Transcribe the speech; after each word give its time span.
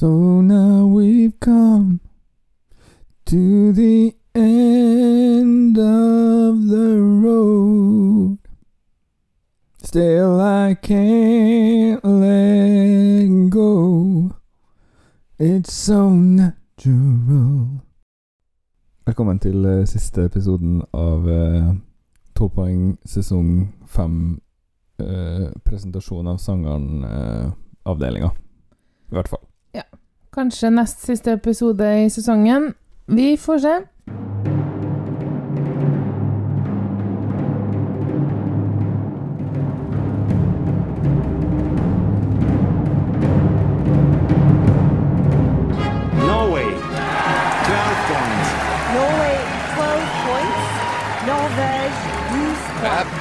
So 0.00 0.40
now 0.40 0.86
we've 0.86 1.38
come 1.40 2.00
to 3.26 3.70
the 3.70 4.14
end 4.34 5.76
of 5.76 6.68
the 6.68 6.96
road. 6.98 8.38
Still 9.82 10.40
I 10.40 10.72
can't 10.72 12.02
let 12.02 13.50
go. 13.50 14.30
It's 15.38 15.74
so 15.74 16.08
natural. 16.08 17.68
Velkommen 19.04 19.38
til 19.38 19.66
uh, 19.66 19.84
siste 19.84 20.24
episoden 20.24 20.80
av 20.94 21.28
uh, 21.28 21.74
Tolvpoeng 22.34 22.96
sesong 23.04 23.68
fem. 23.86 24.40
Uh, 24.96 25.52
presentasjon 25.64 26.26
av 26.26 26.40
sangeren-avdelinga. 26.40 28.32
I 29.12 29.14
hvert 29.14 29.28
fall. 29.28 29.49
Kanskje 30.30 30.70
nest 30.70 31.02
siste 31.02 31.32
episode 31.32 32.04
i 32.04 32.10
sesongen. 32.10 32.74
Vi 33.06 33.36
får 33.36 33.58
se. 33.58 33.74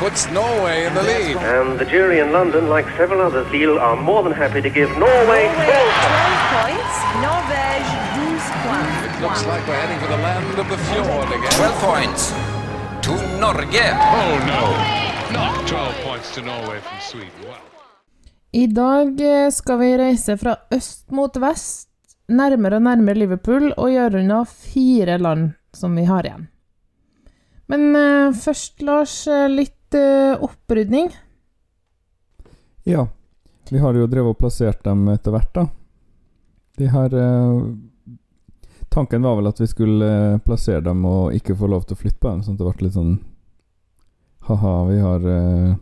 Puts 0.10 0.32
Norway 0.32 0.86
in 0.86 0.94
the 0.96 1.04
lead. 1.04 1.38
And 1.38 1.80
the 1.80 1.86
jury 1.86 2.20
in 2.20 2.32
London, 2.32 2.68
like 2.68 2.86
several 2.98 3.22
others, 3.22 3.48
Lille, 3.52 3.78
are 3.78 3.96
more 3.96 4.24
than 4.24 4.32
happy 4.32 4.62
to 4.62 4.70
give 4.70 4.90
Norway 4.98 5.10
Norway 5.10 5.42
12 5.46 6.56
points. 6.58 6.96
Norvège 7.26 7.92
12 8.18 8.66
points. 8.66 8.98
It 9.08 9.16
looks 9.24 9.42
like 9.52 9.64
we're 9.68 9.82
heading 9.84 10.00
for 10.04 10.10
the 10.16 10.22
land 10.28 10.56
of 10.64 10.68
the 10.74 10.80
fjord 10.90 11.30
again. 11.38 11.52
12 11.52 11.82
points 11.90 12.22
to 13.06 13.14
Norge. 13.44 13.86
Oh 14.20 14.34
no, 14.54 14.64
not 15.38 15.68
12 15.68 15.96
points 16.08 16.34
to 16.36 16.42
Norway 16.42 16.80
from 16.80 17.00
Sweden. 17.10 17.42
Wow. 17.46 17.66
I 18.52 18.68
dag 18.68 19.22
eh, 19.22 19.52
skal 19.52 19.78
vi 19.80 19.98
reise 19.98 20.38
fra 20.38 20.56
øst 20.72 21.12
mot 21.12 21.38
vest, 21.38 21.90
nærmere 22.28 22.76
og 22.76 22.82
nærmere 22.82 23.16
Liverpool, 23.16 23.74
og 23.78 23.92
gjøre 23.94 24.24
unna 24.24 24.46
fire 24.46 25.18
land 25.18 25.52
som 25.74 25.96
vi 25.96 26.08
har 26.10 26.26
igjen. 26.26 26.48
Men 27.70 27.96
eh, 27.96 28.34
først, 28.34 28.82
Lars, 28.82 29.28
eh, 29.28 29.50
litt 29.90 30.02
uh, 30.02 30.44
opprydning. 30.44 31.10
Ja. 32.84 33.08
Vi 33.70 33.80
har 33.80 33.94
jo 33.94 34.08
drevet 34.08 34.34
og 34.34 34.38
plassert 34.38 34.84
dem 34.84 35.08
etter 35.10 35.32
hvert, 35.32 35.54
da. 35.54 35.68
De 36.78 36.88
her 36.90 37.14
uh, 37.14 37.76
Tanken 38.90 39.22
var 39.22 39.36
vel 39.38 39.48
at 39.48 39.60
vi 39.62 39.68
skulle 39.70 40.06
eh, 40.06 40.40
plassere 40.42 40.82
dem 40.82 41.04
og 41.06 41.36
ikke 41.38 41.54
få 41.54 41.68
lov 41.70 41.84
til 41.86 41.94
å 41.94 42.00
flytte 42.00 42.18
på 42.24 42.32
dem, 42.32 42.40
sånn 42.42 42.56
at 42.56 42.64
det 42.64 42.72
ble 42.72 42.88
litt 42.88 42.96
sånn 42.96 43.20
Ha-ha, 44.48 44.72
vi 44.88 44.98
har 44.98 45.28
uh, 45.30 45.76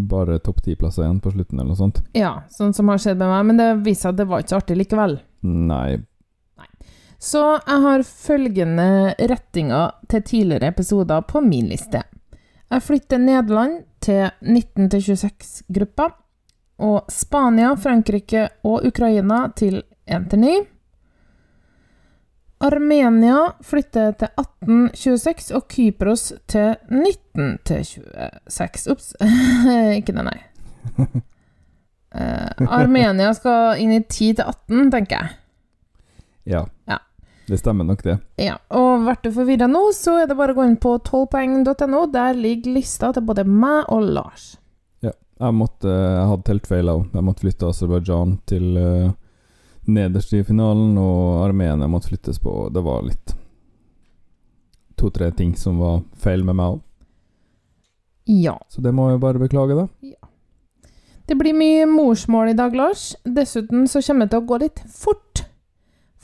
bare 0.00 0.38
topp 0.40 0.62
ti-plasser 0.64 1.04
igjen 1.04 1.20
på 1.20 1.34
slutten, 1.34 1.58
eller 1.58 1.74
noe 1.74 1.76
sånt. 1.76 2.00
Ja, 2.16 2.46
sånn 2.48 2.72
som 2.72 2.88
har 2.88 3.02
skjedd 3.02 3.20
med 3.20 3.28
meg, 3.28 3.44
men 3.50 3.60
det 3.60 3.68
viser 3.84 4.14
at 4.14 4.16
det 4.16 4.24
var 4.30 4.40
ikke 4.40 4.54
så 4.54 4.60
artig 4.62 4.78
likevel. 4.80 5.18
Nei. 5.44 5.98
Så 7.20 7.44
jeg 7.58 7.84
har 7.84 8.08
følgende 8.08 8.88
rettinger 9.20 9.92
til 10.08 10.24
tidligere 10.24 10.72
episoder 10.72 11.28
på 11.28 11.44
min 11.44 11.68
liste. 11.68 12.06
Jeg 12.70 12.82
flytter 12.82 13.18
Nederland 13.22 13.82
til 14.02 14.30
19-26-gruppa, 14.42 16.08
og 16.82 17.04
Spania, 17.12 17.74
Frankrike 17.78 18.48
og 18.66 18.84
Ukraina 18.86 19.46
til 19.56 19.82
1-9. 20.10 20.66
Armenia 22.66 23.36
flytter 23.64 24.12
til 24.16 24.28
1826 24.40 25.54
og 25.56 25.66
Kypros 25.68 26.32
til 26.48 26.74
19-26. 26.90 28.90
Ops, 28.92 29.12
ikke 29.98 30.12
det, 30.16 30.24
nei. 30.26 30.40
Eh, 32.16 32.48
Armenia 32.72 33.28
skal 33.36 33.76
inn 33.82 33.90
i 33.92 33.98
10-18, 34.00 34.86
tenker 34.94 35.18
jeg. 35.18 35.28
Ja. 36.48 36.62
Ja. 36.88 36.96
Det 37.46 37.58
stemmer 37.60 37.86
nok, 37.86 38.02
det. 38.02 38.16
Ja, 38.42 38.56
og 38.74 39.04
ble 39.06 39.14
du 39.22 39.28
forvirra 39.34 39.68
nå, 39.70 39.84
så 39.94 40.16
er 40.22 40.26
det 40.26 40.34
bare 40.38 40.54
å 40.54 40.58
gå 40.58 40.64
inn 40.66 40.78
på 40.82 40.96
12poeng.no. 40.98 42.00
Der 42.10 42.34
ligger 42.34 42.74
lista 42.74 43.12
til 43.14 43.22
både 43.28 43.44
meg 43.46 43.86
og 43.94 44.08
Lars. 44.16 44.56
Ja. 45.04 45.14
Jeg 45.38 45.54
måtte 45.54 45.92
Jeg 45.92 46.26
hadde 46.32 46.46
teltfeil 46.48 46.90
òg. 46.90 47.06
Jeg 47.14 47.26
måtte 47.26 47.44
flytte 47.44 47.70
Aserbajdsjan 47.70 48.34
til 48.50 48.66
uh, 48.74 49.14
nederst 49.86 50.34
i 50.34 50.42
finalen, 50.46 50.96
og 50.98 51.44
Armenia 51.44 51.86
måtte 51.90 52.10
flyttes 52.10 52.42
på. 52.42 52.66
Det 52.74 52.82
var 52.82 53.06
litt 53.06 53.36
To-tre 54.96 55.28
ting 55.36 55.52
som 55.60 55.78
var 55.78 56.00
feil 56.16 56.42
med 56.42 56.56
meg 56.56 56.78
òg. 56.78 56.84
Ja. 58.26 58.56
Så 58.72 58.80
det 58.82 58.94
må 58.96 59.10
jeg 59.12 59.20
bare 59.22 59.38
beklage, 59.38 59.76
da. 59.76 59.86
Ja. 60.02 60.18
Det 61.26 61.36
blir 61.38 61.54
mye 61.54 61.86
morsmål 61.90 62.52
i 62.54 62.56
dag, 62.58 62.74
Lars. 62.74 63.10
Dessuten 63.22 63.86
så 63.90 64.02
kommer 64.02 64.26
det 64.26 64.34
til 64.34 64.42
å 64.42 64.48
gå 64.48 64.58
litt 64.62 64.82
fort. 64.90 65.45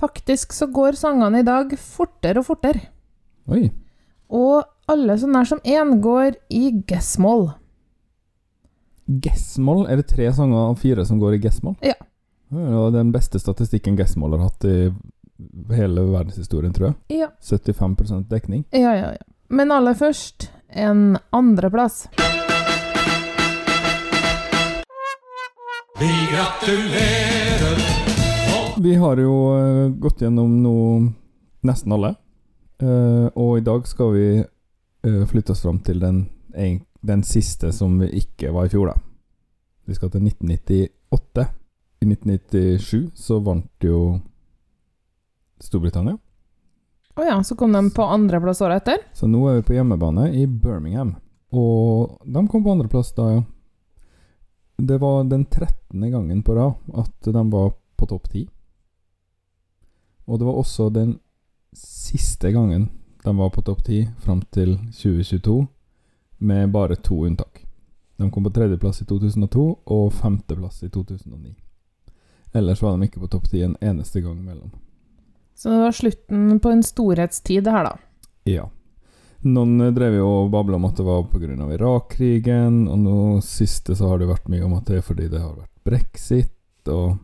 Faktisk 0.02 0.52
så 0.52 0.66
går 0.66 0.96
sangene 0.98 1.40
i 1.40 1.46
dag 1.46 1.70
fortere 1.78 2.42
og 2.42 2.48
fortere. 2.48 2.88
Oi. 3.46 3.68
Og 4.34 4.64
alle 4.90 5.14
så 5.18 5.28
nær 5.30 5.46
som 5.46 5.60
én 5.62 6.00
går 6.02 6.34
i 6.50 6.72
G-moll. 6.88 7.52
Gessmoll? 9.22 9.86
Er 9.86 10.00
det 10.00 10.08
tre 10.10 10.26
sanger 10.34 10.70
av 10.72 10.80
fire 10.80 11.04
som 11.06 11.20
går 11.20 11.36
i 11.36 11.40
gessmoll? 11.42 11.76
Ja. 11.84 11.94
Det 12.52 12.62
er 12.66 12.90
den 12.94 13.12
beste 13.14 13.38
statistikken 13.40 13.96
Gessmoll 13.96 14.34
har 14.36 14.48
hatt 14.48 14.64
i 14.68 14.92
hele 15.72 16.04
verdenshistorien, 16.10 16.72
tror 16.74 16.90
jeg. 16.90 17.22
Ja. 17.22 17.28
75% 17.40 18.28
dekning. 18.30 18.64
Ja, 18.70 18.94
ja, 18.98 19.14
ja. 19.16 19.24
Men 19.48 19.72
aller 19.72 19.94
først 19.94 20.50
en 20.68 21.18
andreplass. 21.30 22.08
Vi 26.00 26.12
har 28.98 29.20
jo 29.22 29.34
eh, 29.54 29.88
gått 30.02 30.22
gjennom 30.22 30.58
nå 30.62 30.76
nesten 31.66 31.94
alle. 31.94 32.14
Eh, 32.82 33.28
og 33.38 33.58
i 33.58 33.64
dag 33.64 33.86
skal 33.86 34.12
vi 34.16 34.26
eh, 34.42 35.22
flytte 35.30 35.54
oss 35.54 35.62
fram 35.62 35.78
til 35.86 36.02
den, 36.02 36.24
den 37.00 37.22
siste 37.22 37.70
som 37.72 37.94
vi 38.02 38.10
ikke 38.22 38.50
var 38.54 38.66
i 38.66 38.72
fjor, 38.72 38.90
da. 38.90 38.98
Vi 39.86 39.94
skal 39.94 40.10
til 40.10 40.26
1998. 40.26 41.46
I 42.02 42.06
1997 42.10 43.12
så 43.14 43.38
vant 43.38 43.86
jo 43.86 44.18
Storbritannia. 45.62 46.18
Å 47.14 47.26
ja, 47.26 47.36
så 47.44 47.54
kom 47.60 47.74
de 47.76 47.82
på 47.94 48.06
andreplass 48.08 48.62
året 48.64 48.82
etter. 48.82 49.04
Så 49.14 49.28
nå 49.30 49.44
er 49.50 49.60
vi 49.60 49.68
på 49.68 49.76
hjemmebane 49.76 50.30
i 50.34 50.46
Birmingham. 50.48 51.14
Og 51.52 52.16
de 52.24 52.42
kom 52.48 52.64
på 52.64 52.72
andreplass 52.72 53.12
da, 53.14 53.28
ja. 53.36 53.42
Det 54.82 54.96
var 54.98 55.28
den 55.30 55.44
13. 55.44 56.10
gangen 56.10 56.42
på 56.42 56.56
rad 56.56 56.74
at 56.98 57.28
de 57.28 57.42
var 57.52 57.74
på 58.00 58.08
topp 58.10 58.30
10. 58.32 58.48
Og 60.24 60.38
det 60.38 60.46
var 60.46 60.58
også 60.60 60.88
den 60.94 61.16
siste 61.76 62.52
gangen 62.52 62.88
de 63.24 63.36
var 63.36 63.50
på 63.50 63.62
topp 63.62 63.84
10 63.86 64.08
fram 64.18 64.42
til 64.50 64.76
2022, 64.98 65.66
med 66.38 66.70
bare 66.74 66.96
to 66.96 67.24
unntak. 67.26 67.66
De 68.16 68.30
kom 68.30 68.44
på 68.44 68.50
tredjeplass 68.50 69.02
i 69.02 69.04
2002 69.04 69.66
og 69.86 70.12
femteplass 70.12 70.82
i 70.82 70.88
2009. 70.88 71.54
Ellers 72.52 72.82
var 72.82 72.96
de 72.96 73.06
ikke 73.06 73.22
på 73.22 73.30
topp 73.30 73.48
10 73.50 73.62
en 73.62 73.76
eneste 73.80 74.20
gang 74.20 74.44
mellom. 74.44 74.70
Så 75.54 75.70
det 75.70 75.78
var 75.78 75.92
slutten 75.92 76.60
på 76.60 76.70
en 76.70 76.82
storhetstid, 76.82 77.64
det 77.64 77.72
her, 77.72 77.84
da. 77.86 77.96
Ja. 78.50 78.64
Noen 79.42 79.80
eh, 79.80 79.92
drev 79.94 80.16
jo 80.18 80.30
og 80.42 80.50
babla 80.50 80.78
om 80.78 80.88
at 80.88 80.98
det 80.98 81.06
var 81.06 81.22
pga. 81.30 81.54
Irak-krigen, 81.76 82.86
og 82.90 82.98
nå 82.98 83.18
siste 83.46 83.94
så 83.98 84.10
har 84.10 84.18
det 84.18 84.30
vært 84.30 84.50
mye 84.50 84.64
om 84.66 84.74
at 84.78 84.90
det 84.90 84.98
er 84.98 85.06
fordi 85.06 85.28
det 85.30 85.42
har 85.42 85.54
vært 85.54 85.70
brexit, 85.86 86.88
og 86.90 87.18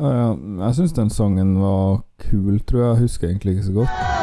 Ja, 0.00 0.08
ja, 0.08 0.28
jeg 0.64 0.78
syns 0.78 0.96
den 0.96 1.12
sangen 1.12 1.58
var 1.60 2.00
kul, 2.24 2.58
tror 2.64 2.80
jeg. 2.80 2.88
Jeg 2.88 3.02
husker 3.04 3.28
egentlig 3.28 3.58
ikke 3.58 3.68
så 3.68 3.76
godt. 3.82 4.21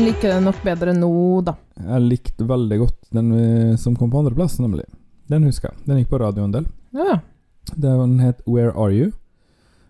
Jeg 0.00 0.14
liker 0.14 0.30
den 0.32 0.46
nok 0.48 0.62
bedre 0.64 0.92
nå, 0.96 1.08
da. 1.44 1.52
Jeg 1.76 2.00
likte 2.06 2.44
veldig 2.48 2.76
godt 2.80 3.10
den 3.12 3.32
som 3.76 3.92
kom 3.92 4.08
på 4.08 4.22
andreplass, 4.22 4.54
nemlig. 4.56 4.86
Den 5.28 5.42
husker 5.44 5.68
jeg. 5.68 5.82
Den 5.84 5.98
gikk 6.00 6.08
på 6.08 6.20
radio 6.22 6.46
en 6.46 6.54
del. 6.54 6.68
Ja. 6.96 7.18
Den 7.76 8.14
het 8.24 8.38
Where 8.46 8.72
Are 8.72 8.94
You? 8.96 9.10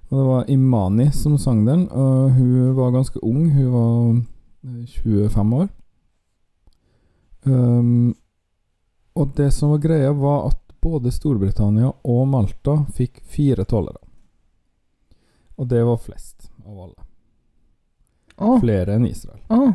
Og 0.09 0.19
det 0.19 0.25
var 0.27 0.51
Imani 0.51 1.13
som 1.15 1.37
sang 1.39 1.61
den. 1.63 1.85
Og 1.95 2.33
hun 2.35 2.73
var 2.75 2.91
ganske 2.91 3.23
ung. 3.23 3.53
Hun 3.55 3.69
var 3.71 4.17
eh, 4.67 4.89
25 4.99 5.55
år. 5.61 5.69
Um, 7.47 8.17
og 9.15 9.31
det 9.37 9.53
som 9.55 9.71
var 9.71 9.85
greia, 9.85 10.09
var 10.11 10.49
at 10.49 10.75
både 10.83 11.13
Storbritannia 11.15 11.93
og 12.03 12.27
Malta 12.33 12.81
fikk 12.99 13.23
fire 13.31 13.63
tolvere. 13.63 14.03
Og 15.55 15.71
det 15.71 15.85
var 15.87 16.03
flest 16.03 16.51
av 16.67 16.83
alle. 16.89 16.99
Oh. 18.43 18.59
Flere 18.59 18.99
enn 18.99 19.07
Israel. 19.07 19.39
Å. 19.55 19.71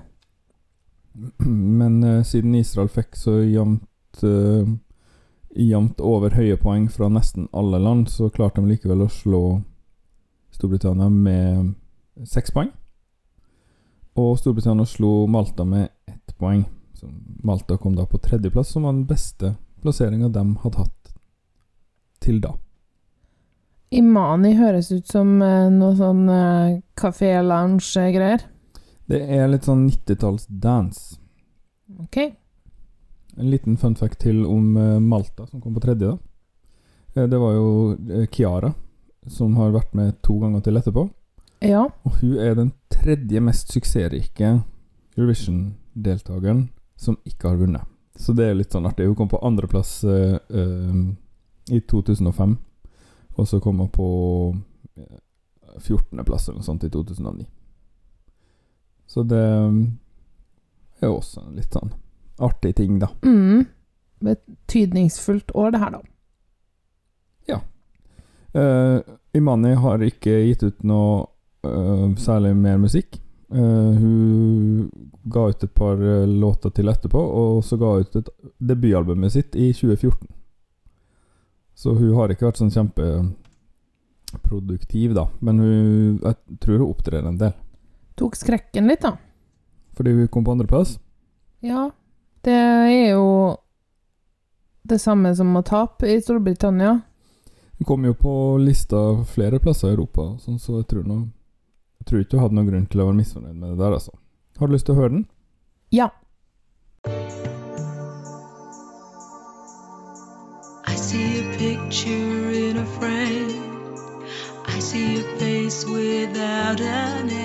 Men 1.80 2.04
eh, 2.04 2.24
siden 2.24 2.56
Israel 2.56 2.90
fikk 2.92 3.16
så 3.16 3.40
jevnt 3.44 4.24
eh, 4.24 4.74
Jevnt 5.56 6.02
over 6.04 6.34
høye 6.36 6.58
poeng 6.60 6.90
fra 6.92 7.08
nesten 7.08 7.46
alle 7.56 7.80
land, 7.80 8.10
så 8.12 8.28
klarte 8.28 8.60
de 8.60 8.74
likevel 8.74 9.06
å 9.06 9.08
slå 9.08 9.44
Storbritannia 10.52 11.08
med 11.08 11.70
seks 12.28 12.52
poeng. 12.52 12.74
Og 14.20 14.34
Storbritannia 14.42 14.84
slo 14.84 15.30
Malta 15.32 15.64
med 15.64 15.88
ett 16.12 16.36
poeng. 16.36 16.66
Så 17.00 17.08
Malta 17.44 17.78
kom 17.80 17.96
da 17.96 18.04
på 18.04 18.20
tredjeplass, 18.20 18.74
som 18.76 18.84
var 18.84 18.98
den 18.98 19.08
beste 19.08 19.54
plasseringa 19.80 20.28
de 20.28 20.44
hadde 20.66 20.84
hatt 20.84 21.16
til 22.20 22.44
da. 22.44 22.56
Imani 23.96 24.56
høres 24.58 24.90
ut 24.92 25.08
som 25.08 25.38
eh, 25.46 25.70
noe 25.72 25.96
sånn 25.96 26.26
eh, 26.32 26.80
kafé-lounge-greier. 27.00 28.44
Det 29.10 29.19
er 29.22 29.48
litt 29.52 29.68
sånn 29.68 29.86
90-talls 29.90 30.48
dance. 30.50 31.19
Ok. 32.02 32.18
En 33.38 33.52
liten 33.52 33.78
fun 33.78 33.96
fact 34.00 34.19
til 34.24 34.46
om 34.48 34.78
eh, 34.80 35.00
Malta, 35.04 35.46
som 35.46 35.62
kom 35.62 35.75
på 35.75 35.84
tredje. 35.84 36.13
da. 36.13 36.18
Eh, 37.16 37.28
Det 37.30 37.38
var 37.38 37.54
jo 37.54 37.68
eh, 37.94 38.25
Kiara, 38.31 38.74
som 39.28 39.56
har 39.60 39.75
vært 39.75 39.94
med 39.94 40.16
to 40.25 40.40
ganger 40.42 40.63
til 40.66 40.78
etterpå. 40.80 41.10
Ja. 41.66 41.86
Og 42.06 42.22
hun 42.22 42.40
er 42.40 42.56
den 42.57 42.72
tredje 42.94 43.42
mest 43.42 43.72
suksessrike 43.74 44.62
Eurovision-deltakeren 45.16 46.69
som 46.98 47.18
ikke 47.25 47.50
har 47.50 47.60
vunnet. 47.62 47.86
Så 48.16 48.34
det 48.34 48.50
er 48.50 48.56
litt 48.56 48.72
sånn 48.72 48.86
artig. 48.88 49.08
Hun 49.08 49.16
kom 49.16 49.30
på 49.31 49.42
andreplass 49.44 49.98
uh, 50.08 50.38
i 51.72 51.80
2005, 51.81 52.54
og 53.36 53.48
så 53.48 53.60
kom 53.60 53.81
hun 53.84 53.90
på 53.92 54.08
eh, 54.96 55.18
14.-plass 55.81 56.48
eller 56.48 56.62
noe 56.62 56.68
sånt 56.68 56.86
i 56.88 56.92
2009. 56.94 57.44
Så 59.07 59.24
det 59.28 59.42
eh, 59.42 59.80
er 61.02 61.12
jo 61.12 61.19
også 61.19 61.46
en 61.46 61.60
litt 61.60 61.75
sånn 61.75 61.94
artig 62.44 62.75
ting, 62.80 63.00
da. 63.00 63.12
Mm. 63.24 63.63
Betydningsfullt 64.25 65.54
år, 65.56 65.75
det 65.75 65.84
her, 65.84 65.98
da. 65.98 66.04
Eh, 68.56 69.00
Imani 69.34 69.74
har 69.75 70.04
ikke 70.04 70.31
gitt 70.48 70.63
ut 70.63 70.84
noe 70.88 71.28
uh, 71.68 72.16
særlig 72.16 72.56
mer 72.56 72.78
musikk. 72.80 73.19
Uh, 73.52 73.92
hun 74.00 74.90
ga 75.31 75.50
ut 75.51 75.63
et 75.63 75.74
par 75.75 75.98
låter 76.30 76.69
til 76.72 76.90
etterpå, 76.90 77.19
og 77.19 77.63
så 77.68 77.78
ga 77.81 77.86
hun 77.92 78.01
ut 78.06 78.16
et 78.22 78.30
debutalbumet 78.63 79.31
sitt 79.34 79.56
i 79.60 79.74
2014. 79.75 80.28
Så 81.75 81.94
hun 81.98 82.16
har 82.16 82.30
ikke 82.31 82.46
vært 82.48 82.60
sånn 82.62 82.72
kjempeproduktiv, 82.72 85.13
da. 85.18 85.25
Men 85.44 85.60
hun, 85.60 86.19
jeg 86.24 86.36
tror 86.63 86.80
hun 86.80 86.92
opptrer 86.94 87.28
en 87.28 87.42
del. 87.42 87.54
Tok 88.16 88.36
skrekken 88.40 88.88
litt, 88.88 89.04
da. 89.04 89.18
Fordi 89.96 90.12
hun 90.16 90.28
kom 90.32 90.46
på 90.46 90.52
andreplass. 90.56 90.98
Ja. 91.60 91.90
Det 92.46 92.54
er 92.54 93.16
jo 93.16 93.58
det 94.86 95.00
samme 95.02 95.34
som 95.36 95.56
å 95.58 95.64
tape 95.66 96.08
i 96.14 96.22
Storbritannia. 96.22 97.00
Hun 97.78 97.86
kom 97.86 98.06
jo 98.06 98.13
på 98.13 98.34
lista 98.62 99.00
flere 99.28 99.60
plasser 99.60 99.89
i 99.89 99.96
Europa, 99.96 100.38
sånn, 100.39 100.60
så 100.62 100.80
jeg 100.80 100.88
tror, 100.92 101.08
noe, 101.10 101.25
jeg 102.00 102.08
tror 102.08 102.22
ikke 102.22 102.38
hun 102.38 102.44
hadde 102.46 102.60
noen 102.60 102.70
grunn 102.70 102.86
til 102.92 103.01
å 103.01 103.08
være 103.10 103.20
misfornøyd 103.20 103.56
med 103.56 103.74
det 103.74 103.80
der, 103.82 103.98
altså. 103.98 104.13
Har 104.60 104.70
du 104.70 104.75
lyst 104.75 104.88
til 104.88 104.96
å 104.96 105.00
høre 105.01 105.16
den? 105.18 105.25
Ja. 105.92 106.10
I 110.88 110.96
see 110.96 111.42
a 111.42 111.58
picture 111.58 112.54
in 112.56 112.78
a 112.78 112.86
frame. 112.96 113.60
I 114.68 114.80
see 114.80 115.20
a 115.20 115.24
face 115.39 115.84
without 115.86 116.80
a 116.80 117.24
name. 117.25 117.45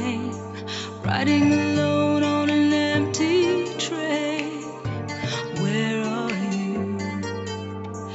Riding 1.10 1.52
alone 1.52 2.22
on 2.22 2.50
an 2.50 2.72
empty 2.72 3.74
train. 3.78 4.62
Where 5.60 6.04
are 6.04 6.30
you? 6.54 6.98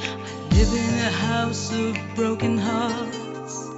I 0.06 0.54
live 0.56 0.72
in 0.74 0.94
a 1.04 1.12
house 1.12 1.74
of 1.74 1.98
broken 2.16 2.58
hearts. 2.58 3.70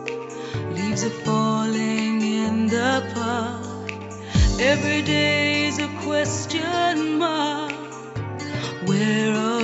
Leaves 0.76 1.04
are 1.04 1.18
falling 1.26 2.22
in 2.22 2.68
the 2.68 3.04
park. 3.16 3.92
Every 4.62 5.02
day's 5.02 5.80
a 5.80 5.88
question 6.06 7.18
mark. 7.18 7.74
Where 8.86 9.34
are 9.34 9.57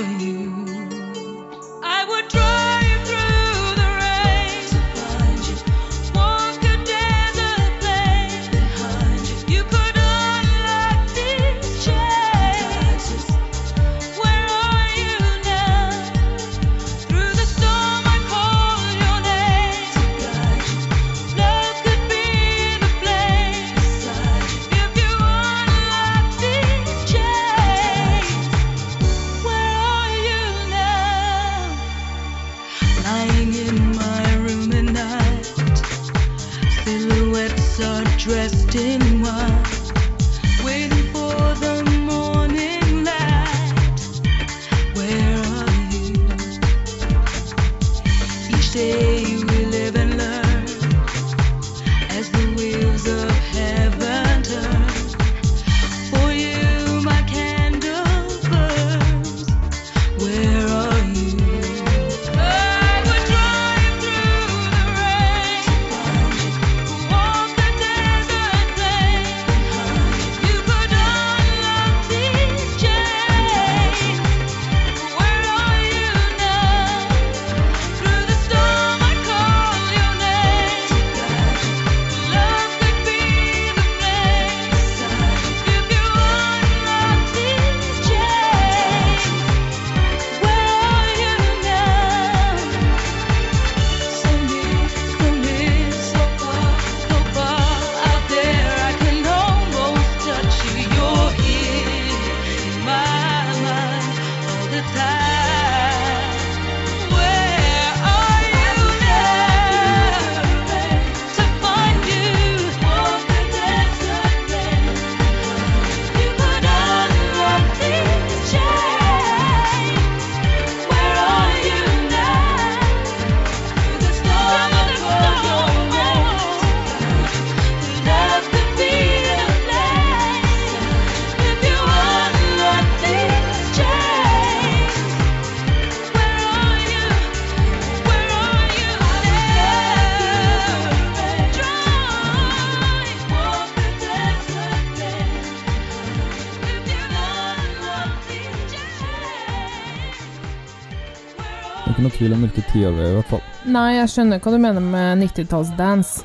tvil 152.24 152.36
om 152.36 152.44
hvilke 152.46 152.62
tiår 152.72 152.94
det 152.96 153.02
er 153.04 153.10
i 153.10 153.16
hvert 153.18 153.32
fall. 153.34 153.42
Nei, 153.68 153.88
jeg 153.98 154.12
skjønner 154.14 154.40
hva 154.40 154.52
du 154.54 154.62
mener 154.62 154.84
med 154.84 155.20
90-talls-dance. 155.26 156.24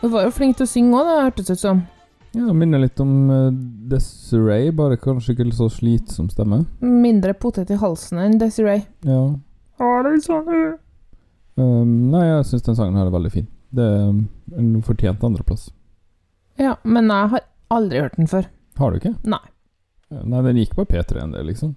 Hun 0.00 0.12
var 0.12 0.24
jo 0.24 0.32
flink 0.32 0.56
til 0.56 0.64
å 0.64 0.70
synge 0.70 0.96
òg, 0.96 1.08
det 1.08 1.24
hørtes 1.26 1.52
ut 1.52 1.60
som. 1.60 1.82
Ja, 2.34 2.46
det 2.46 2.54
minner 2.56 2.80
litt 2.80 3.02
om 3.02 3.12
uh, 3.28 3.50
Desiree, 3.90 4.72
bare 4.74 4.96
kanskje 5.00 5.34
ikke 5.34 5.50
så 5.54 5.68
slitsom 5.70 6.30
stemme. 6.32 6.62
Mindre 6.80 7.36
potet 7.36 7.70
i 7.74 7.78
halsen 7.78 8.22
enn 8.24 8.38
Desiree. 8.40 8.86
Ja. 9.04 9.20
Um, 11.54 11.92
nei, 12.14 12.24
jeg 12.24 12.48
syns 12.48 12.64
den 12.66 12.80
sangen 12.80 12.96
her 12.98 13.10
er 13.10 13.14
veldig 13.14 13.34
fin. 13.36 13.48
Det 13.74 13.84
er 13.84 14.08
um, 14.08 14.24
en 14.56 14.74
fortjent 14.86 15.28
andreplass. 15.28 15.68
Ja, 16.60 16.78
men 16.88 17.12
jeg 17.12 17.34
har 17.36 17.48
aldri 17.74 18.00
hørt 18.00 18.16
den 18.16 18.32
før. 18.32 18.48
Har 18.80 18.90
du 18.90 19.02
ikke? 19.02 19.16
Nei. 19.28 19.44
Nei, 20.14 20.44
den 20.46 20.62
gikk 20.62 20.76
på 20.78 20.88
P3 20.88 21.20
en 21.20 21.36
del, 21.36 21.50
liksom. 21.52 21.76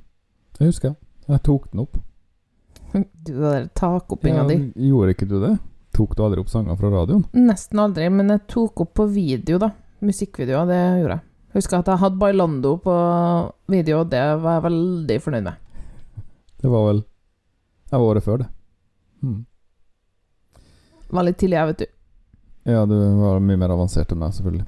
Jeg 0.61 0.71
husker. 0.71 0.95
Jeg 1.27 1.43
tok 1.43 1.67
den 1.73 1.83
opp. 1.83 1.99
Du 2.93 3.33
og 3.43 3.51
den 3.53 3.69
takoppinga 3.75 4.43
Ja, 4.43 4.47
di. 4.47 4.57
Gjorde 4.89 5.13
ikke 5.15 5.27
du 5.29 5.37
det? 5.43 5.57
Tok 5.97 6.13
du 6.15 6.21
aldri 6.23 6.39
opp 6.43 6.49
sanger 6.51 6.77
fra 6.79 6.89
radioen? 6.93 7.25
Nesten 7.33 7.79
aldri, 7.81 8.07
men 8.13 8.29
jeg 8.29 8.43
tok 8.51 8.81
opp 8.85 8.93
på 8.99 9.07
video, 9.11 9.57
da. 9.61 9.71
Musikkvideoer, 10.05 10.67
det 10.69 10.79
gjorde 11.01 11.17
jeg. 11.17 11.23
Husker 11.57 11.79
at 11.79 11.87
jeg 11.89 12.01
hadde 12.03 12.19
Bailando 12.21 12.75
på 12.83 12.95
video, 13.71 14.01
og 14.03 14.09
det 14.11 14.21
var 14.43 14.59
jeg 14.59 14.65
veldig 14.67 15.17
fornøyd 15.23 15.45
med. 15.47 15.55
Det 16.61 16.69
var 16.73 16.85
vel 16.87 16.99
Det 17.87 17.93
var 17.97 18.05
året 18.11 18.23
før, 18.25 18.37
det. 18.43 18.47
Hmm. 19.21 19.45
Var 21.09 21.23
litt 21.23 21.37
tidlig, 21.39 21.57
jeg, 21.57 21.67
vet 21.71 21.79
du. 21.83 21.87
Ja, 22.67 22.81
du 22.85 22.95
var 23.21 23.39
mye 23.39 23.57
mer 23.61 23.71
avansert 23.73 24.11
enn 24.11 24.19
meg, 24.21 24.33
selvfølgelig. 24.35 24.65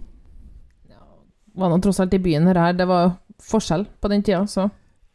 Var 1.60 1.70
nå 1.74 1.80
tross 1.84 2.00
alt 2.00 2.14
i 2.16 2.22
byen 2.24 2.48
her, 2.48 2.62
det 2.74 2.86
var 2.88 3.18
forskjell 3.44 3.86
på 4.00 4.10
den 4.12 4.24
tida, 4.24 4.46
så 4.48 4.70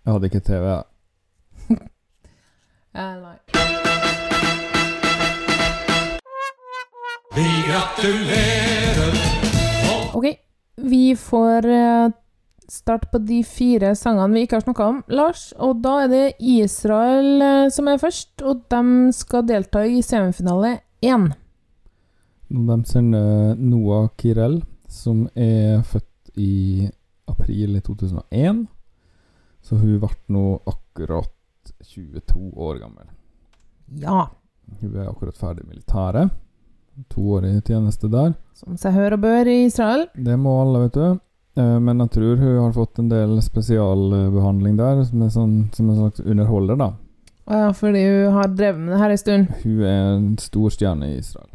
Jeg 0.04 0.12
hadde 0.12 0.28
ikke 0.28 0.44
TV. 0.44 0.64
jeg. 0.68 1.78
eh, 2.94 3.14
Nei. 3.22 3.36
Vi 7.34 7.48
gratulerer. 7.68 9.14
Ok, 10.14 10.26
vi 10.76 11.16
får 11.16 11.66
eh, 11.66 12.10
starte 12.68 13.08
på 13.10 13.18
de 13.18 13.40
fire 13.44 13.94
sangene 13.98 14.34
vi 14.34 14.44
ikke 14.46 14.60
har 14.60 14.66
snakka 14.66 14.86
om, 14.92 15.00
Lars. 15.10 15.48
Og 15.58 15.80
da 15.82 15.96
er 16.04 16.12
det 16.12 16.24
Israel 16.38 17.42
eh, 17.42 17.70
som 17.74 17.90
er 17.90 17.98
først, 17.98 18.44
og 18.46 18.62
de 18.70 19.10
skal 19.16 19.48
delta 19.48 19.82
i 19.82 20.02
semifinale 20.02 20.76
én. 21.02 21.32
De 22.54 22.78
sender 22.86 23.58
Noah 23.58 24.08
Kirel, 24.20 24.60
som 24.86 25.26
er 25.34 25.82
født 25.82 26.36
i 26.38 26.86
april 27.26 27.76
i 27.76 27.82
2001. 27.82 28.66
Så 29.64 29.80
hun 29.80 29.98
ble 29.98 30.12
nå 30.30 30.48
akkurat 30.70 31.33
22 31.84 32.52
år 32.56 32.80
gammel. 32.82 33.06
Ja. 34.00 34.28
Hun 34.80 34.96
er 34.96 35.10
akkurat 35.10 35.36
ferdig 35.38 35.66
militæret. 35.68 36.30
To 37.10 37.20
år 37.36 37.46
i 37.48 37.60
tjeneste 37.66 38.08
der. 38.08 38.34
Som 38.54 38.76
seg 38.78 38.94
hør 38.94 39.16
og 39.16 39.22
bør 39.24 39.48
i 39.50 39.64
Israel. 39.66 40.06
Det 40.14 40.36
må 40.38 40.52
alle, 40.62 40.84
vet 40.86 40.98
du. 40.98 41.20
Eh, 41.56 41.78
Men 41.80 41.98
jeg 42.04 42.10
tror 42.10 42.36
hun 42.36 42.58
har 42.58 42.72
fått 42.72 42.98
en 42.98 43.08
del 43.10 43.40
spesialbehandling 43.42 44.76
der, 44.78 45.04
som, 45.04 45.24
sånn, 45.30 45.56
som 45.74 45.90
en 45.90 45.98
slags 46.02 46.20
underholder, 46.24 46.78
da. 46.80 46.92
Å 47.44 47.58
ja, 47.60 47.72
fordi 47.76 48.04
hun 48.08 48.32
har 48.38 48.54
drevet 48.56 48.80
med 48.80 48.94
det 48.94 49.00
her 49.02 49.10
en 49.12 49.20
stund. 49.20 49.50
Hun 49.64 49.82
er 49.84 49.98
en 50.14 50.30
stor 50.40 50.70
stjerne 50.72 51.10
i 51.10 51.18
Israel. 51.18 51.50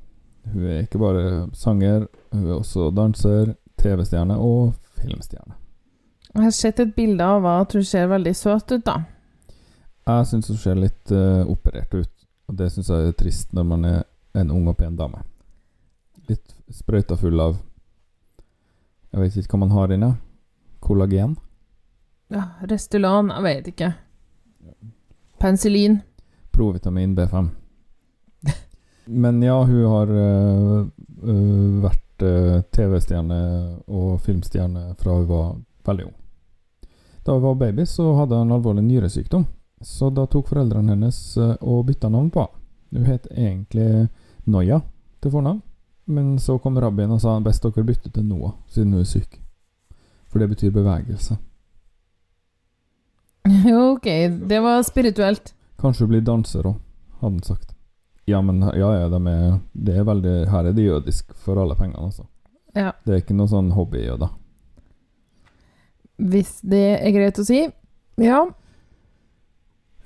Hun 0.53 0.65
er 0.65 0.83
ikke 0.83 1.01
bare 1.01 1.23
sanger, 1.57 2.05
hun 2.33 2.45
er 2.45 2.59
også 2.59 2.91
danser, 2.95 3.55
TV-stjerne 3.79 4.37
og 4.37 4.75
filmstjerne. 4.99 5.55
Jeg 6.29 6.43
har 6.45 6.53
sett 6.53 6.79
et 6.83 6.91
bilde 6.95 7.25
av 7.25 7.41
henne, 7.41 7.65
jeg 7.65 7.81
hun 7.81 7.87
ser 7.89 8.11
veldig 8.11 8.35
søt 8.37 8.71
ut, 8.75 8.83
da. 8.85 8.99
Jeg 10.07 10.27
syns 10.29 10.49
hun 10.49 10.57
ser 10.57 10.79
litt 10.79 11.11
uh, 11.11 11.43
operert 11.49 11.93
ut, 11.93 12.13
og 12.49 12.55
det 12.57 12.69
syns 12.73 12.89
jeg 12.89 13.11
er 13.11 13.17
trist 13.17 13.53
når 13.53 13.67
man 13.67 13.85
er 13.85 13.99
en 14.39 14.51
ung 14.53 14.67
og 14.69 14.77
pen 14.77 14.97
dame. 14.97 15.21
Litt 16.29 16.55
sprøyta 16.73 17.17
full 17.17 17.39
av 17.41 17.57
Jeg 19.09 19.21
vet 19.21 19.37
ikke 19.41 19.55
hva 19.55 19.63
man 19.65 19.73
har 19.73 19.93
inne. 19.93 20.11
Kollagen? 20.79 21.35
Ja, 22.29 22.43
Restylan, 22.69 23.31
jeg 23.33 23.45
vet 23.47 23.71
ikke. 23.71 23.93
Penicillin. 25.41 25.99
Provitamin 26.53 27.15
B5. 27.17 27.49
Men 29.05 29.43
ja, 29.43 29.63
hun 29.63 29.85
har 29.89 30.11
uh, 30.13 30.85
uh, 31.23 31.81
vært 31.81 32.25
uh, 32.25 32.59
TV-stjerne 32.69 33.39
og 33.87 34.19
filmstjerne 34.21 34.91
fra 34.99 35.15
hun 35.17 35.29
var 35.29 35.47
veldig 35.89 36.05
ung. 36.11 36.17
Da 37.25 37.33
hun 37.33 37.41
var 37.47 37.57
baby, 37.63 37.87
så 37.89 38.11
hadde 38.19 38.37
hun 38.37 38.53
alvorlig 38.53 38.83
nyresykdom. 38.85 39.47
Så 39.81 40.09
da 40.09 40.25
tok 40.27 40.49
foreldrene 40.51 40.91
hennes 40.93 41.37
øh, 41.37 41.55
og 41.61 41.85
bytta 41.87 42.09
navn 42.09 42.29
på. 42.29 42.45
Hun 42.91 43.05
het 43.05 43.27
egentlig 43.31 44.07
Noya 44.45 44.81
til 45.21 45.31
fornavn, 45.31 45.61
men 46.05 46.39
så 46.39 46.57
kom 46.57 46.79
rabbien 46.79 47.11
og 47.11 47.21
sa 47.21 47.37
best 47.43 47.63
dere 47.63 47.85
bytter 47.85 48.11
til 48.11 48.25
Noah, 48.25 48.55
siden 48.67 48.93
hun 48.93 49.03
er 49.03 49.07
syk. 49.07 49.39
For 50.29 50.39
det 50.39 50.49
betyr 50.49 50.73
bevegelse. 50.73 51.37
ok, 53.93 54.07
det 54.49 54.59
var 54.61 54.83
spirituelt. 54.83 55.53
Kanskje 55.79 56.05
hun 56.05 56.13
blir 56.13 56.25
danser 56.25 56.67
òg, 56.67 56.79
hadde 57.21 57.35
han 57.37 57.43
sagt. 57.45 57.75
Ja, 58.29 58.41
men 58.45 58.61
ja, 58.61 58.89
ja, 58.99 59.07
de 59.09 59.19
er, 59.31 59.55
det 59.73 59.95
er 59.97 60.03
veldig 60.05 60.33
Her 60.51 60.67
er 60.69 60.75
det 60.77 60.83
jødisk 60.83 61.31
for 61.33 61.57
alle 61.57 61.75
pengene, 61.75 62.11
altså. 62.11 62.27
Ja. 62.75 62.91
Det 63.05 63.15
er 63.15 63.23
ikke 63.23 63.37
noe 63.37 63.49
sånn 63.49 63.71
hobbyjøder. 63.73 64.29
Hvis 66.29 66.59
det 66.61 66.83
er 66.99 67.13
greit 67.15 67.39
å 67.41 67.45
si. 67.47 67.63
Ja. 68.21 68.43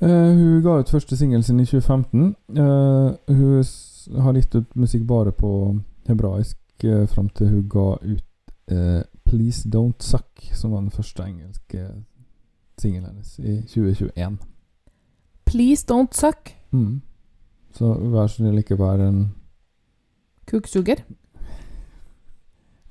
Eh, 0.04 0.36
hun 0.36 0.62
ga 0.64 0.80
ut 0.80 0.90
første 0.92 1.16
singel 1.18 1.44
sin 1.44 1.60
i 1.60 1.66
2015. 1.66 2.36
Eh, 2.58 3.36
hun 3.36 4.22
har 4.22 4.36
gitt 4.36 4.56
ut 4.56 4.76
musikk 4.76 5.06
bare 5.08 5.32
på 5.32 5.52
hebraisk 6.08 6.58
uh, 6.84 7.06
fram 7.08 7.30
til 7.30 7.48
hun 7.50 7.70
ga 7.70 7.96
ut 8.02 8.24
'Please 9.26 9.70
Don't 9.70 10.00
Suck', 10.00 10.54
som 10.54 10.72
var 10.72 10.80
den 10.80 10.92
første 10.92 11.24
engelske 11.24 11.88
singelen 12.78 13.06
hennes 13.06 13.40
i 13.40 13.62
2021. 13.62 14.38
Please 15.46 15.86
don't 15.92 16.12
suck. 16.12 16.52
Mm. 16.72 17.02
Så 17.72 17.94
vær 17.94 18.28
så 18.28 18.36
snill, 18.36 18.58
ikke 18.58 18.78
vær 18.78 19.08
en 19.08 19.32
Kuksuger. 20.46 21.04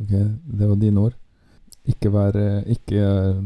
Ok, 0.00 0.10
det 0.58 0.68
var 0.68 0.74
dine 0.74 1.00
ord. 1.00 1.16
Ikke 1.84 2.12
vær 2.12 2.62
Ikke? 2.66 3.36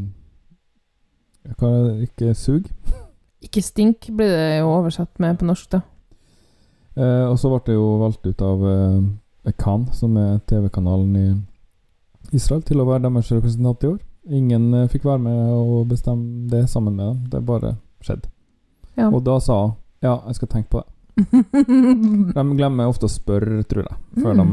Ikke 2.01 2.33
sug. 2.33 2.63
Ikke 3.45 3.61
stink, 3.61 4.07
blir 4.17 4.31
det 4.33 4.59
jo 4.59 4.71
oversatt 4.79 5.19
med 5.21 5.37
på 5.39 5.45
norsk, 5.45 5.69
da. 5.75 5.81
Eh, 6.97 7.25
og 7.29 7.37
så 7.37 7.51
ble 7.51 7.59
det 7.67 7.75
jo 7.77 7.87
valgt 8.01 8.25
ut 8.25 8.41
av 8.41 8.63
eh, 8.71 9.51
Khan, 9.61 9.85
som 9.93 10.17
er 10.17 10.39
TV-kanalen 10.49 11.15
i 11.21 11.27
Israel, 12.35 12.63
til 12.65 12.81
å 12.81 12.87
være 12.89 13.05
deres 13.05 13.29
representant 13.31 13.83
i 13.85 13.91
år. 13.93 13.99
Ingen 14.27 14.73
eh, 14.73 14.87
fikk 14.91 15.05
være 15.07 15.21
med 15.23 15.51
og 15.53 15.85
bestemme 15.91 16.49
det 16.51 16.65
sammen 16.71 16.97
med 16.97 17.05
dem. 17.05 17.19
Det 17.35 17.43
bare 17.45 17.75
skjedde. 18.03 18.31
Ja. 18.97 19.11
Og 19.13 19.21
da 19.23 19.37
sa 19.39 19.59
hun 19.67 19.75
ja, 20.01 20.15
jeg 20.29 20.35
skal 20.37 20.47
tenke 20.51 20.69
på 20.69 20.81
det. 20.81 20.93
De 22.37 22.43
glemmer 22.57 22.85
ofte 22.89 23.07
å 23.07 23.09
spørre, 23.09 23.63
tror 23.65 23.87
jeg, 23.87 23.95
før 24.21 24.35
Mm. 24.37 24.49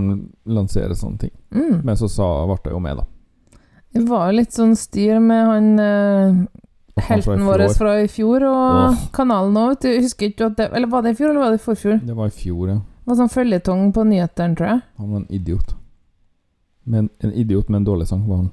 de 0.46 0.54
lanserer 0.56 0.94
sånne 0.96 1.18
ting. 1.20 1.32
mm. 1.52 1.82
Men 1.84 1.96
så 2.00 2.08
sa, 2.08 2.28
ble 2.48 2.56
det 2.64 2.72
jo 2.72 2.78
med, 2.80 2.96
da. 2.96 3.58
Det 3.92 4.04
var 4.08 4.30
jo 4.30 4.38
litt 4.38 4.52
sånn 4.56 4.72
styr 4.76 5.20
med 5.20 5.44
han 5.46 5.68
helten 6.96 7.46
vår 7.46 7.66
fra 7.74 7.94
i 8.00 8.08
fjor, 8.08 8.44
og 8.46 8.90
oh. 8.90 9.04
kanalen 9.14 9.56
òg, 9.58 9.74
vet 9.74 9.86
du. 9.86 10.02
Husker 10.04 10.30
ikke 10.30 10.50
at 10.50 10.58
det 10.58 10.68
Eller 10.72 10.90
var 10.90 11.02
det 11.02 11.14
i 11.14 11.18
fjor, 11.18 11.30
eller 11.30 11.40
var 11.40 11.54
det 11.54 11.60
i 11.60 11.64
forfjor? 11.64 12.00
Det 12.06 12.16
var 12.16 12.30
i 12.30 12.34
fjor, 12.34 12.68
ja. 12.68 12.80
Det 13.04 13.10
var 13.12 13.20
sånn 13.20 13.32
føljetong 13.34 13.88
på 13.92 14.04
nyhetene, 14.08 14.56
tror 14.56 14.70
jeg. 14.70 14.82
Han 15.00 15.10
var 15.10 15.22
en 15.22 15.30
idiot. 15.34 15.74
Men 16.84 17.08
en 17.20 17.32
idiot 17.32 17.68
med 17.68 17.82
en 17.82 17.88
dårlig 17.88 18.08
sang 18.08 18.26
var 18.28 18.44
han. 18.44 18.50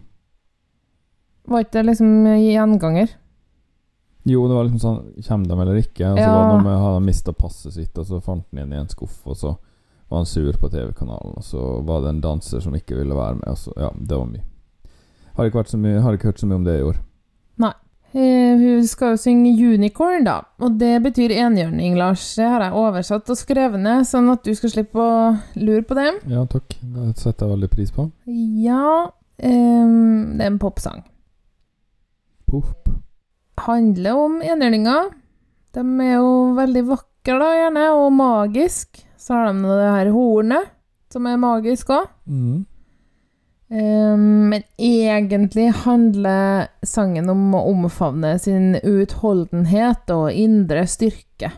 Var 1.52 1.66
ikke 1.66 1.78
det 1.78 1.86
liksom 1.90 2.12
gjenganger? 2.40 3.18
Jo, 4.24 4.44
det 4.48 4.54
var 4.54 4.68
liksom 4.68 4.82
sånn 4.82 5.26
Kommer 5.26 5.50
de 5.50 5.62
eller 5.64 5.80
ikke? 5.82 6.12
Og 6.12 6.18
så 6.20 6.22
Ja. 6.22 6.34
var 6.36 6.58
det 6.58 6.64
med 6.64 6.78
Hadde 6.78 6.94
han 6.94 7.06
mista 7.06 7.34
passet 7.34 7.74
sitt, 7.74 7.98
og 7.98 8.06
så 8.06 8.22
fant 8.22 8.46
han 8.52 8.60
igjen 8.60 8.74
i 8.74 8.82
en 8.82 8.90
skuff, 8.90 9.22
og 9.26 9.36
så 9.36 9.58
var 10.10 10.18
han 10.18 10.26
sur 10.26 10.52
på 10.54 10.70
TV-kanalen, 10.70 11.38
og 11.38 11.44
så 11.44 11.82
var 11.82 12.02
det 12.02 12.10
en 12.10 12.22
danser 12.22 12.60
som 12.60 12.76
ikke 12.76 12.98
ville 12.98 13.16
være 13.16 13.36
med, 13.36 13.48
og 13.48 13.58
så 13.58 13.74
Ja, 13.78 13.90
det 13.96 14.18
var 14.18 14.26
mye. 14.26 14.44
Har 15.36 15.46
ikke, 15.46 15.64
så 15.64 15.78
mye, 15.78 16.02
har 16.02 16.14
ikke 16.14 16.28
hørt 16.28 16.40
så 16.40 16.48
mye 16.48 16.56
om 16.56 16.64
det 16.64 16.80
i 16.80 16.84
år. 16.84 16.98
Eh, 18.12 18.60
hun 18.60 18.88
skal 18.88 19.14
jo 19.14 19.20
synge 19.22 19.54
'Unicorn', 19.56 20.26
da. 20.26 20.42
Og 20.60 20.78
det 20.80 21.00
betyr 21.04 21.32
enhjørning, 21.32 21.96
Lars. 21.98 22.36
Det 22.36 22.44
har 22.44 22.62
jeg 22.66 22.74
oversatt 22.74 23.30
og 23.30 23.38
skrevet 23.40 23.80
ned, 23.80 24.04
sånn 24.04 24.30
at 24.34 24.44
du 24.44 24.52
skal 24.56 24.74
slippe 24.74 25.00
å 25.00 25.38
lure 25.56 25.84
på 25.88 25.96
det. 25.96 26.10
Ja, 26.28 26.44
takk. 26.46 26.76
Det 26.82 27.16
setter 27.18 27.48
jeg 27.48 27.56
veldig 27.56 27.70
pris 27.72 27.92
på. 27.96 28.12
Ja 28.28 29.12
ehm, 29.40 30.38
Det 30.38 30.44
er 30.44 30.52
en 30.52 30.60
popsang. 30.60 31.04
Pop. 32.48 32.90
Handler 33.64 34.12
om 34.20 34.42
enhjørninger. 34.42 35.14
De 35.74 35.80
er 35.80 36.14
jo 36.18 36.54
veldig 36.58 36.84
vakre, 36.90 37.40
da, 37.40 37.54
gjerne, 37.56 37.86
og 37.96 38.12
magisk. 38.12 39.06
Så 39.18 39.34
har 39.34 39.54
de 39.54 39.62
det 39.62 39.92
her 39.96 40.12
hornet, 40.12 40.68
som 41.10 41.26
er 41.28 41.38
magisk 41.38 41.88
òg. 41.88 42.10
Mm. 42.28 42.66
Ehm, 43.72 44.50
men 44.50 44.64
egentlig 44.78 45.70
handler 45.86 46.68
sangen 46.84 47.30
om 47.32 47.54
å 47.56 47.64
omfavne 47.72 48.34
sin 48.40 48.76
utholdenhet 48.84 50.12
og 50.12 50.34
indre 50.36 50.84
styrke. 50.92 51.54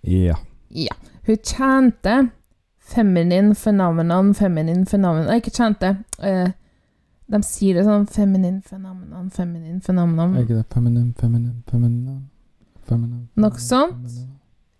Ja. 0.00 0.38
Ja. 0.68 0.96
Hun 1.26 1.36
tjente 1.36 2.28
Feminine 2.84 3.54
phenomenon, 3.54 4.34
feminine 4.34 4.84
phenomenon 4.84 5.30
Nei, 5.30 5.38
ikke 5.40 5.54
tjente. 5.56 5.94
Eh, 6.20 6.50
de 7.32 7.40
sier 7.44 7.78
det 7.78 7.86
sånn 7.86 8.04
Feminine 8.12 8.60
phenomenon, 8.60 9.30
feminine 9.32 9.80
phenomenon. 9.84 10.34
Er 10.36 10.44
ikke 10.44 10.58
det 10.58 10.66
feminin, 10.72 11.14
feminin, 11.16 11.62
feminin, 11.70 12.24
feminin 12.84 13.28
Noe 13.40 13.60
sånt. 13.64 14.16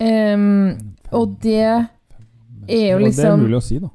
Um, 0.05 0.75
og 1.17 1.39
det 1.41 1.63
er 1.65 1.79
jo 1.79 1.87
liksom 2.67 2.67
Det 2.67 2.81
er 2.99 3.05
liksom 3.05 3.45
mulig 3.47 3.61
å 3.61 3.65
si, 3.65 3.81
da. 3.81 3.93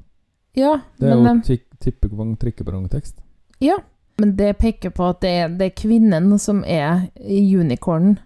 Ja, 0.56 0.80
Det 0.98 1.08
er 1.10 1.20
men, 1.22 1.42
jo 1.46 1.56
tippekupong, 1.80 2.36
trikkeperrong-tekst. 2.40 3.16
ja, 3.62 3.78
men 4.20 4.34
det 4.36 4.58
peker 4.58 4.90
på 4.92 5.06
at 5.08 5.20
det 5.22 5.30
er, 5.30 5.48
det 5.48 5.66
er 5.70 5.76
kvinnen 5.80 6.38
som 6.38 6.64
er 6.64 7.06
unicornen. 7.24 8.18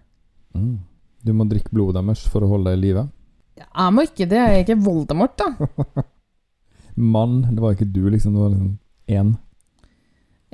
Mm. 0.55 0.79
Du 1.23 1.33
må 1.33 1.45
drikke 1.49 1.71
blodet 1.71 2.01
deres 2.01 2.25
for 2.29 2.43
å 2.43 2.49
holde 2.51 2.71
deg 2.73 2.79
i 2.79 2.87
live. 2.89 3.05
Jeg 3.61 3.93
må 3.95 4.03
ikke 4.03 4.27
det, 4.27 4.41
jeg 4.41 4.57
er 4.59 4.65
ikke 4.65 4.81
Voldemort, 4.83 5.39
da. 5.39 6.03
Mann, 7.15 7.43
det 7.55 7.63
var 7.63 7.75
ikke 7.77 7.87
du, 7.93 8.09
liksom. 8.11 8.35
Det 8.35 8.43
var 8.43 8.51
liksom 8.55 8.73
én. 9.09 9.35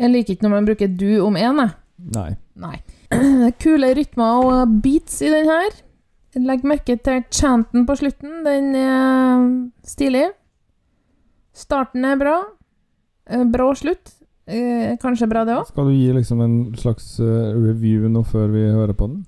Jeg 0.01 0.13
liker 0.13 0.35
ikke 0.35 0.47
når 0.47 0.55
man 0.55 0.69
bruker 0.69 0.93
du 1.01 1.09
om 1.25 1.37
én, 1.37 1.63
jeg. 1.65 1.73
Nei. 2.17 2.31
Nei. 2.61 2.77
Kule 3.63 3.95
rytmer 3.97 4.45
og 4.45 4.77
beats 4.85 5.21
i 5.25 5.33
den 5.33 5.49
her. 5.49 5.73
Legg 6.41 6.63
merke 6.65 6.97
til 7.03 7.25
chanten 7.35 7.87
på 7.89 7.97
slutten. 7.99 8.43
Den 8.47 8.71
er 8.79 9.49
stilig. 9.85 10.29
Starten 11.61 12.05
er 12.09 12.17
bra. 12.21 12.37
Brå 13.31 13.45
Bra 13.53 13.69
slutt. 13.79 14.15
Eh, 14.51 14.97
Kanskje 14.99 15.29
bra, 15.31 15.45
det 15.47 15.55
òg. 15.55 15.67
Skal 15.71 15.87
du 15.87 15.95
gi 15.95 16.13
liksom 16.17 16.41
en 16.43 16.55
slags 16.79 17.13
eh, 17.23 17.53
review 17.55 18.09
nå 18.11 18.25
før 18.27 18.49
vi 18.51 18.65
hører 18.67 18.97
på 18.99 19.07
den? 19.13 19.21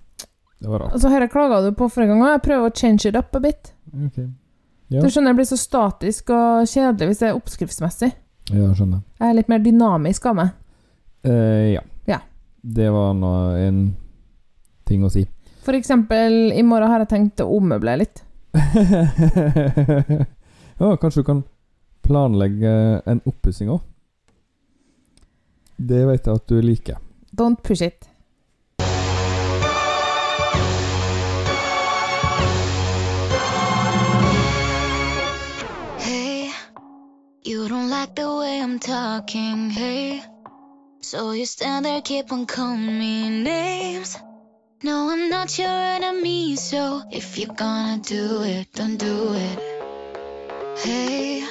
Det 0.63 0.71
var 0.71 0.79
rart. 0.83 0.93
Altså, 0.97 1.11
her 1.13 1.27
klaga 1.31 1.61
du 1.63 1.71
på 1.79 1.89
forrige 1.91 2.11
gang 2.11 2.23
òg. 2.25 2.33
Jeg 2.37 2.43
prøver 2.49 2.71
å 2.71 2.75
change 2.75 3.07
it 3.11 3.19
up 3.19 3.37
a 3.39 3.43
bit. 3.43 3.73
Okay. 4.09 4.27
Ja, 4.93 5.01
Du 5.03 5.09
skjønner, 5.11 5.33
det 5.33 5.41
blir 5.43 5.49
så 5.49 5.57
statisk 5.61 6.31
og 6.35 6.67
kjedelig 6.69 7.09
hvis 7.13 7.23
det 7.23 7.29
er 7.31 7.39
oppskriftsmessig. 7.39 8.11
ja 8.53 8.73
skjønner. 8.77 9.01
Jeg 9.21 9.29
er 9.31 9.39
litt 9.39 9.49
mer 9.53 9.63
dynamisk 9.65 10.27
av 10.27 10.35
meg. 10.41 10.51
Eh, 11.25 11.69
ja. 11.77 11.83
Ja. 12.11 12.19
Det 12.63 12.91
var 12.93 13.15
nå 13.15 13.33
en 13.63 13.81
ting 14.89 15.07
å 15.07 15.11
si. 15.13 15.23
For 15.63 15.79
eksempel, 15.79 16.51
i 16.53 16.63
morgen 16.67 16.91
har 16.91 17.05
jeg 17.05 17.13
tenkt 17.15 17.41
å 17.45 17.47
ommøblere 17.57 18.03
litt. 18.03 18.25
ja, 20.83 20.97
kanskje 21.01 21.23
du 21.23 21.27
kan 21.29 21.43
planlegge 22.03 23.03
en 23.07 23.21
oppussing 23.27 23.71
òg? 23.73 23.81
Det 25.77 26.07
vet 26.07 26.27
jeg 26.27 26.35
at 26.35 26.49
du 26.49 26.61
liker. 26.63 26.99
Don't 27.33 27.63
push 27.63 27.83
it. 27.83 28.09
Hey, 35.99 36.51
you 37.45 37.69
don't 37.69 37.89
like 37.89 38.15
the 38.15 38.29
way 38.29 38.61
I'm 38.61 38.79
talking, 38.79 39.71
hey. 39.71 40.23
So 41.01 41.33
you 41.33 41.47
stand 41.47 41.85
there, 41.85 42.01
keep 42.01 42.31
on 42.33 42.47
calling 42.47 42.99
me 42.99 43.43
names. 43.43 44.19
No, 44.85 45.11
I'm 45.11 45.31
not 45.31 45.59
your 45.59 45.69
enemy, 45.69 46.57
so 46.57 47.03
if 47.11 47.39
you're 47.39 47.55
gonna 47.55 47.99
do 47.99 48.43
it, 48.43 48.69
don't 48.75 48.97
do 48.97 49.35
it. 49.35 49.59
Hey, 50.79 51.45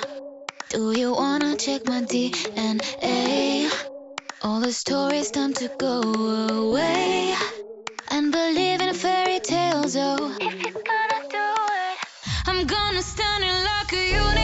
do 0.71 0.93
you 0.97 1.11
wanna 1.11 1.57
check 1.57 1.85
my 1.85 2.01
DNA? 2.01 3.69
All 4.41 4.61
the 4.61 4.71
stories 4.71 5.29
time 5.29 5.53
to 5.55 5.69
go 5.77 6.01
away. 6.01 7.35
And 8.09 8.31
believe 8.31 8.79
in 8.79 8.93
fairy 8.93 9.39
tales, 9.41 9.97
oh. 9.97 10.37
If 10.39 10.53
you're 10.63 10.83
gonna 10.91 11.21
do 11.29 11.47
it, 11.83 11.97
I'm 12.47 12.65
gonna 12.67 13.01
stand 13.01 13.43
in 13.43 13.63
like 13.65 13.91
a 13.91 14.13
unicorn. 14.13 14.40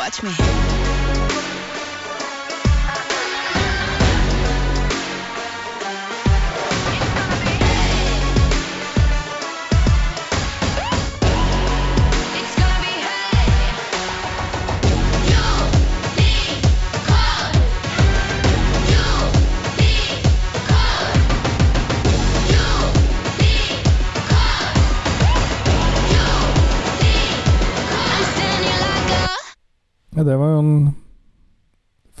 Watch 0.00 0.22
me. 0.22 0.69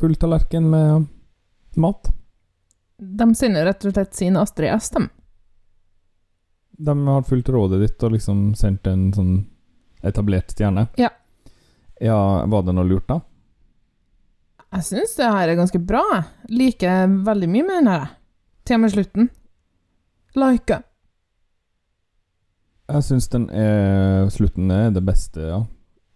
Full 0.00 0.16
tallerken 0.16 0.66
med 0.72 1.06
mat. 1.80 2.10
De 3.00 3.30
sender 3.34 3.64
rett 3.68 3.84
og 3.88 3.94
slett 3.94 4.16
sin 4.16 4.36
Astrid 4.40 4.72
S, 4.74 4.90
dem. 4.96 5.08
De 6.80 6.94
har 7.06 7.24
fulgt 7.28 7.48
rådet 7.52 7.80
ditt 7.82 8.04
og 8.08 8.14
liksom 8.16 8.54
sendt 8.56 8.88
en 8.88 9.10
sånn 9.12 9.34
etablert 10.04 10.52
stjerne. 10.52 10.86
Ja. 11.00 11.10
Ja, 12.00 12.46
var 12.48 12.64
det 12.64 12.72
noe 12.76 12.88
lurt, 12.88 13.08
da? 13.08 13.20
Jeg 14.70 14.86
syns 14.86 15.16
det 15.18 15.28
her 15.28 15.50
er 15.50 15.58
ganske 15.58 15.80
bra. 15.82 16.00
jeg. 16.14 16.24
Liker 16.56 17.10
veldig 17.26 17.48
mye 17.50 17.66
med 17.66 17.76
den 17.82 17.90
her. 17.90 18.06
Til 18.64 18.78
og 18.78 18.84
med 18.84 18.94
slutten. 18.94 19.28
Like. 20.38 20.78
Jeg 22.90 23.06
syns 23.06 23.28
den 23.30 23.48
er 23.50 24.30
Slutten 24.30 24.70
er 24.70 24.90
det 24.94 25.02
beste, 25.06 25.42
ja. 25.42 25.60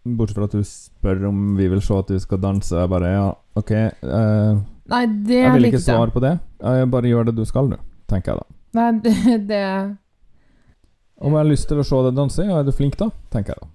Bortsett 0.05 0.37
fra 0.37 0.45
at 0.45 0.53
du 0.53 0.61
spør 0.69 1.23
om 1.31 1.55
vi 1.57 1.65
vil 1.71 1.81
se 1.81 1.95
at 1.97 2.11
du 2.13 2.19
skal 2.21 2.41
danse. 2.43 2.75
Jeg 2.77 2.89
bare 2.91 3.09
ja, 3.09 3.27
OK. 3.57 3.71
Eh, 3.73 4.63
Nei, 4.93 5.03
det 5.25 5.39
jeg 5.39 5.53
vil 5.55 5.69
ikke 5.71 5.81
svare 5.81 6.13
på 6.13 6.21
det. 6.21 6.35
Jeg 6.61 6.89
bare 6.93 7.09
gjør 7.09 7.29
det 7.31 7.35
du 7.39 7.45
skal, 7.49 7.71
du. 7.73 7.77
Tenker 8.11 8.35
jeg 8.35 8.43
da. 8.43 8.45
Nei, 8.77 8.89
det, 9.05 9.15
det 9.49 9.63
Om 11.17 11.31
jeg 11.33 11.39
har 11.39 11.49
lyst 11.49 11.69
til 11.71 11.81
å 11.81 11.87
se 11.87 12.03
deg 12.05 12.19
danse, 12.19 12.45
ja, 12.45 12.59
er 12.59 12.67
du 12.67 12.73
flink 12.75 12.99
da? 13.01 13.09
Tenker 13.33 13.55
jeg 13.55 13.63
da. 13.63 13.71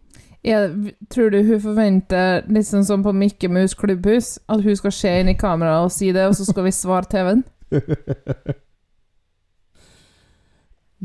Jeg 0.46 0.94
tror 1.12 1.34
du 1.34 1.42
hun 1.44 1.60
forventer, 1.60 2.46
liksom 2.48 2.84
som 2.88 3.02
på 3.04 3.12
Mikke 3.12 3.50
Mus 3.52 3.74
klubbhus, 3.76 4.38
at 4.48 4.62
hun 4.64 4.76
skal 4.78 4.94
se 4.96 5.10
inn 5.20 5.28
i 5.28 5.36
kameraet 5.36 5.90
og 5.90 5.92
si 5.92 6.12
det, 6.16 6.24
og 6.30 6.38
så 6.38 6.46
skal 6.48 6.64
vi 6.64 6.72
svare 6.72 7.10
TV-en? 7.10 7.42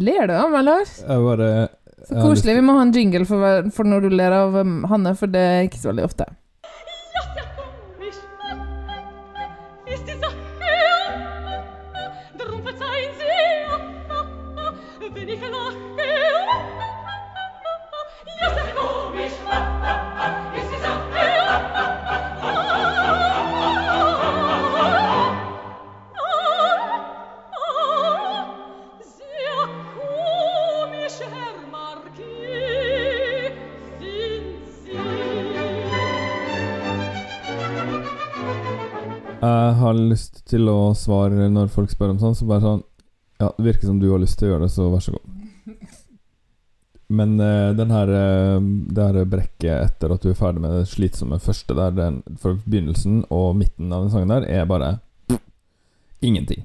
Ler 0.06 0.28
du 0.28 0.34
av 0.36 0.52
meg, 0.54 0.64
Lars? 0.68 0.94
Jeg 1.02 1.26
bare 1.26 1.50
Så 2.06 2.22
koselig. 2.22 2.56
Vi 2.60 2.64
må 2.66 2.78
ha 2.78 2.86
en 2.86 2.94
jingle 2.94 3.26
for, 3.28 3.70
for 3.74 3.90
når 3.90 4.06
du 4.06 4.16
ler 4.16 4.34
av 4.36 4.58
um, 4.62 4.84
Hanne, 4.92 5.16
for 5.18 5.32
det 5.32 5.42
er 5.42 5.68
ikke 5.68 5.82
så 5.82 5.92
veldig 5.92 6.06
ofte. 6.06 6.28
Jeg 39.42 39.76
har 39.80 39.98
lyst 40.00 40.46
til 40.48 40.70
å 40.72 40.94
svare 40.96 41.50
når 41.52 41.72
folk 41.74 41.92
spør 41.92 42.14
om 42.14 42.20
sånn, 42.22 42.36
så 42.38 42.48
bare 42.48 42.64
sånn 42.64 42.84
Ja, 43.42 43.50
det 43.58 43.66
virker 43.66 43.90
som 43.90 44.00
du 44.00 44.08
har 44.08 44.22
lyst 44.22 44.40
til 44.40 44.48
å 44.48 44.54
gjøre 44.54 44.64
det, 44.64 44.72
så 44.72 44.88
vær 44.94 45.04
så 45.04 45.16
god. 45.16 45.34
Men 47.20 47.36
uh, 47.42 47.76
den 47.76 47.92
her 47.94 48.12
uh, 48.16 48.70
det 48.96 49.08
her 49.10 49.28
brekket 49.30 49.74
etter 49.76 50.16
at 50.16 50.24
du 50.24 50.32
er 50.32 50.40
ferdig 50.40 50.64
med 50.64 50.72
det 50.74 50.86
slitsomme 50.90 51.42
første 51.44 51.76
der, 51.78 51.92
den, 51.98 52.22
for 52.42 52.62
begynnelsen 52.64 53.26
og 53.28 53.58
midten 53.60 53.92
av 53.92 54.06
den 54.06 54.14
sangen 54.16 54.32
der, 54.32 54.48
er 54.48 54.70
bare 54.70 54.96
pff, 55.28 55.44
ingenting. 56.26 56.64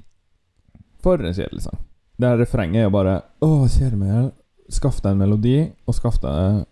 For 1.03 1.19
en 1.19 1.35
kjedelig 1.35 1.67
sang. 1.67 1.83
Det 2.17 2.29
her 2.29 2.39
refrenget 2.39 2.83
er 2.85 2.87
jo 2.87 2.95
bare 2.95 3.19
Å, 3.43 3.51
kjære 3.67 3.99
meg, 3.99 4.31
skaff 4.71 5.03
deg 5.03 5.15
en 5.15 5.21
melodi, 5.25 5.57
og 5.89 5.97
skaff 5.97 6.21
deg 6.23 6.63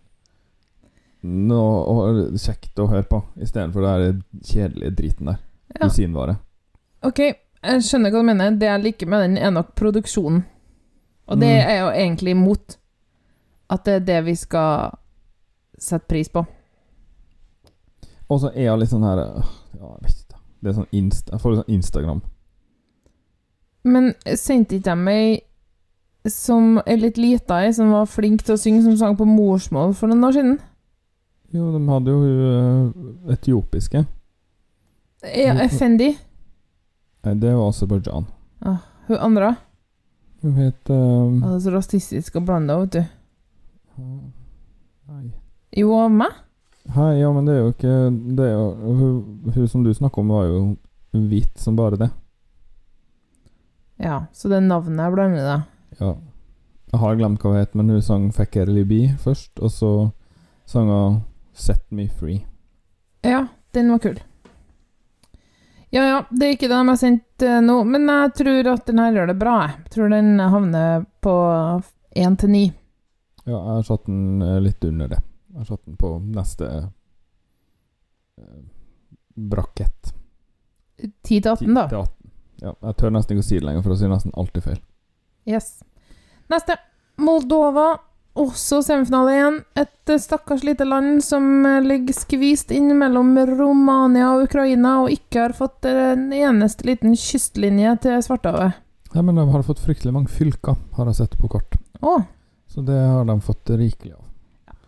noe 1.27 2.31
kjekt 2.39 2.79
å 2.79 2.87
høre 2.87 3.03
på, 3.09 3.19
istedenfor 3.43 3.83
det 3.83 3.93
her 3.93 4.19
kjedelige 4.39 4.95
driten 4.95 5.33
der. 5.33 5.45
Ja. 5.75 5.85
Rosinvare. 5.85 6.37
Ok, 7.05 7.19
jeg 7.19 7.83
skjønner 7.85 8.11
hva 8.11 8.21
du 8.23 8.25
mener. 8.31 8.55
Det 8.57 8.67
jeg 8.67 8.83
liker 8.83 9.07
med 9.07 9.21
den, 9.27 9.37
er 9.37 9.51
nok 9.53 9.75
produksjonen. 9.75 10.43
Og 11.29 11.37
det 11.39 11.47
Mm. 11.47 11.59
er 11.61 11.69
jeg 11.69 11.79
jo 11.81 11.89
egentlig 11.89 12.31
imot. 12.31 12.77
At 13.69 13.83
det 13.85 13.93
er 13.93 13.99
det 13.99 14.25
vi 14.25 14.35
skal 14.35 14.91
sette 15.77 16.07
pris 16.09 16.29
på. 16.29 16.45
Og 18.29 18.39
så 18.41 18.51
er 18.55 18.63
jeg 18.63 18.79
litt 18.79 18.89
sånn 18.89 19.03
her 19.05 19.17
øh, 19.17 19.43
Ja, 19.79 19.85
jeg 19.93 20.01
vet 20.03 20.23
ikke. 20.25 20.39
Det 20.61 20.69
er 20.69 20.73
sånn 20.73 20.89
insta, 20.91 21.31
Jeg 21.31 21.39
får 21.41 21.51
litt 21.53 21.61
sånn 21.65 21.75
Instagram. 21.75 22.21
Men 23.83 24.13
sendte 24.35 24.75
ikke 24.75 24.89
de 24.89 24.95
meg 24.95 25.41
som 26.27 26.81
er 26.85 26.97
litt 26.97 27.17
lita 27.17 27.61
ei, 27.63 27.71
som 27.71 27.91
var 27.91 28.05
flink 28.11 28.43
til 28.43 28.55
å 28.55 28.59
synge, 28.59 28.83
som 28.83 28.97
sang 28.97 29.15
på 29.15 29.25
morsmål 29.25 29.93
for 29.95 30.07
noen 30.11 30.23
år 30.27 30.33
siden? 30.35 30.59
Jo, 31.53 31.71
de 31.77 31.79
hadde 31.87 32.11
jo 32.11 33.29
etiopiske. 33.31 34.03
Ja, 35.21 35.53
Effendi. 35.61 36.13
Nei, 37.25 37.33
det 37.35 37.55
var 37.55 37.69
Aserbajdsjan. 37.69 38.27
Hun 39.07 39.17
andre. 39.17 39.55
Hun 40.41 40.53
het 40.53 40.89
um... 40.89 41.41
Er 41.43 41.59
så 41.59 41.73
rasistisk 41.73 42.37
blande 42.39 42.73
henne, 42.73 42.85
vet 42.85 42.93
du. 42.93 43.01
Nei. 45.09 45.25
Jo, 45.75 45.91
og 46.05 46.13
meg? 46.13 46.37
Hei, 46.95 47.19
ja, 47.19 47.31
men 47.35 47.45
det 47.45 47.53
er 47.53 47.59
jo 47.59 47.71
ikke 47.73 47.95
Det 48.37 48.45
er 48.47 48.53
jo 48.55 48.93
Hun, 48.97 49.17
hun 49.53 49.67
som 49.69 49.83
du 49.83 49.91
snakker 49.93 50.23
om, 50.23 50.31
var 50.33 50.47
jo 50.47 50.61
hvit 51.11 51.59
som 51.59 51.75
bare 51.75 51.99
det. 51.99 52.09
Ja, 53.99 54.23
så 54.33 54.47
det 54.49 54.61
navnet 54.63 55.01
er 55.03 55.11
blander, 55.11 55.43
da. 55.43 55.57
Ja. 55.99 56.13
Jeg 56.93 57.01
har 57.01 57.17
glemt 57.19 57.43
hva 57.43 57.51
hun 57.51 57.59
het, 57.59 57.75
men 57.75 57.89
hun 57.89 58.01
sang 58.01 58.29
'Fekker 58.31 58.69
Libi' 58.69 59.17
først, 59.17 59.59
og 59.59 59.71
så 59.71 59.91
sang 60.65 60.87
hun 60.89 61.21
'Set 61.53 61.83
Me 61.91 62.07
Free'. 62.07 62.45
Ja, 63.23 63.47
den 63.73 63.91
var 63.91 63.97
kul. 63.97 64.21
Ja, 65.89 66.03
ja, 66.05 66.17
det 66.29 66.45
er 66.45 66.51
ikke 66.53 66.67
det 66.69 66.75
de 66.77 66.89
har 66.91 66.97
sendt 67.01 67.41
eh, 67.45 67.61
nå, 67.65 67.79
men 67.89 68.05
jeg 68.11 68.33
tror 68.37 68.67
at 68.75 68.85
den 68.85 68.99
her 69.01 69.15
gjør 69.15 69.31
det 69.31 69.37
bra. 69.41 69.55
Jeg 69.71 69.93
tror 69.95 70.11
den 70.13 70.35
havner 70.39 71.05
på 71.25 71.33
én 72.19 72.37
til 72.37 72.53
ni. 72.53 72.65
Ja, 73.47 73.55
jeg 73.57 73.79
har 73.79 73.87
satt 73.87 74.05
den 74.05 74.43
eh, 74.45 74.59
litt 74.61 74.85
under 74.85 75.09
det. 75.09 75.21
Jeg 75.49 75.63
har 75.63 75.69
satt 75.71 75.85
den 75.87 75.97
på 75.97 76.11
neste 76.35 76.69
eh, 78.37 78.59
brakett. 79.33 80.13
Ti 81.25 81.39
til 81.39 81.51
18, 81.55 81.73
da. 81.73 81.87
10 81.89 81.95
18. 82.03 82.15
Ja, 82.59 82.73
jeg 82.83 82.97
tør 82.99 83.13
nesten 83.15 83.37
ikke 83.37 83.45
å 83.45 83.49
si 83.49 83.57
det 83.57 83.65
lenger, 83.65 83.85
for 83.85 83.95
å 83.95 83.97
si 83.99 84.11
nesten 84.11 84.35
alltid 84.37 84.65
feil. 84.65 84.79
Yes. 85.49 85.79
Neste. 86.51 86.75
Moldova. 87.23 87.87
Også 88.37 88.83
semifinale 88.85 89.33
igjen. 89.33 89.57
Et 89.79 90.11
eh, 90.13 90.19
stakkars 90.21 90.63
lite 90.63 90.85
land 90.85 91.23
som 91.25 91.65
eh, 91.65 91.79
ligger 91.83 92.15
skvist 92.15 92.71
inn 92.71 92.91
mellom 92.97 93.33
Romania 93.49 94.29
og 94.35 94.45
Ukraina, 94.45 94.99
og 95.03 95.13
ikke 95.13 95.47
har 95.47 95.55
fått 95.57 95.87
eh, 95.89 96.11
en 96.13 96.29
eneste 96.35 96.85
liten 96.87 97.17
kystlinje 97.17 97.95
til 98.05 98.21
Svartehavet. 98.23 98.77
Ja, 99.15 99.23
men 99.25 99.39
de 99.39 99.47
har 99.49 99.65
fått 99.65 99.81
fryktelig 99.81 100.13
mange 100.13 100.29
fylker, 100.29 100.77
har 100.95 101.09
jeg 101.09 101.17
sett 101.23 101.39
på 101.39 101.49
kort. 101.49 101.79
Åh. 102.05 102.21
Så 102.69 102.85
det 102.85 102.99
har 103.01 103.25
de 103.25 103.39
fått 103.41 103.73
rikelig 103.73 104.13
av. 104.13 104.25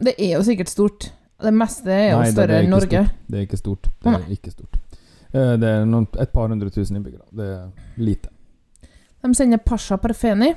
det 0.06 0.13
er 0.21 0.36
jo 0.38 0.43
sikkert 0.45 0.69
stort. 0.69 1.10
Det 1.41 1.51
meste 1.58 1.89
er 1.89 2.12
jo 2.12 2.19
Nei, 2.21 2.30
større 2.30 2.60
enn 2.62 2.69
Norge. 2.69 3.06
Stort. 3.08 3.21
Det 3.25 3.39
er 3.39 3.47
ikke 3.47 3.58
stort. 3.58 3.88
Det 3.97 4.13
er 4.13 4.27
ikke 4.36 4.51
stort. 4.54 4.77
Det 5.32 5.69
er 5.71 5.88
noen, 5.89 6.06
et 6.21 6.30
par 6.30 6.51
hundre 6.51 6.69
tusen 6.69 6.99
innbyggere. 6.99 7.25
Det 7.34 7.47
er 7.56 8.04
lite. 8.04 8.30
De 9.25 9.34
sender 9.34 9.58
Pasha 9.65 9.97
Parfeni. 9.97 10.51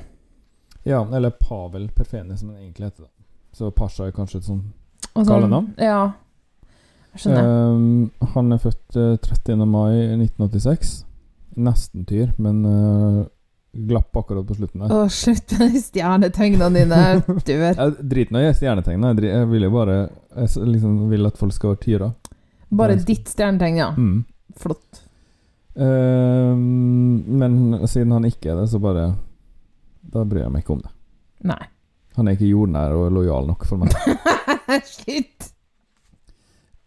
Ja, 0.85 1.01
eller 1.15 1.29
Pavel 1.29 1.89
Perfeni, 1.89 2.37
som 2.37 2.51
den 2.51 2.57
egentlig 2.57 2.85
heter. 2.91 3.07
Så 3.55 3.71
Pasha 3.71 4.05
er 4.05 4.13
kanskje 4.13 4.41
et 4.43 4.49
sånn 4.49 4.61
altså, 5.15 5.31
Kallenavn? 5.31 5.71
Ja. 5.81 6.11
Jeg 7.15 7.23
skjønner. 7.23 7.47
Um, 7.71 8.27
han 8.35 8.51
er 8.53 8.59
født 8.61 8.99
eh, 8.99 9.15
30. 9.23 9.63
mai 9.65 9.95
1986. 10.19 10.91
Nesten 11.65 12.03
tyr, 12.05 12.35
men 12.37 12.59
uh, 12.67 13.23
glapp 13.89 14.19
akkurat 14.19 14.45
på 14.45 14.59
slutten 14.59 14.83
der. 14.83 14.93
Å, 14.93 15.07
slutt 15.09 15.55
med 15.57 15.73
de 15.73 15.81
stjernetegnene 15.87 16.83
dine. 16.83 17.01
Dør. 17.49 17.65
Jeg 17.71 18.07
driter 18.13 18.43
i 18.43 18.53
stjernetegnet. 18.59 19.23
Jeg, 19.23 19.31
jeg 19.31 19.49
vil 19.55 19.65
jo 19.65 19.73
bare 19.73 19.97
Jeg 20.35 20.69
liksom 20.75 20.99
vil 21.09 21.31
at 21.31 21.39
folk 21.39 21.55
skal 21.55 21.73
være 21.73 21.83
tyra. 21.87 22.11
Bare 22.75 22.99
ditt 22.99 23.31
stjernetegn, 23.31 23.81
ja. 23.81 23.89
Mm. 23.97 24.21
Flott. 24.59 25.05
Um, 25.75 27.23
men 27.41 27.87
siden 27.87 28.13
han 28.15 28.27
ikke 28.29 28.53
er 28.53 28.61
det, 28.61 28.69
så 28.71 28.79
bare 28.83 29.15
Da 30.13 30.23
bryr 30.27 30.45
jeg 30.45 30.53
meg 30.53 30.63
ikke 30.63 30.75
om 30.77 30.83
det. 30.83 30.91
Nei. 31.51 31.63
Han 32.15 32.29
er 32.29 32.37
ikke 32.37 32.47
jordnær 32.51 32.95
og 32.95 33.11
lojal 33.15 33.49
nok 33.49 33.65
for 33.67 33.81
meg. 33.81 33.91
Shit! 34.93 35.51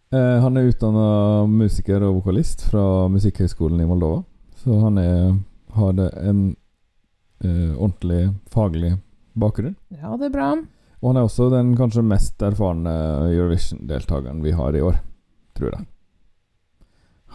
Eh, 0.09 0.37
han 0.41 0.57
er 0.57 0.71
utdanna 0.71 1.45
musiker 1.49 2.01
og 2.07 2.23
vokalist 2.23 2.65
fra 2.71 2.81
Musikkhøgskolen 3.13 3.83
i 3.83 3.87
Moldova. 3.89 4.23
Så 4.57 4.79
han 4.81 4.97
er, 4.97 5.35
har 5.77 5.93
det 5.99 6.09
en 6.17 6.41
eh, 7.45 7.75
ordentlig 7.77 8.31
faglig 8.49 8.95
bakgrunn. 9.39 9.77
Ja, 9.93 10.15
det 10.17 10.31
er 10.31 10.33
bra. 10.33 10.49
Og 10.99 11.11
han 11.11 11.21
er 11.21 11.27
også 11.29 11.51
den 11.53 11.75
kanskje 11.79 12.03
mest 12.03 12.41
erfarne 12.43 12.91
Eurovision-deltakeren 13.29 14.41
vi 14.43 14.55
har 14.57 14.75
i 14.75 14.81
år, 14.83 14.97
tror 15.55 15.77
jeg. 15.77 15.85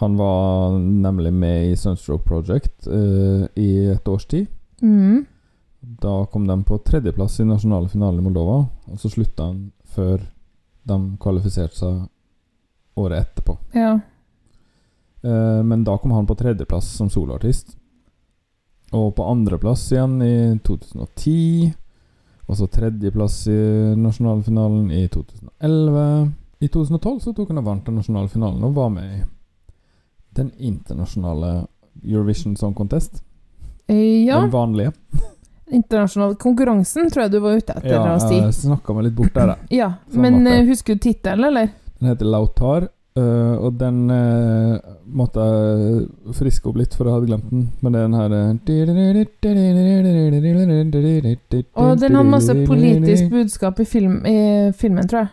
Han 0.02 0.18
var 0.18 0.74
nemlig 0.82 1.30
med 1.32 1.70
i 1.70 1.76
Sunstroke 1.78 2.26
Project 2.26 2.88
eh, 2.90 3.46
i 3.54 3.70
et 3.94 4.08
års 4.10 4.26
tid. 4.26 4.50
Mm. 4.82 5.22
Da 5.84 6.26
kom 6.32 6.46
de 6.46 6.56
på 6.64 6.78
tredjeplass 6.78 7.40
i 7.40 7.44
nasjonale 7.48 7.88
finalen 7.92 8.20
i 8.20 8.24
Moldova, 8.24 8.58
og 8.90 8.98
så 9.00 9.10
slutta 9.12 9.50
han 9.50 9.70
før 9.94 10.22
de 10.84 10.98
kvalifiserte 11.20 11.76
seg 11.78 12.02
året 13.00 13.24
etterpå. 13.24 13.56
Ja. 13.74 13.94
Eh, 15.24 15.62
men 15.64 15.84
da 15.84 15.96
kom 15.98 16.12
han 16.12 16.26
på 16.28 16.36
tredjeplass 16.38 16.92
som 16.98 17.10
soloartist. 17.10 17.76
Og 18.94 19.14
på 19.16 19.26
andreplass 19.26 19.86
igjen 19.92 20.20
i 20.22 20.34
2010. 20.62 21.72
Og 22.44 22.58
så 22.58 22.68
tredjeplass 22.68 23.38
i 23.50 23.58
nasjonalfinalen 23.98 24.90
i 24.92 25.06
2011. 25.08 26.32
I 26.60 26.68
2012 26.68 27.20
så 27.24 27.32
tok 27.34 27.50
han 27.50 27.62
og 27.62 27.66
vant 27.66 27.86
den 27.88 27.96
nasjonale 27.98 28.30
finalen 28.30 28.64
og 28.64 28.76
var 28.76 28.92
med 28.92 29.16
i 29.16 29.22
den 30.36 30.50
internasjonale 30.58 31.66
Eurovision 32.04 32.56
Song 32.56 32.74
Contest. 32.76 33.22
Eh, 33.88 34.24
Ja. 34.26 34.40
Den 34.40 34.52
vanlige. 34.52 34.92
Internasjonal 35.72 36.34
konkurransen, 36.36 37.08
tror 37.10 37.22
jeg 37.24 37.32
du 37.32 37.38
var 37.40 37.56
ute 37.56 37.72
etter 37.78 37.94
Ja, 37.94 38.02
å 38.14 38.20
si. 38.20 38.36
jeg 38.36 38.52
snakka 38.58 38.94
meg 38.96 39.06
litt 39.08 39.16
bort 39.16 39.32
der, 39.34 39.54
da. 39.54 39.56
Ja, 39.82 39.92
men 40.12 40.46
eh, 40.46 40.64
husker 40.68 40.98
du 40.98 41.00
tittelen, 41.06 41.46
eller? 41.48 41.70
Den 42.00 42.10
heter 42.10 42.28
Lautar, 42.28 42.88
øh, 43.16 43.54
og 43.64 43.78
den 43.80 44.02
øh, 44.12 44.76
måtte 45.08 45.40
jeg 45.40 46.34
friske 46.36 46.68
opp 46.68 46.76
litt, 46.82 46.94
for 46.94 47.08
jeg 47.08 47.16
hadde 47.16 47.30
glemt 47.30 47.48
den. 47.50 47.64
Men 47.80 47.96
det 47.96 48.02
er 48.02 48.08
den 48.10 48.18
her 48.20 48.30
Og 51.74 52.00
den 52.02 52.18
hadde 52.20 52.30
masse 52.36 52.58
politisk 52.68 53.30
budskap 53.32 53.80
i, 53.80 53.88
film, 53.88 54.20
i 54.26 54.38
filmen, 54.76 55.08
tror 55.08 55.24
jeg. 55.24 55.32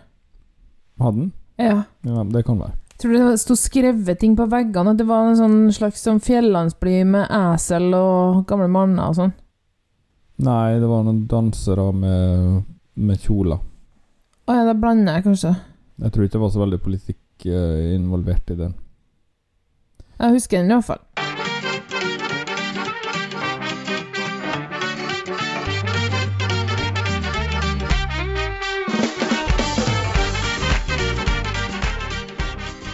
Hadde 1.02 1.18
den? 1.26 1.34
Ja. 1.60 1.82
Ja, 2.08 2.24
det 2.24 2.46
kan 2.48 2.60
være. 2.62 2.78
Tror 3.02 3.14
du 3.18 3.18
det 3.18 3.40
sto 3.42 3.56
skrevet 3.58 4.20
ting 4.22 4.36
på 4.38 4.46
veggene? 4.50 4.94
At 4.94 5.00
det 5.02 5.08
var 5.10 5.26
en 5.28 5.38
sånn 5.40 5.62
slags 5.74 6.04
sånn 6.06 6.20
fjellandsby 6.22 7.00
med 7.10 7.32
esel 7.34 7.90
og 7.98 8.44
gamle 8.50 8.70
manner 8.70 9.10
og 9.10 9.18
sånn? 9.18 9.32
Nei, 10.42 10.80
det 10.82 10.88
var 10.90 11.04
noen 11.06 11.26
dansere 11.30 11.92
med, 11.94 12.64
med 12.98 13.20
kjoler. 13.22 13.60
Å 14.50 14.56
ja, 14.58 14.64
da 14.66 14.74
blander 14.78 15.20
jeg 15.20 15.28
kanskje. 15.28 15.52
Jeg 16.02 16.14
tror 16.16 16.26
ikke 16.26 16.38
det 16.40 16.44
var 16.46 16.54
så 16.56 16.64
veldig 16.64 16.80
politikk 16.82 17.46
eh, 17.46 17.92
involvert 17.96 18.50
i 18.54 18.58
den. 18.64 18.74
Jeg 20.22 20.36
husker 20.38 20.62
den 20.64 20.74
iallfall. 20.74 21.02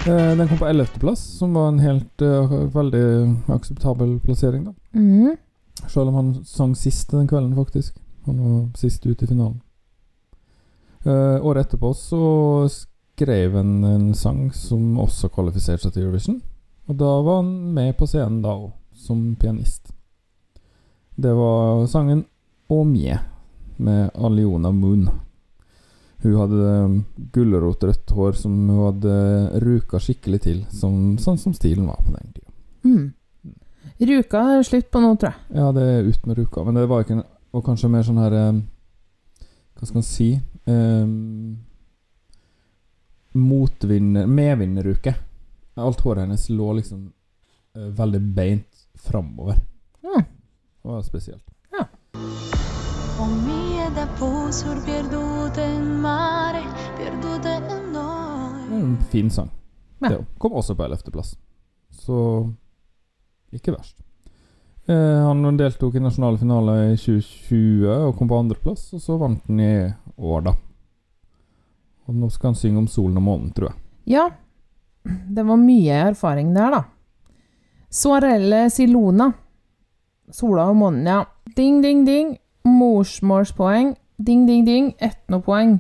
Eh, 0.07 0.37
Den 0.37 0.47
kom 0.47 0.57
på 0.57 0.65
11. 0.67 0.85
plass, 0.99 1.19
som 1.19 1.53
var 1.53 1.67
en 1.67 1.79
helt 1.79 2.21
eh, 2.21 2.53
veldig 2.75 3.03
akseptabel 3.51 4.19
plassering, 4.23 4.63
da. 4.69 4.73
Mhm. 4.99 5.35
Selv 5.85 6.09
om 6.09 6.19
han 6.19 6.33
sang 6.45 6.75
sist 6.75 7.11
den 7.13 7.29
kvelden, 7.29 7.55
faktisk. 7.55 7.95
Han 8.25 8.41
var 8.41 8.77
sist 8.77 9.05
ute 9.05 9.25
i 9.25 9.27
finalen. 9.29 9.61
Uh, 11.05 11.39
året 11.45 11.67
etterpå 11.67 11.93
så 11.95 12.21
skrev 12.71 13.55
han 13.55 13.83
en 13.87 14.07
sang 14.17 14.49
som 14.53 14.97
også 14.99 15.29
kvalifiserte 15.31 15.87
seg 15.87 15.95
til 15.95 16.07
Eurovision. 16.07 16.41
Og 16.87 16.97
da 16.99 17.11
var 17.23 17.41
han 17.41 17.53
med 17.75 17.93
på 17.99 18.07
scenen 18.09 18.41
da 18.43 18.55
òg, 18.57 18.73
som 18.97 19.21
pianist. 19.39 19.93
Det 21.15 21.33
var 21.33 21.85
sangen 21.89 22.25
Å 22.67 22.81
mje 22.83 23.15
med 23.79 24.09
Aliona 24.19 24.73
Moon. 24.75 25.05
Hun 26.19 26.33
hadde 26.35 26.71
um, 26.83 26.95
gulrotrødt 27.31 28.11
hår 28.11 28.33
som 28.35 28.57
hun 28.67 28.81
hadde 28.81 29.13
ruka 29.63 30.01
skikkelig 30.03 30.41
til, 30.43 30.57
som, 30.73 31.15
sånn 31.21 31.39
som 31.39 31.53
stilen 31.55 31.87
var 31.87 32.01
på 32.03 32.11
den 32.11 32.33
tida. 32.33 32.51
Mm. 32.83 33.05
Ruka 33.97 34.43
er 34.57 34.65
slutt 34.67 34.89
på 34.91 35.01
nå, 35.03 35.13
tror 35.15 35.33
jeg. 35.33 35.57
Ja, 35.59 35.71
det 35.75 35.83
er 35.83 36.09
ut 36.09 36.25
med 36.29 36.37
ruka, 36.37 36.63
men 36.63 36.75
det 36.77 36.87
var 36.89 37.05
ikke 37.05 37.19
en, 37.19 37.23
Og 37.55 37.63
kanskje 37.65 37.89
mer 37.89 38.03
sånn 38.05 38.19
her 38.21 38.35
um, 38.49 38.61
Hva 39.77 39.87
skal 39.87 39.99
man 39.99 40.05
si 40.05 40.29
um, 40.67 41.57
Motvinner 43.37 44.27
Medvinneruke. 44.27 45.13
Alt 45.77 46.01
håret 46.01 46.25
hennes 46.25 46.47
lå 46.49 46.71
liksom 46.79 47.03
uh, 47.77 47.89
veldig 47.99 48.21
beint 48.35 48.87
framover. 48.97 49.59
Mm. 50.01 50.25
Det 50.25 50.89
var 50.89 51.05
spesielt. 51.05 51.45
Ho 53.17 53.25
mie 53.25 53.87
d'appusur 53.95 54.77
perdute 54.85 55.63
in 55.73 55.85
mare, 56.01 56.61
perdute 56.99 57.53
in 57.57 57.87
noi. 57.93 58.65
Det 58.69 58.75
er 58.77 58.83
En 58.83 58.97
fin 59.09 59.29
sang. 59.29 59.49
Ja. 60.01 60.09
Det 60.09 60.25
kom 60.37 60.53
også 60.53 60.75
på 60.77 60.85
11. 60.85 61.11
plass. 61.11 61.37
Så 61.89 62.53
ikke 63.53 63.75
verst. 63.75 63.97
Eh, 64.87 65.23
han 65.27 65.57
deltok 65.59 65.95
i 65.95 66.03
nasjonale 66.03 66.39
finale 66.39 66.75
i 66.93 66.97
2020 66.97 67.87
og 68.07 68.15
kom 68.17 68.29
på 68.31 68.39
andreplass, 68.39 68.89
og 68.95 69.03
så 69.03 69.17
vant 69.19 69.43
han 69.49 69.59
i 69.59 69.71
år, 70.17 70.45
da. 70.47 70.53
Og 72.07 72.15
nå 72.15 72.29
skal 72.31 72.53
han 72.53 72.59
synge 72.59 72.83
om 72.83 72.87
solen 72.91 73.19
og 73.19 73.25
månen, 73.25 73.49
tror 73.55 73.73
jeg. 73.73 73.81
Ja, 74.15 74.29
det 75.03 75.43
var 75.47 75.59
mye 75.59 75.99
erfaring 76.13 76.53
der, 76.55 76.77
da. 76.77 76.83
Soarelle 77.91 78.67
Silona. 78.71 79.31
Sola 80.31 80.69
og 80.71 80.79
månen, 80.79 81.07
ja. 81.07 81.21
Ding, 81.55 81.81
ding, 81.83 82.05
ding. 82.07 82.35
Morsmålspoeng. 82.67 83.95
Ding, 84.17 84.47
ding, 84.47 84.65
ding. 84.67 84.91
Etnopoeng. 84.99 85.79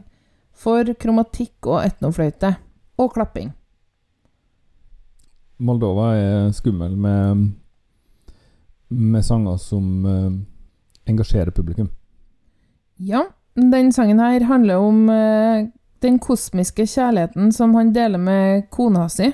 For 0.55 0.87
kromatikk 0.99 1.67
og 1.67 1.83
etnofløyte. 1.83 2.55
Og 2.97 3.11
klapping. 3.15 3.51
Moldova 5.57 6.11
er 6.13 6.51
skummel 6.53 6.93
med, 7.01 7.47
med 8.93 9.25
sanger 9.25 9.57
som 9.61 10.05
uh, 10.05 10.29
engasjerer 11.09 11.51
publikum. 11.51 11.89
Ja, 13.01 13.23
den 13.55 13.89
sangen 13.93 14.21
her 14.21 14.45
handler 14.45 14.83
om 14.85 15.09
uh, 15.09 15.65
den 16.05 16.19
kosmiske 16.21 16.85
kjærligheten 16.85 17.49
som 17.55 17.73
han 17.77 17.89
deler 17.93 18.21
med 18.21 18.69
kona 18.69 19.07
si. 19.09 19.31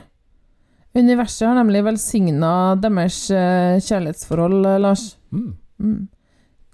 Universet 0.95 1.47
har 1.49 1.57
nemlig 1.59 1.83
velsigna 1.89 2.53
deres 2.79 3.19
uh, 3.33 3.75
kjærlighetsforhold, 3.83 4.63
Lars. 4.79 5.17
Mm. 5.33 5.53
Mm. 5.83 6.01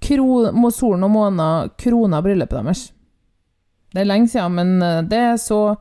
Kro, 0.00 0.70
solen 0.70 1.04
og 1.04 1.10
månen 1.12 1.70
krona 1.80 2.22
bryllupet 2.22 2.62
deres. 2.62 2.86
Det 3.90 4.04
er 4.04 4.06
lenge 4.06 4.30
siden, 4.30 4.54
men 4.54 5.08
det 5.10 5.18
er 5.18 5.40
så 5.42 5.74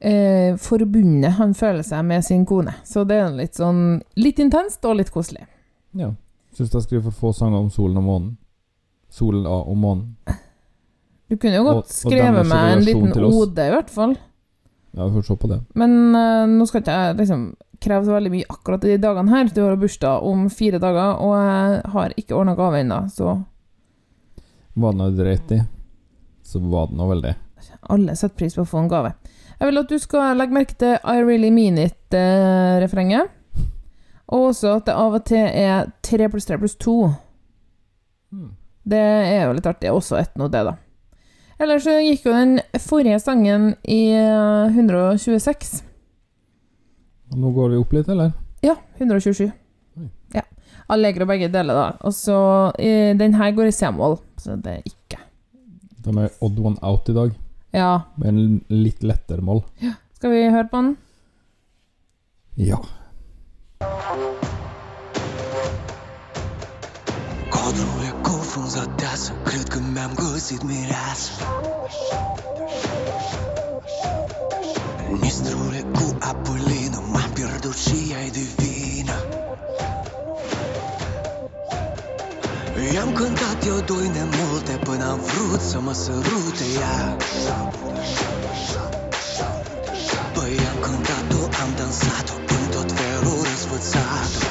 eh, 0.00 0.56
forbundet 0.60 1.36
han 1.38 1.54
føler 1.54 1.82
seg 1.86 2.04
med 2.04 2.24
sin 2.24 2.46
kone. 2.46 2.74
Så 2.84 3.04
det 3.08 3.20
er 3.20 3.36
litt 3.36 3.58
sånn 3.58 4.00
litt 4.20 4.40
intenst 4.42 4.84
og 4.84 4.98
litt 5.00 5.12
koselig. 5.14 5.46
Ja. 5.96 6.12
Syns 6.56 6.72
jeg 6.72 6.86
skriver 6.86 7.10
for 7.10 7.20
få 7.20 7.32
sanger 7.36 7.60
om 7.60 7.70
solen 7.72 8.00
og 8.00 8.06
månen. 8.06 8.34
Solen 9.12 9.46
og 9.48 9.76
månen. 9.76 10.14
Du 11.28 11.36
kunne 11.36 11.58
jo 11.58 11.64
godt 11.66 11.90
skrevet 11.90 12.46
meg 12.46 12.72
en 12.76 12.84
liten 12.86 13.12
ode, 13.26 13.64
i 13.66 13.72
hvert 13.74 13.90
fall. 13.90 14.14
Ja, 14.96 15.06
vi 15.08 15.16
får 15.18 15.22
se 15.26 15.36
på 15.36 15.48
det. 15.50 15.58
Men 15.76 16.14
eh, 16.14 16.44
nå 16.48 16.66
skal 16.68 16.80
ikke 16.84 16.94
jeg 16.96 17.16
liksom 17.18 17.46
kreve 17.82 18.06
så 18.06 18.14
veldig 18.14 18.30
mye 18.32 18.46
akkurat 18.48 18.84
i 18.86 18.94
de 18.94 19.00
dagene 19.02 19.32
her. 19.34 19.50
Du 19.52 19.60
har 19.64 19.76
bursdag 19.76 20.24
om 20.24 20.46
fire 20.50 20.78
dager, 20.80 21.18
og 21.20 21.34
jeg 21.36 21.80
har 21.92 22.14
ikke 22.16 22.36
ordna 22.38 22.54
gave 22.56 22.80
ennå, 22.80 23.00
så 23.12 23.34
Var 24.76 24.92
det 24.94 25.00
noe 25.00 25.16
dreit 25.16 25.52
i, 25.56 25.60
så 26.44 26.60
var 26.62 26.88
det 26.88 26.96
nå 27.00 27.08
vel 27.10 27.22
det. 27.26 27.34
alle 27.88 28.16
setter 28.16 28.36
pris 28.36 28.54
på 28.56 28.64
å 28.64 28.68
få 28.68 28.80
en 28.84 28.88
gave. 28.92 29.12
Jeg 29.56 29.70
vil 29.70 29.80
at 29.80 29.88
du 29.88 29.98
skal 29.98 30.36
legge 30.36 30.52
merke 30.54 30.76
til 30.76 30.98
I 31.00 31.22
Really 31.24 31.50
Mean 31.50 31.78
It-refrenget. 31.80 33.32
og 34.26 34.48
også 34.50 34.76
at 34.76 34.86
det 34.88 34.94
av 34.98 35.14
og 35.14 35.24
til 35.24 35.38
er 35.46 35.86
tre 36.02 36.28
pluss 36.28 36.44
tre 36.48 36.58
pluss 36.58 36.74
to. 36.76 37.12
Mm. 38.32 38.50
Det 38.86 38.98
er 38.98 39.46
jo 39.46 39.54
litt 39.56 39.66
artig. 39.66 39.90
Også 39.90 40.18
etno, 40.18 40.48
det, 40.50 40.64
da. 40.66 40.74
Ellers 41.62 41.86
så 41.86 41.94
gikk 42.02 42.26
jo 42.26 42.34
den 42.34 42.58
forrige 42.82 43.20
sangen 43.22 43.70
i 43.88 44.10
eh, 44.12 44.74
126. 44.76 45.78
Og 47.32 47.38
nå 47.40 47.52
går 47.56 47.72
vi 47.72 47.78
opp 47.80 47.94
litt, 47.96 48.10
eller? 48.12 48.34
Ja, 48.66 48.74
127. 48.98 49.46
Oi. 50.02 50.10
Ja. 50.34 50.42
Allegro 50.92 51.26
begge 51.26 51.48
deler, 51.54 51.74
da. 51.80 51.86
Og 52.06 52.12
så 52.14 52.36
eh, 52.78 53.14
Den 53.18 53.34
her 53.38 53.54
går 53.56 53.70
i 53.70 53.74
C-mål, 53.74 54.18
så 54.42 54.58
det 54.60 54.76
er 54.80 54.84
ikke 54.90 55.22
De 56.04 56.12
er 56.22 56.34
odd 56.44 56.58
one 56.60 56.78
out 56.82 57.08
i 57.10 57.14
dag, 57.16 57.32
Ja. 57.76 58.02
med 58.14 58.28
en 58.28 58.60
litt 58.68 59.02
lettere 59.02 59.42
mål. 59.44 59.58
Skal 60.16 60.30
vi 60.32 60.46
høre 60.48 60.64
på 60.70 60.78
den? 60.80 60.94
Ja. 62.56 62.78
Nistrule 75.20 75.80
cu 75.92 76.16
apă 76.20 76.54
lină 76.68 77.00
M-am 77.12 77.30
pierdut 77.34 77.76
și 77.76 77.98
e 78.12 78.30
divină 78.30 79.16
I-am 82.94 83.12
cântat 83.12 83.66
eu 83.66 83.80
doi 83.80 84.08
nemulte 84.08 84.78
Până 84.84 85.04
am 85.10 85.20
vrut 85.20 85.60
să 85.60 85.80
mă 85.80 85.92
sărute 85.92 86.64
ea. 86.80 87.16
Păi 90.32 90.58
am 90.70 90.78
cântat-o, 90.80 91.42
am 91.62 91.70
dansat-o 91.76 92.34
În 92.54 92.68
tot 92.70 92.92
felul 92.98 93.38
răsfățat-o 93.48 94.46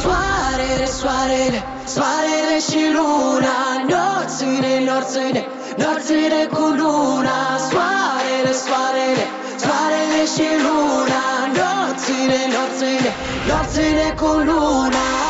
Soarele, 0.00 0.86
soarele, 0.86 1.60
soarele 1.94 2.56
și 2.68 2.82
luna 2.96 3.56
Nopțile, 3.92 4.72
nopțile, 4.88 5.42
nopțile 5.82 6.40
cu 6.56 6.64
luna. 6.80 7.38
Soarele, 7.70 8.52
soarele, 8.64 9.24
soarele 9.62 10.03
și 10.32 10.48
luna 10.64 11.24
Nopțile, 11.56 12.40
nopțile, 12.54 13.10
nopțile 13.48 14.14
cu 14.16 14.26
luna 14.48 15.23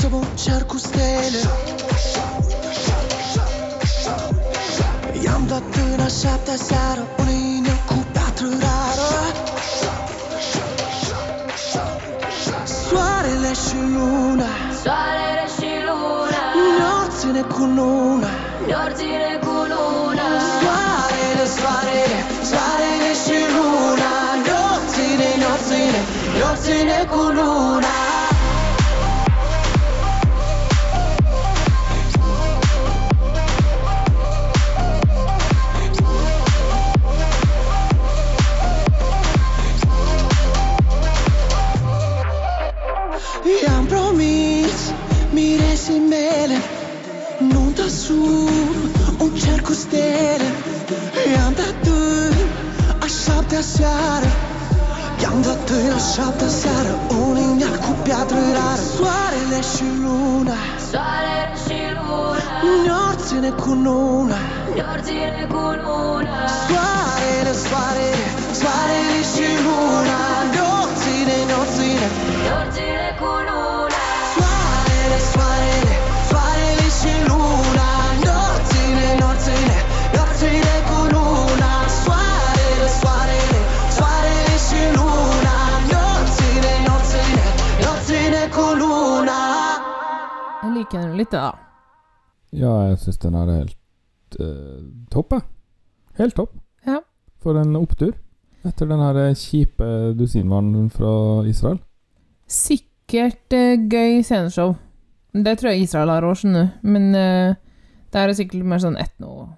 Să 0.00 0.08
mă 0.10 0.22
cer 0.34 0.64
cu 0.64 0.78
stele. 0.78 1.40
I-am 5.24 5.44
dat 5.46 5.62
până 5.62 6.08
șaptea 6.20 6.56
seară 6.56 7.06
O 7.18 7.22
linie 7.22 7.76
cu 7.86 7.94
patru 8.12 8.48
rară. 8.48 9.10
Soarele 12.64 13.52
și 13.64 13.78
luna. 13.94 14.50
Soarele 14.82 15.44
și 15.56 15.70
luna. 15.88 16.42
Ne-or 16.78 17.46
cu 17.54 17.62
luna. 17.78 18.28
Ne-or 18.66 18.92
cu 19.44 19.56
luna. 19.72 20.28
Soarele, 20.60 21.44
soarele, 21.56 22.18
soarele 22.50 23.12
și 23.22 23.38
luna. 23.54 24.12
Ne-or 26.34 26.56
ține, 26.64 27.04
cu 27.10 27.22
luna. 27.38 28.07
Seară. 53.76 54.30
I-am 55.22 55.38
dat 55.46 55.60
tâi 55.68 55.88
a 55.96 55.98
șaptea 56.12 56.50
seară 56.60 56.92
Un 57.20 57.36
ineac 57.36 57.76
cu 57.86 57.92
piatră 58.04 58.40
rară. 58.56 58.84
Soarele 58.96 59.60
și 59.72 59.86
luna. 60.04 60.56
Soarele 60.90 61.56
și 61.64 61.78
luna. 61.98 62.44
Norține 62.88 63.50
cu 63.62 63.70
luna 63.86 64.38
Nopțile 64.78 65.44
cu 65.52 65.64
luna 65.84 66.38
Soarele, 66.68 67.52
soarele, 67.66 68.26
soarele 68.60 69.20
și 69.32 69.46
luna. 69.66 70.20
Nopține, 70.56 71.36
nopține 71.50 72.08
Nopțile 72.48 73.08
cu 73.20 73.30
luna 73.48 74.02
Soarele, 74.34 75.18
soarele, 75.18 75.18
soarele 75.32 75.87
liker 90.88 91.04
den 91.04 91.16
litt, 91.18 91.32
da. 91.32 91.52
Ja, 92.50 92.88
jeg 92.88 92.98
syns 93.02 93.20
den 93.20 93.36
er 93.36 93.50
helt 93.52 94.38
uh, 94.40 94.80
topp, 95.12 95.32
jeg. 95.36 95.44
Helt 96.18 96.36
topp. 96.36 96.56
Ja. 96.86 97.02
For 97.42 97.58
en 97.60 97.76
opptur. 97.76 98.14
Etter 98.66 98.88
den 98.88 99.00
her 99.00 99.34
kjipe 99.36 100.14
dusinvaren 100.16 100.88
fra 100.90 101.44
Israel. 101.46 101.78
Sikkert 102.48 103.52
uh, 103.52 103.76
gøy 103.76 104.22
sceneshow. 104.22 104.76
Det 105.32 105.58
tror 105.58 105.74
jeg 105.74 105.84
Israel 105.84 106.10
har 106.10 106.24
òg, 106.24 106.38
skjønner 106.40 106.64
du. 106.64 106.86
Men 106.88 107.10
uh, 107.12 107.56
det 108.08 108.22
her 108.22 108.32
er 108.32 108.38
sikkert 108.38 108.68
mer 108.68 108.80
sånn 108.82 108.98
etno... 108.98 109.54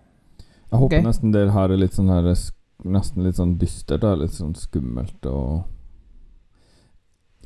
Jeg 0.70 0.78
håper 0.78 1.00
gøy. 1.00 1.04
nesten 1.06 1.32
det 1.34 1.48
her 1.50 1.72
er 1.72 1.80
litt 1.80 1.96
sånn 1.96 2.10
her 2.12 2.28
Nesten 2.80 3.24
litt 3.26 3.36
sånn 3.36 3.56
dystert, 3.60 4.02
da. 4.02 4.14
Litt 4.16 4.34
sånn 4.34 4.56
skummelt 4.56 5.26
og 5.28 5.68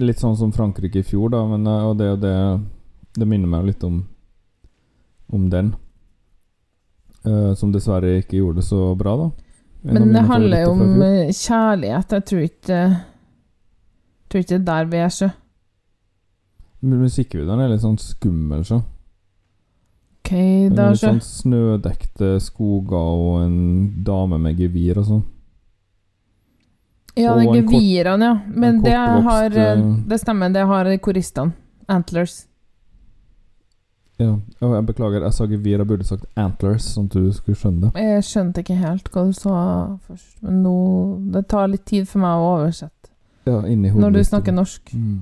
Litt 0.02 0.18
sånn 0.18 0.34
som 0.34 0.50
Frankrike 0.50 1.04
i 1.04 1.06
fjor, 1.06 1.28
da. 1.30 1.44
Men, 1.46 1.68
og 1.70 1.94
det, 2.00 2.08
det, 2.22 2.34
det 3.14 3.28
minner 3.28 3.50
meg 3.50 3.70
litt 3.70 3.84
om 3.86 4.02
Om 5.34 5.48
den. 5.50 5.74
Uh, 7.24 7.54
som 7.56 7.72
dessverre 7.72 8.18
ikke 8.20 8.36
gjorde 8.36 8.60
det 8.60 8.66
så 8.68 8.94
bra, 8.98 9.16
da. 9.16 9.30
En 9.84 9.94
Men 9.94 10.12
det 10.12 10.22
handler 10.28 10.62
jo 10.64 10.70
om 10.72 11.02
eh, 11.02 11.32
kjærlighet. 11.32 12.12
Jeg 12.12 12.24
tror 12.28 12.44
ikke 12.44 12.80
Tror 14.28 14.42
ikke 14.42 14.54
det 14.54 14.60
er 14.60 14.66
der 14.68 14.86
vi 14.90 15.00
er, 15.00 15.12
så. 15.12 15.28
Musikkvideoen 16.84 17.60
er 17.64 17.70
litt 17.72 17.84
sånn 17.84 17.98
skummel, 18.00 18.64
så. 18.66 18.80
OK, 20.24 20.32
da, 20.72 20.88
så. 20.96 21.10
sånn 21.10 21.20
snødekte 21.24 22.30
skoger 22.40 22.96
og 22.96 23.44
en 23.44 23.58
dame 24.04 24.40
med 24.40 24.60
gevir 24.60 25.00
og 25.00 25.08
sånn. 25.10 25.22
Ja, 27.14 27.36
det 27.38 27.44
er 27.46 27.60
gevirene, 27.60 28.32
ja. 28.32 28.38
Men 28.50 28.80
det 28.82 28.96
har 28.96 29.54
eh, 29.54 29.84
Det 30.08 30.18
stemmer, 30.18 30.50
det 30.50 30.64
har 30.66 30.90
koristene. 30.98 31.54
Antlers. 31.86 32.46
Ja, 34.18 34.36
og 34.62 34.74
jeg 34.74 34.86
beklager, 34.86 35.22
jeg 35.26 35.32
sa 35.34 35.44
gevir, 35.50 35.78
jeg 35.78 35.86
burde 35.88 36.04
sagt 36.06 36.24
antlers, 36.38 36.84
sånn 36.94 37.06
at 37.10 37.16
du 37.18 37.32
skulle 37.32 37.56
skjønne 37.58 37.80
det. 37.88 38.02
Jeg 38.02 38.22
skjønte 38.22 38.62
ikke 38.62 38.76
helt 38.78 39.08
hva 39.10 39.24
du 39.26 39.32
sa 39.32 39.54
først, 40.06 40.36
men 40.42 40.60
nå 40.62 40.74
Det 41.34 41.48
tar 41.48 41.66
litt 41.68 41.84
tid 41.84 42.06
for 42.06 42.18
meg 42.22 42.38
å 42.38 42.52
oversette 42.60 43.10
Ja, 43.46 43.60
inni 43.66 43.88
hodet. 43.90 44.00
når 44.04 44.12
du 44.12 44.20
snakker 44.24 44.52
norsk. 44.54 44.92
Mm. 44.94 45.20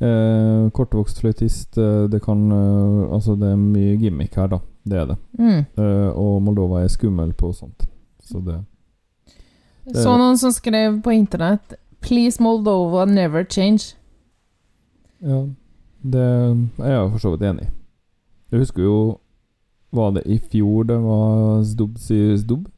Eh, 0.00 0.70
kortvokst 0.74 1.20
fløytist, 1.20 1.78
eh, 1.78 2.08
det 2.08 2.22
kan 2.24 2.50
eh, 2.50 3.12
Altså, 3.14 3.36
det 3.38 3.52
er 3.52 3.56
mye 3.56 3.96
gimmick 4.00 4.34
her, 4.34 4.48
da. 4.48 4.58
Det 4.88 4.96
er 4.98 5.06
det. 5.06 5.16
Mm. 5.38 5.66
Eh, 5.76 6.10
og 6.16 6.42
Moldova 6.42 6.82
er 6.82 6.88
skummel 6.88 7.32
på 7.32 7.52
sånt. 7.54 7.86
Så 8.24 8.40
det 8.44 8.64
Det- 9.86 10.02
Så 10.02 10.16
noen 10.18 10.36
som 10.38 10.50
skrev 10.52 11.02
på 11.02 11.10
internett 11.12 11.74
'Please 12.00 12.40
Moldova 12.42 13.04
never 13.06 13.44
change'. 13.44 13.94
Ja, 15.22 15.46
det 16.02 16.20
er 16.78 16.88
jeg 16.90 17.10
for 17.12 17.18
så 17.18 17.30
vidt 17.36 17.42
enig 17.42 17.62
i. 17.66 17.70
Jeg 18.50 18.64
husker 18.64 18.82
jo 18.82 18.96
Var 19.94 20.12
det 20.16 20.26
i 20.26 20.38
fjor 20.38 20.86
det 20.88 20.98
var 21.02 21.62
Zdubb 21.66 21.98
sier 21.98 22.36
Zdubb? 22.38 22.68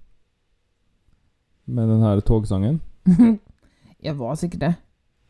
Med 1.64 1.88
den 1.88 2.02
her 2.02 2.20
togsangen. 2.20 2.80
Jeg 4.02 4.16
var 4.18 4.34
sikkert 4.34 4.60
det. 4.60 4.72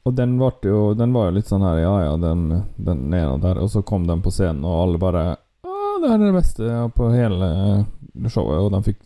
Og 0.09 0.14
den, 0.16 0.38
jo, 0.64 0.95
den 0.99 1.12
var 1.12 1.28
jo 1.28 1.34
litt 1.36 1.51
sånn 1.51 1.62
her 1.66 1.78
Ja, 1.82 1.93
ja, 2.07 2.14
den, 2.18 2.47
den 2.80 3.03
ene 3.12 3.36
der. 3.43 3.61
Og 3.62 3.70
så 3.70 3.82
kom 3.86 4.07
den 4.09 4.22
på 4.24 4.32
scenen, 4.34 4.64
og 4.64 4.78
alle 4.86 5.01
bare 5.03 5.24
Å, 5.62 5.74
det 6.03 6.09
her 6.09 6.16
er 6.16 6.24
det 6.24 6.34
beste 6.38 6.70
på 6.97 7.11
hele 7.12 7.51
showet. 8.32 8.59
Og 8.64 8.72
den 8.74 8.86
fikk 8.86 9.03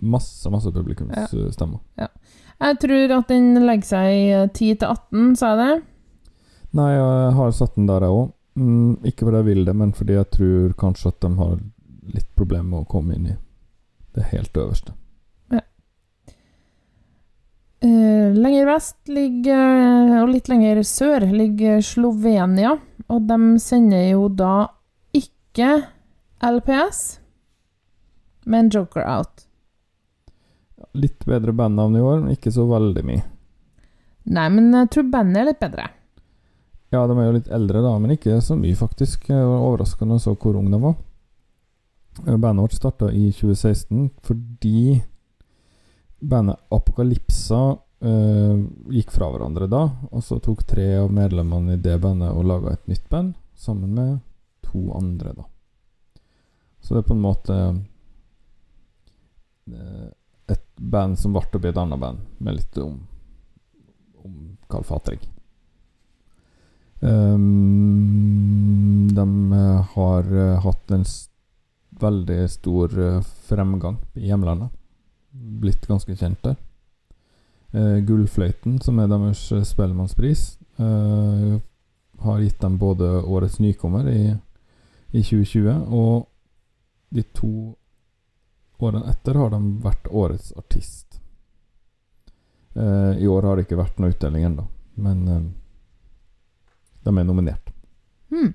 masse, 0.00 0.48
masse 0.52 0.72
publikumsstemmer. 0.72 1.82
Jeg 2.58 2.80
tror 2.82 3.14
at 3.18 3.28
den 3.30 3.52
legger 3.66 3.90
seg 3.90 4.08
i 4.14 4.24
10 4.46 4.80
til 4.80 4.88
18, 4.88 5.36
sa 5.38 5.52
jeg 5.52 5.60
det? 5.60 5.74
Nei, 6.78 6.88
jeg 6.94 7.36
har 7.36 7.54
satt 7.56 7.76
den 7.76 7.88
der, 7.90 8.06
jeg 8.06 8.16
òg. 8.22 8.32
Mm, 8.58 9.04
ikke 9.06 9.26
fordi 9.26 9.42
jeg 9.42 9.48
vil 9.52 9.66
det, 9.68 9.74
men 9.76 9.92
fordi 9.94 10.16
jeg 10.16 10.30
tror 10.34 10.72
kanskje 10.80 11.12
at 11.12 11.20
de 11.22 11.30
har 11.38 11.58
litt 12.14 12.30
problemer 12.38 12.70
med 12.72 12.86
å 12.86 12.90
komme 12.90 13.14
inn 13.14 13.28
i 13.30 13.36
det 14.16 14.30
helt 14.32 14.56
øverste. 14.56 14.94
Eh, 17.80 18.34
lenger 18.34 18.66
vest 18.66 18.96
ligger, 19.06 20.24
og 20.24 20.32
litt 20.32 20.48
lenger 20.50 20.80
sør 20.82 21.28
ligger 21.30 21.78
Slovenia, 21.86 22.72
og 23.06 23.28
de 23.28 23.38
sender 23.62 24.08
jo 24.08 24.24
da 24.34 24.66
ikke 25.14 25.84
LPS, 26.42 27.20
men 28.50 28.72
Joker 28.74 29.06
Out. 29.06 29.46
Litt 30.98 31.22
bedre 31.28 31.54
bandnavn 31.54 31.94
i 31.94 32.02
år, 32.02 32.18
men 32.24 32.34
ikke 32.34 32.50
så 32.50 32.66
veldig 32.66 33.06
mye. 33.06 33.22
Nei, 34.28 34.48
men 34.50 34.74
jeg 34.74 34.90
tror 34.96 35.10
bandet 35.12 35.44
er 35.44 35.50
litt 35.52 35.62
bedre. 35.62 35.86
Ja, 36.88 37.02
de 37.04 37.18
er 37.18 37.26
jo 37.26 37.36
litt 37.36 37.50
eldre, 37.52 37.82
da, 37.84 37.92
men 38.00 38.14
ikke 38.14 38.38
så 38.40 38.56
mye, 38.56 38.76
faktisk. 38.76 39.28
Jeg 39.28 39.44
var 39.44 39.60
overraskende 39.60 40.16
så 40.22 40.32
hvor 40.40 40.56
ung 40.56 40.70
de 40.72 40.80
var. 40.80 40.94
Eh, 42.26 42.36
Bandet 42.36 42.62
vårt 42.62 42.78
starta 42.78 43.10
i 43.12 43.28
2016 43.32 44.08
fordi 44.24 45.02
bandet 46.18 46.56
Apokalypsa 46.74 47.60
eh, 48.00 48.56
gikk 48.90 49.12
fra 49.14 49.28
hverandre 49.30 49.68
da, 49.70 49.84
og 50.10 50.24
så 50.24 50.40
tok 50.42 50.64
tre 50.66 50.88
av 50.98 51.12
medlemmene 51.14 51.76
i 51.76 51.82
det 51.82 51.98
bandet 52.02 52.32
og 52.34 52.48
laga 52.48 52.72
et 52.74 52.88
nytt 52.90 53.06
band, 53.12 53.36
sammen 53.54 53.94
med 53.94 54.18
to 54.66 54.88
andre, 54.96 55.36
da. 55.36 55.46
Så 56.80 56.94
det 56.94 57.04
er 57.04 57.08
på 57.10 57.14
en 57.18 57.22
måte 57.22 57.54
eh, 59.70 60.08
et 60.48 60.66
band 60.80 61.18
som 61.20 61.36
ble 61.36 61.44
til 61.52 61.60
å 61.60 61.68
et 61.68 61.82
annet 61.84 62.00
band, 62.00 62.24
med 62.38 62.58
litt 62.58 62.80
om, 62.82 62.96
om 64.24 64.56
kalfatring. 64.72 65.20
Um, 67.00 68.88
de 69.18 69.52
eh, 69.52 69.86
har 69.94 70.36
eh, 70.36 70.60
hatt 70.60 70.90
en 70.90 71.04
veldig 71.90 72.50
stor 72.50 72.98
eh, 73.00 73.22
fremgang 73.22 73.96
i 74.14 74.28
hjemlandet. 74.28 74.68
Blitt 75.30 75.86
ganske 75.86 76.16
kjent 76.16 76.42
der. 76.42 76.56
Gullfløyten, 78.08 78.78
som 78.80 78.96
er 78.98 79.10
deres 79.12 79.42
spellemannspris, 79.68 80.42
har 82.24 82.38
gitt 82.40 82.62
dem 82.62 82.78
både 82.80 83.10
årets 83.20 83.58
nykommer 83.60 84.08
i, 84.08 84.22
i 85.12 85.20
2020, 85.20 85.82
og 85.92 86.24
de 87.12 87.26
to 87.36 87.50
årene 88.80 89.12
etter 89.12 89.36
har 89.36 89.52
de 89.52 89.60
vært 89.84 90.08
årets 90.08 90.48
artist. 90.56 91.20
I 92.72 93.28
år 93.28 93.50
har 93.50 93.60
det 93.60 93.68
ikke 93.68 93.82
vært 93.82 94.00
noe 94.00 94.16
utdeling 94.16 94.48
ennå, 94.48 94.64
men 95.04 95.52
de 97.08 97.14
er 97.18 97.24
nominert. 97.28 97.66
Mm. 98.30 98.52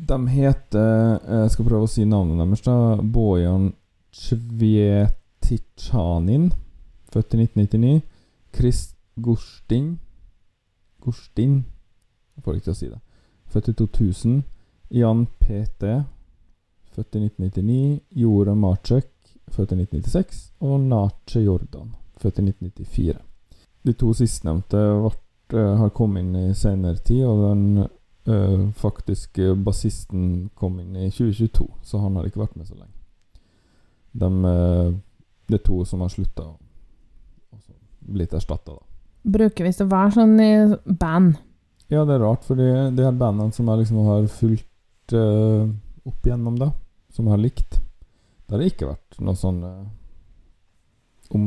De 0.00 0.18
heter 0.32 1.20
eh, 1.20 1.42
Jeg 1.44 1.50
skal 1.54 1.66
prøve 1.68 1.84
å 1.84 1.90
si 1.90 2.04
navnet 2.08 2.38
deres. 2.40 2.62
da 2.64 2.96
Bojan 3.02 3.64
Cvjetichanin, 4.16 6.44
født 7.12 7.34
i 7.34 7.36
1999. 7.44 8.00
Chris 8.50 8.94
Gustin 9.14 10.00
Gustin 11.00 11.64
Jeg 12.34 12.42
får 12.44 12.54
ikke 12.56 12.64
til 12.64 12.72
å 12.72 12.80
si 12.80 12.88
det. 12.90 13.00
Født 13.50 13.68
i 13.68 13.72
2000. 13.78 14.42
Jan 14.90 15.26
PT, 15.42 15.82
født 16.94 17.14
i 17.14 17.18
1999. 17.26 18.00
Jore 18.22 18.54
Marcek, 18.58 19.08
født 19.50 19.72
i 19.74 19.76
1996. 19.84 20.52
Og 20.66 20.74
Nache 20.80 21.40
Jordan, 21.44 21.88
født 22.18 22.38
i 22.40 22.42
1994. 22.48 23.18
De 23.86 23.92
to 23.96 24.08
sistnevnte 24.16 24.76
ble 24.76 25.10
har 25.58 25.90
kommet 25.96 26.22
inn 26.22 26.36
i 26.36 26.54
senere 26.54 27.00
tid, 27.04 27.24
og 27.26 27.42
den 27.48 27.82
eh, 27.82 28.68
faktiske 28.76 29.54
bassisten 29.64 30.50
kom 30.54 30.80
inn 30.80 30.96
i 30.96 31.10
2022, 31.10 31.66
så 31.82 32.00
han 32.02 32.16
har 32.16 32.28
ikke 32.28 32.42
vært 32.42 32.56
med 32.58 32.68
så 32.68 32.76
lenge. 32.78 32.94
De, 34.12 34.30
eh, 34.52 34.92
det 35.50 35.60
er 35.60 35.66
to 35.66 35.82
som 35.88 36.04
har 36.04 36.12
slutta 36.12 36.46
og 36.50 36.58
blitt 38.10 38.34
erstatta, 38.34 38.74
da. 38.74 38.86
Bruker 39.20 39.66
visst 39.68 39.82
å 39.84 39.90
være 39.90 40.14
sånn 40.16 40.38
i 40.40 40.52
band. 40.96 41.36
Ja, 41.92 42.04
det 42.06 42.16
er 42.16 42.24
rart, 42.24 42.46
for 42.46 42.58
de, 42.58 42.70
her 42.96 43.16
bandene 43.18 43.52
som 43.52 43.68
jeg 43.68 43.82
liksom 43.82 44.04
har 44.06 44.26
fulgt 44.32 45.14
eh, 45.16 45.66
opp 46.06 46.26
igjennom, 46.26 46.56
da, 46.60 46.70
som 47.12 47.26
jeg 47.26 47.34
har 47.34 47.42
likt, 47.42 47.80
det 48.46 48.56
har 48.56 48.64
ikke 48.66 48.88
vært 48.92 49.20
noe 49.22 49.38
sånn 49.38 49.60
eh, 49.66 49.82
om 51.36 51.44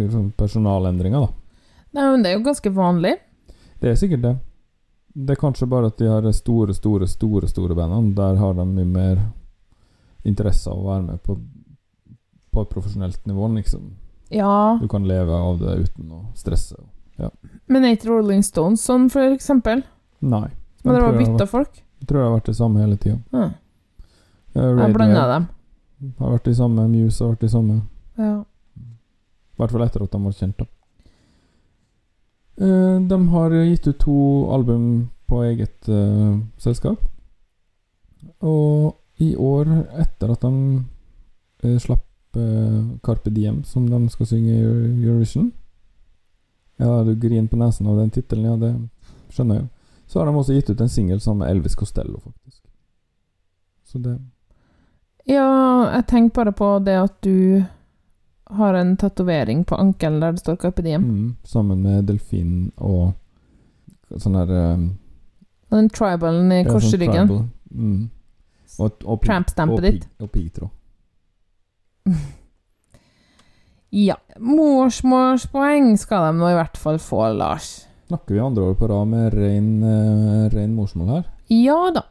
sånn 0.00 0.30
personalendringer, 0.38 1.26
da. 1.26 1.36
Nei, 1.92 2.04
men 2.10 2.22
det 2.22 2.30
er 2.30 2.38
jo 2.38 2.44
ganske 2.46 2.70
vanlig. 2.74 3.16
Det 3.80 3.90
er 3.90 3.98
sikkert 3.98 4.22
det. 4.22 4.34
Det 5.14 5.34
er 5.34 5.40
kanskje 5.40 5.66
bare 5.66 5.88
at 5.90 5.98
de 5.98 6.06
her 6.06 6.28
store, 6.36 6.74
store, 6.74 7.08
store 7.10 7.48
store 7.50 7.74
bandene, 7.74 8.14
der 8.14 8.36
har 8.38 8.54
de 8.54 8.66
mye 8.68 8.86
mer 8.86 9.22
interesse 10.24 10.70
av 10.70 10.78
å 10.78 10.86
være 10.92 11.02
med 11.08 11.22
på, 11.26 11.34
på 12.52 12.62
et 12.62 12.70
profesjonelt 12.70 13.26
nivå, 13.26 13.48
liksom. 13.56 13.88
Ja, 14.30 14.78
Du 14.80 14.86
kan 14.88 15.08
leve 15.08 15.34
av 15.34 15.58
det 15.58 15.76
uten 15.88 16.12
å 16.14 16.20
stresse. 16.38 16.76
Ja. 17.20 17.28
men 17.68 17.84
er 17.84 17.96
ikke 17.98 18.08
Rolling 18.08 18.40
Stones 18.46 18.80
sånn, 18.86 19.10
for 19.12 19.34
eksempel? 19.34 19.82
Nei. 20.24 20.46
Men 20.84 20.94
dere 20.94 21.02
var 21.02 21.12
har 21.12 21.18
bytta 21.18 21.46
folk? 21.50 21.82
Jeg 22.00 22.08
tror 22.08 22.20
jeg 22.20 22.28
har 22.30 22.36
vært 22.38 22.48
det 22.48 22.54
samme 22.56 22.80
hele 22.80 22.96
tida. 22.96 23.18
Ja. 23.34 23.48
Jeg 24.56 24.94
blanda 24.94 25.26
dem. 25.34 25.48
Har 26.18 26.32
vært 26.38 26.48
de 26.48 26.54
samme 26.56 26.86
Muse 26.88 27.20
har 27.24 27.34
vært 27.34 27.44
de 27.44 27.50
samme 27.52 27.74
Ja. 28.16 28.38
I 28.40 29.60
hvert 29.60 29.74
fall 29.74 29.84
etter 29.84 30.02
at 30.06 30.14
de 30.14 30.20
var 30.24 30.32
kjent, 30.38 30.56
da. 30.56 30.64
Eh, 32.60 33.00
de 33.00 33.28
har 33.28 33.50
gitt 33.50 33.86
ut 33.86 33.98
to 33.98 34.52
album 34.52 35.10
på 35.26 35.42
eget 35.44 35.88
eh, 35.88 36.38
selskap. 36.58 37.00
Og 38.40 38.96
i 39.16 39.32
år, 39.36 39.70
etter 40.00 40.32
at 40.34 40.44
de 40.44 40.52
eh, 41.64 41.78
slapp 41.80 42.06
Carpe 43.02 43.30
Diem, 43.34 43.64
som 43.66 43.88
de 43.90 43.98
skal 44.14 44.26
synge 44.30 44.52
i 44.54 44.60
Eurovision 45.02 45.48
Ja, 46.78 47.00
du 47.02 47.16
griner 47.18 47.48
på 47.50 47.58
nesen 47.58 47.88
av 47.90 47.96
den 47.98 48.12
tittelen, 48.14 48.44
ja, 48.46 48.54
det 48.54 49.34
skjønner 49.34 49.58
jeg. 49.58 49.64
Så 50.06 50.20
har 50.20 50.30
de 50.30 50.36
også 50.38 50.54
gitt 50.54 50.70
ut 50.70 50.84
en 50.84 50.92
singel 50.94 51.18
sammen 51.20 51.42
med 51.42 51.50
Elvis 51.50 51.74
Costello, 51.74 52.20
faktisk. 52.22 52.62
Så 53.82 53.98
det 53.98 54.14
ja, 55.28 55.90
jeg 55.96 56.06
tenker 56.08 56.34
bare 56.34 56.52
på 56.56 56.68
det 56.86 56.96
at 56.96 57.18
du 57.26 57.64
har 58.56 58.74
en 58.74 58.96
tatovering 58.96 59.64
på 59.64 59.76
ankelen 59.78 60.20
der 60.22 60.32
det 60.36 60.42
står 60.42 60.56
Carpe 60.56 60.82
Diem. 60.82 61.02
mm, 61.02 61.36
Sammen 61.44 61.82
med 61.82 62.08
delfin 62.10 62.72
og 62.76 63.12
sånn 64.18 64.38
her 64.40 64.50
um, 64.74 64.88
den 65.70 65.88
tribalen 65.94 66.50
i 66.52 66.64
sånn 66.64 66.72
korsryggen. 66.74 67.30
Mm. 67.70 68.10
Og, 68.80 69.04
og, 69.04 69.22
Tramp-stampet 69.24 69.86
ditt. 69.86 70.06
Og 70.22 70.30
piggtråd. 70.34 70.76
Ja. 73.90 74.14
Morsmålspoeng 74.38 75.96
skal 75.98 76.28
de 76.28 76.38
nå 76.38 76.52
i 76.52 76.54
hvert 76.54 76.76
fall 76.78 77.00
få, 77.02 77.24
Lars. 77.34 77.88
Snakker 78.06 78.36
vi 78.36 78.42
andre 78.42 78.68
år 78.70 78.76
på 78.78 78.86
rad 78.86 79.10
med 79.10 79.34
ren, 79.34 79.70
uh, 79.82 80.44
ren 80.52 80.76
morsmål 80.76 81.08
her? 81.10 81.24
Ja 81.50 81.80
da. 81.94 82.04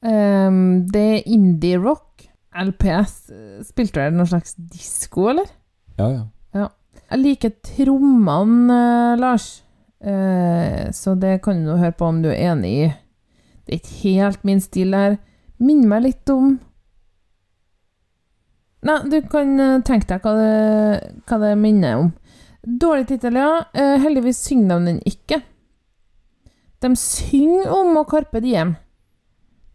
Um, 0.00 0.88
det 0.88 1.02
er 1.18 1.28
indie 1.28 1.76
rock. 1.76 2.11
LPS 2.52 3.16
eh, 3.32 3.58
spilte 3.66 4.00
dere 4.00 4.14
noe 4.14 4.28
slags 4.28 4.54
disko, 4.56 5.30
eller? 5.32 5.48
Ja, 5.98 6.08
ja. 6.12 6.68
Jeg 7.12 7.20
liker 7.20 7.52
trommene, 7.64 8.76
eh, 9.12 9.20
Lars. 9.20 9.62
Eh, 10.00 10.90
så 10.92 11.14
det 11.14 11.42
kan 11.44 11.64
du 11.64 11.76
høre 11.76 11.94
på 11.94 12.08
om 12.08 12.22
du 12.24 12.30
er 12.30 12.52
enig 12.52 12.72
i. 12.72 12.90
Det 13.62 13.74
er 13.74 13.80
ikke 13.80 13.98
helt 14.02 14.44
min 14.48 14.62
stil 14.64 14.96
her. 14.96 15.18
Minner 15.62 15.92
meg 15.94 16.06
litt 16.08 16.30
om 16.32 16.56
Nei, 18.82 18.96
du 19.06 19.20
kan 19.30 19.52
eh, 19.62 19.76
tenke 19.86 20.08
deg 20.10 20.24
hva 20.26 20.32
det, 20.34 21.10
hva 21.30 21.36
det 21.38 21.52
minner 21.60 22.00
om. 22.00 22.08
Dårlig 22.66 23.06
tittel, 23.12 23.36
ja. 23.38 23.60
Eh, 23.78 23.94
heldigvis 24.02 24.40
synger 24.42 24.72
de 24.72 24.88
den 24.88 24.98
ikke. 25.06 25.38
De 26.82 26.90
synger 26.98 27.70
om 27.70 28.00
å 28.00 28.02
karpe 28.10 28.42
diem. 28.42 28.74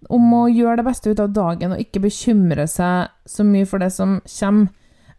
Om 0.09 0.33
å 0.33 0.43
gjøre 0.51 0.77
det 0.77 0.85
beste 0.85 1.09
ut 1.09 1.19
av 1.19 1.31
dagen 1.33 1.71
og 1.73 1.79
ikke 1.81 1.99
bekymre 2.03 2.67
seg 2.69 3.09
så 3.25 3.43
mye 3.43 3.65
for 3.65 3.79
det 3.81 3.89
som 3.91 4.19
kommer. 4.39 4.69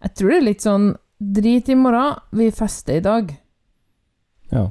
Jeg 0.02 0.14
tror 0.14 0.30
det 0.30 0.36
er 0.38 0.46
litt 0.46 0.62
sånn 0.62 0.96
Drit 1.18 1.66
i 1.68 1.74
morgen, 1.74 2.14
vi 2.30 2.50
fester 2.54 2.94
i 3.00 3.00
dag. 3.02 3.32
ja. 4.52 4.68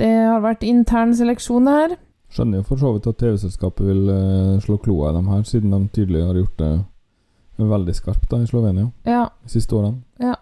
Det 0.00 0.08
har 0.08 0.40
vært 0.40 0.62
intern 0.64 1.12
seleksjon, 1.12 1.66
det 1.68 1.72
her. 1.76 1.90
Skjønner 2.32 2.62
jo 2.62 2.64
for 2.70 2.80
så 2.80 2.94
vidt 2.94 3.06
at 3.10 3.18
TV-selskapet 3.20 3.84
vil 3.84 4.08
eh, 4.08 4.60
slå 4.64 4.78
kloa 4.80 5.10
i 5.10 5.16
dem 5.18 5.28
her, 5.28 5.42
siden 5.44 5.70
de 5.74 5.80
tydelig 5.92 6.22
har 6.24 6.34
gjort 6.40 6.56
det 6.56 7.66
veldig 7.68 7.94
skarpt 7.98 8.30
da, 8.30 8.38
i 8.40 8.46
Slovenia 8.48 8.86
Ja. 9.04 9.26
de 9.44 9.48
siste 9.52 9.76
årene. 9.76 10.00
ja. 10.18 10.36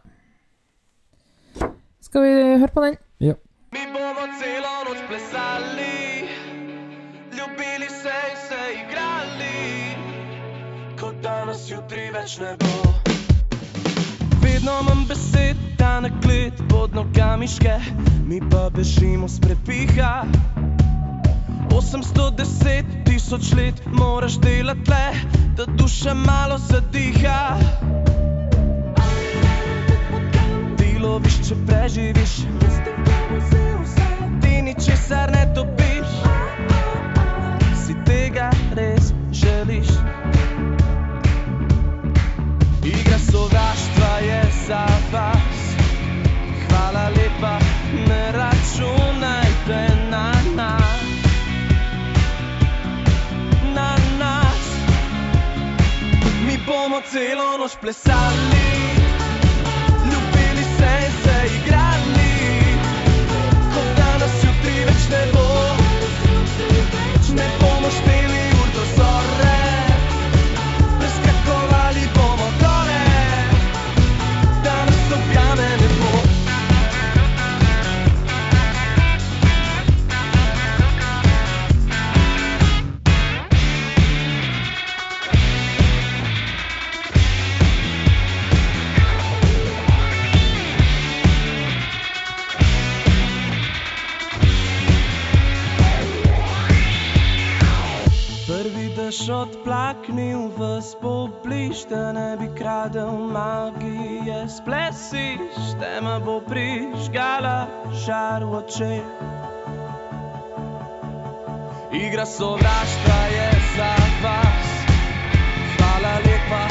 Skal 2.01 2.23
vi 2.23 2.31
høre 2.63 2.71
på 2.73 2.81
den? 2.87 2.97
Ja. 3.19 3.35
Jutri 11.89 12.11
več 12.13 12.35
ne 12.37 12.51
bo. 12.61 12.91
Vedno 14.43 14.73
imam 14.83 15.07
besed, 15.09 15.57
da 15.79 16.01
na 16.05 16.11
klet 16.21 16.59
pod 16.69 16.93
nogami 16.93 17.49
ške, 17.49 17.79
mi 18.29 18.41
pa 18.51 18.67
bežimo 18.75 19.29
s 19.29 19.41
prepiha. 19.41 20.27
810 21.73 22.93
tisoč 23.07 23.53
let 23.57 23.81
moraš 23.87 24.37
delati 24.43 24.91
le, 24.91 25.07
da 25.57 25.65
duša 25.81 26.13
malo 26.15 26.59
zadiha. 26.59 27.57
Ti 30.77 30.91
loviš, 31.01 31.41
če 31.49 31.61
preživiš, 31.71 32.35
ti 34.43 34.61
ničesar 34.69 35.33
ne 35.33 35.47
dobiš. 35.57 36.21
Si 37.87 37.97
tega 38.05 38.51
res 38.77 39.15
želiš? 39.33 39.97
Igra 42.89 43.19
sovraštva 43.33 44.19
je 44.23 44.43
za 44.67 44.87
vas. 45.13 45.61
Hvala 46.69 47.09
lepa, 47.09 47.59
ne 48.09 48.33
računajte 48.33 49.81
na 50.11 50.33
nas. 50.57 51.03
Na 53.75 53.97
nas. 54.19 54.65
Mi 56.47 56.59
bomo 56.67 57.01
celo 57.13 57.59
noč 57.59 57.73
plesali, 57.81 58.71
ljubili 60.05 60.65
se 60.79 60.91
in 61.07 61.13
se 61.25 61.37
igrali, 61.57 62.33
kot 63.75 63.89
danes 63.99 64.45
jutri 64.45 64.85
več 64.85 65.03
ne 65.11 65.23
bo. 65.33 65.49
Ne 67.37 67.49
bomo 67.61 67.91
šteli 67.91 68.28
noče. 108.69 109.01
Igra 111.93 112.27
sovraštva 112.27 113.21
je 113.33 113.51
za 113.77 113.95
vas, 114.23 114.69
hvala 115.77 116.15
lepa, 116.15 116.69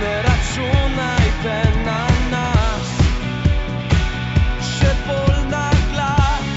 ne 0.00 0.22
računajte 0.22 1.62
na 1.84 2.06
nas. 2.30 2.90
Še 4.78 4.94
bolj 5.06 5.50
na 5.50 5.70
glas, 5.92 6.50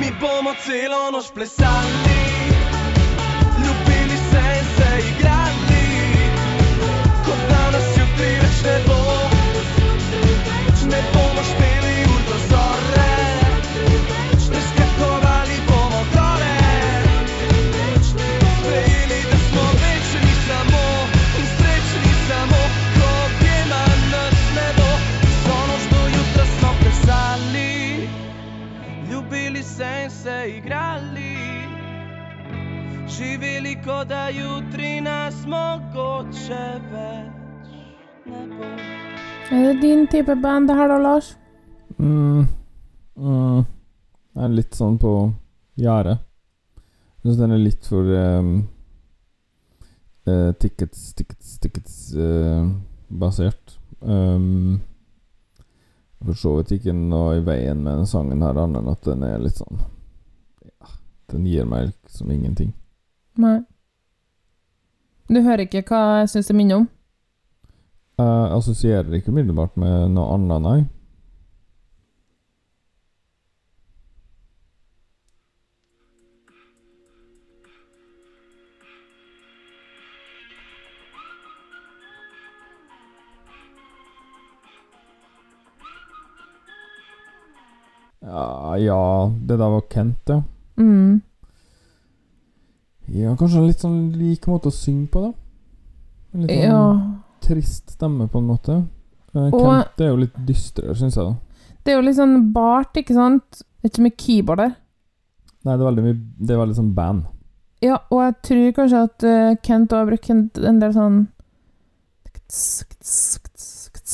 mi 0.00 0.10
bomo 0.20 0.54
celo 0.64 1.10
noč 1.10 1.30
plesali. 1.34 1.61
Živeli, 33.22 33.74
kot 33.84 34.08
da 34.08 34.28
jutri 34.34 35.00
nas 35.00 35.36
mogoče 35.46 36.62
več 36.90 37.68
ne 38.26 38.40
bo. 38.50 38.70
Er 39.54 39.60
det 39.68 39.80
din 39.82 40.06
type 40.10 40.34
band 40.42 40.68
det 40.68 40.74
her 40.74 40.90
da, 40.90 40.96
Lars? 40.98 41.28
Mm, 41.98 42.48
mm, 43.14 43.60
jeg 44.34 44.44
er 44.46 44.56
litt 44.56 44.74
sånn 44.74 44.98
på 44.98 45.12
gjerdet. 45.78 46.18
Jeg 46.74 47.28
syns 47.28 47.40
den 47.44 47.54
er 47.54 47.62
litt 47.62 47.86
for 47.86 48.10
um, 48.24 48.50
uh, 50.26 50.50
tickets, 50.58 51.06
tickets, 51.14 51.54
tickets 51.62 51.96
uh, 52.18 52.66
basert. 53.06 53.78
Um, 54.00 54.80
for 56.26 56.42
så 56.42 56.58
vidt 56.58 56.74
ikke 56.80 56.98
noe 56.98 57.38
i 57.38 57.46
veien 57.46 57.86
med 57.86 58.02
den 58.02 58.14
sangen 58.16 58.42
her, 58.42 58.58
annet 58.66 58.82
enn 58.82 58.94
at 58.96 59.10
den 59.12 59.26
er 59.30 59.42
litt 59.42 59.62
sånn 59.62 59.78
ja, 60.66 60.94
Den 61.30 61.46
gir 61.46 61.70
meg 61.70 61.92
liksom 61.92 62.34
ingenting. 62.34 62.74
Nei. 63.40 63.60
Du 65.32 65.40
hører 65.40 65.64
ikke 65.64 65.84
hva 65.88 66.00
jeg 66.20 66.32
syns 66.34 66.50
det 66.50 66.56
minner 66.56 66.82
om? 66.82 66.88
Jeg 68.20 68.50
assosierer 68.58 69.14
ikke 69.16 69.32
umiddelbart 69.32 69.78
med 69.80 70.12
noe 70.12 70.34
annet, 70.34 70.66
nei. 70.66 70.80
Ja, 88.22 88.76
ja 88.78 89.32
Det 89.48 89.58
der 89.58 89.68
var 89.68 89.88
Kent, 89.90 90.28
ja. 90.28 90.42
Mm. 90.76 91.22
Ja, 93.12 93.34
kanskje 93.36 93.58
en 93.60 93.66
litt 93.68 93.82
sånn 93.82 94.12
lik 94.16 94.46
måte 94.48 94.70
å 94.70 94.74
synge 94.74 95.08
på, 95.12 95.20
da. 95.26 95.32
En 96.34 96.46
litt 96.46 96.50
sånn 96.50 96.62
Ja. 96.64 97.20
trist 97.44 97.90
stemme, 97.96 98.28
på 98.30 98.38
en 98.40 98.46
måte. 98.48 98.78
Eh, 99.34 99.50
Og- 99.52 99.60
Kent 99.60 100.00
er 100.00 100.08
jo 100.12 100.16
litt 100.16 100.34
dystrere, 100.46 100.94
syns 100.96 101.14
jeg, 101.16 101.24
da. 101.24 101.36
Det 101.84 101.92
er 101.92 101.96
jo 102.00 102.06
litt 102.06 102.16
sånn 102.16 102.52
bart, 102.52 102.94
ikke 102.96 103.14
sant? 103.14 103.62
Det 103.82 103.84
er 103.84 103.88
ikke 103.90 104.02
mye 104.06 104.16
keyboard 104.16 104.58
der. 104.58 104.76
Nei, 105.64 105.76
det 105.76 105.80
er 105.82 105.90
veldig 105.92 106.04
mye 106.04 106.20
Det 106.46 106.50
er 106.50 106.66
veldig 106.66 106.76
sånn 106.76 106.94
band. 106.94 107.24
Ja, 107.82 107.98
og 108.10 108.20
jeg 108.20 108.42
tror 108.42 108.72
kanskje 108.72 109.02
at 109.02 109.24
uh, 109.24 109.54
Kent 109.62 109.90
har 109.90 110.06
brukt 110.06 110.30
en, 110.30 110.78
del 110.80 110.92
sånn 110.92 111.28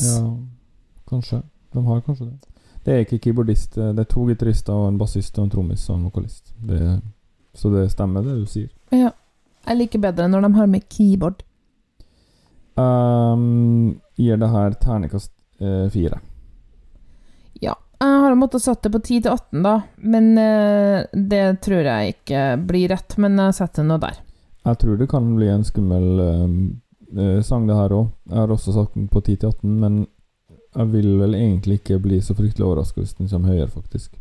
Ja, 0.01 0.37
kanskje. 1.09 1.43
De 1.73 1.83
har 1.85 2.01
kanskje 2.01 2.25
det. 2.29 2.39
Det 2.85 2.93
er 2.93 3.03
ikke 3.05 3.19
keyboardist. 3.21 3.77
eh, 3.77 3.91
Det 3.93 3.99
er 3.99 4.13
to 4.13 4.25
gitarister 4.27 4.73
og 4.73 4.87
en 4.87 4.97
bassist 4.97 5.37
og 5.37 5.43
en 5.45 5.49
trommis 5.49 5.89
og 5.89 5.97
en 5.97 6.09
vokalist. 6.09 6.53
Det, 6.65 7.01
så 7.53 7.71
det 7.73 7.89
stemmer, 7.93 8.25
det 8.25 8.37
du 8.41 8.45
sier. 8.49 8.69
Ja. 8.95 9.11
Jeg 9.67 9.77
liker 9.77 10.01
bedre 10.01 10.29
når 10.31 10.45
de 10.45 10.53
har 10.55 10.69
med 10.71 10.87
keyboard. 10.89 11.43
Um, 12.79 13.99
gir 14.17 14.39
det 14.39 14.49
her 14.49 14.75
ternekast 14.81 15.31
uh, 15.61 15.89
fire. 15.91 16.21
Ja. 17.59 17.75
Jeg 17.99 18.21
har 18.23 18.37
måttet 18.39 18.63
satt 18.63 18.85
det 18.85 18.93
på 18.93 19.01
10 19.01 19.21
til 19.25 19.33
18, 19.33 19.63
da, 19.65 19.75
men 19.99 20.31
uh, 20.39 21.03
det 21.11 21.59
tror 21.65 21.83
jeg 21.83 22.15
ikke 22.15 22.43
blir 22.69 22.93
rett. 22.93 23.17
Men 23.19 23.37
jeg 23.43 23.57
setter 23.59 23.85
nå 23.85 23.99
der. 24.01 24.21
Jeg 24.69 24.79
tror 24.81 24.99
det 24.99 25.09
kan 25.11 25.27
bli 25.35 25.49
en 25.49 25.65
skummel 25.65 26.07
eh, 26.19 27.41
sang, 27.45 27.67
det 27.67 27.77
her 27.77 27.93
òg. 27.95 28.09
Jeg 28.29 28.37
har 28.41 28.51
også 28.53 28.75
satt 28.75 28.95
den 28.95 29.07
på 29.11 29.21
10 29.21 29.35
til 29.41 29.49
18, 29.49 29.75
men 29.81 29.99
jeg 30.75 30.91
vil 30.91 31.13
vel 31.19 31.35
egentlig 31.35 31.79
ikke 31.79 31.99
bli 32.03 32.19
så 32.21 32.35
fryktelig 32.37 32.67
overraska 32.67 33.01
hvis 33.01 33.15
den 33.17 33.31
kommer 33.31 33.55
høyere, 33.55 33.71
faktisk. 33.71 34.19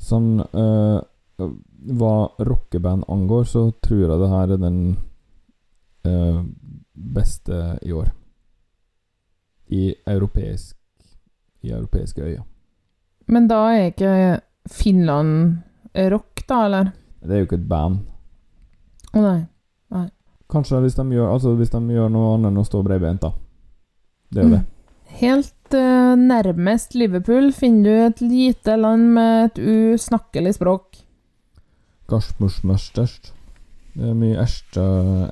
Sånn 0.00 0.42
eh, 0.42 0.98
Hva 1.40 2.14
rockeband 2.44 3.06
angår, 3.08 3.44
så 3.48 3.70
tror 3.82 4.02
jeg 4.04 4.20
det 4.20 4.30
her 4.30 4.54
er 4.54 4.60
den 4.60 4.80
eh, 6.04 6.42
beste 6.92 7.78
i 7.82 7.92
år. 7.96 8.10
I 9.70 9.94
europeisk 10.06 10.76
I 11.62 11.72
europeiske 11.72 12.22
øyer. 12.22 12.44
Men 13.30 13.46
da 13.48 13.60
er 13.70 13.90
ikke 13.90 14.14
Finland 14.68 15.60
rock, 15.94 16.42
da, 16.48 16.64
eller? 16.66 16.92
Det 17.20 17.34
er 17.34 17.42
jo 17.42 17.48
ikke 17.48 17.60
et 17.60 17.68
band. 17.68 18.00
Å 19.14 19.22
nei. 19.24 19.40
Kanskje 20.50 20.80
hvis 20.82 20.98
de 20.98 21.06
gjør, 21.14 21.30
altså 21.30 21.54
hvis 21.58 21.70
de 21.70 21.80
gjør 21.94 22.10
noe 22.10 22.34
annet 22.34 22.50
enn 22.50 22.60
å 22.62 22.66
stå 22.66 22.82
bredbeint, 22.86 23.22
da. 23.22 23.30
Det 24.30 24.42
er 24.42 24.46
jo 24.48 24.54
det. 24.56 24.62
Helt 25.20 25.74
uh, 25.76 26.14
nærmest 26.18 26.96
Liverpool 26.98 27.50
finner 27.54 27.86
du 27.86 28.02
et 28.06 28.22
lite 28.24 28.76
land 28.78 29.12
med 29.14 29.50
et 29.50 29.60
usnakkelig 29.60 30.56
språk. 30.58 31.00
Garsmursmørstørst. 32.10 33.32
Det 33.94 34.08
er 34.10 34.14
mye 34.18 34.38
ersta, 34.38 34.82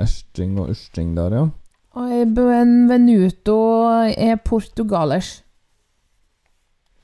ersting 0.03 0.57
og 0.59 0.73
ursting 0.73 1.13
der, 1.17 1.35
ja. 1.37 1.45
Og 1.99 2.33
Benvenuto 2.35 3.57
er 4.11 4.37
portugalers. 4.45 5.43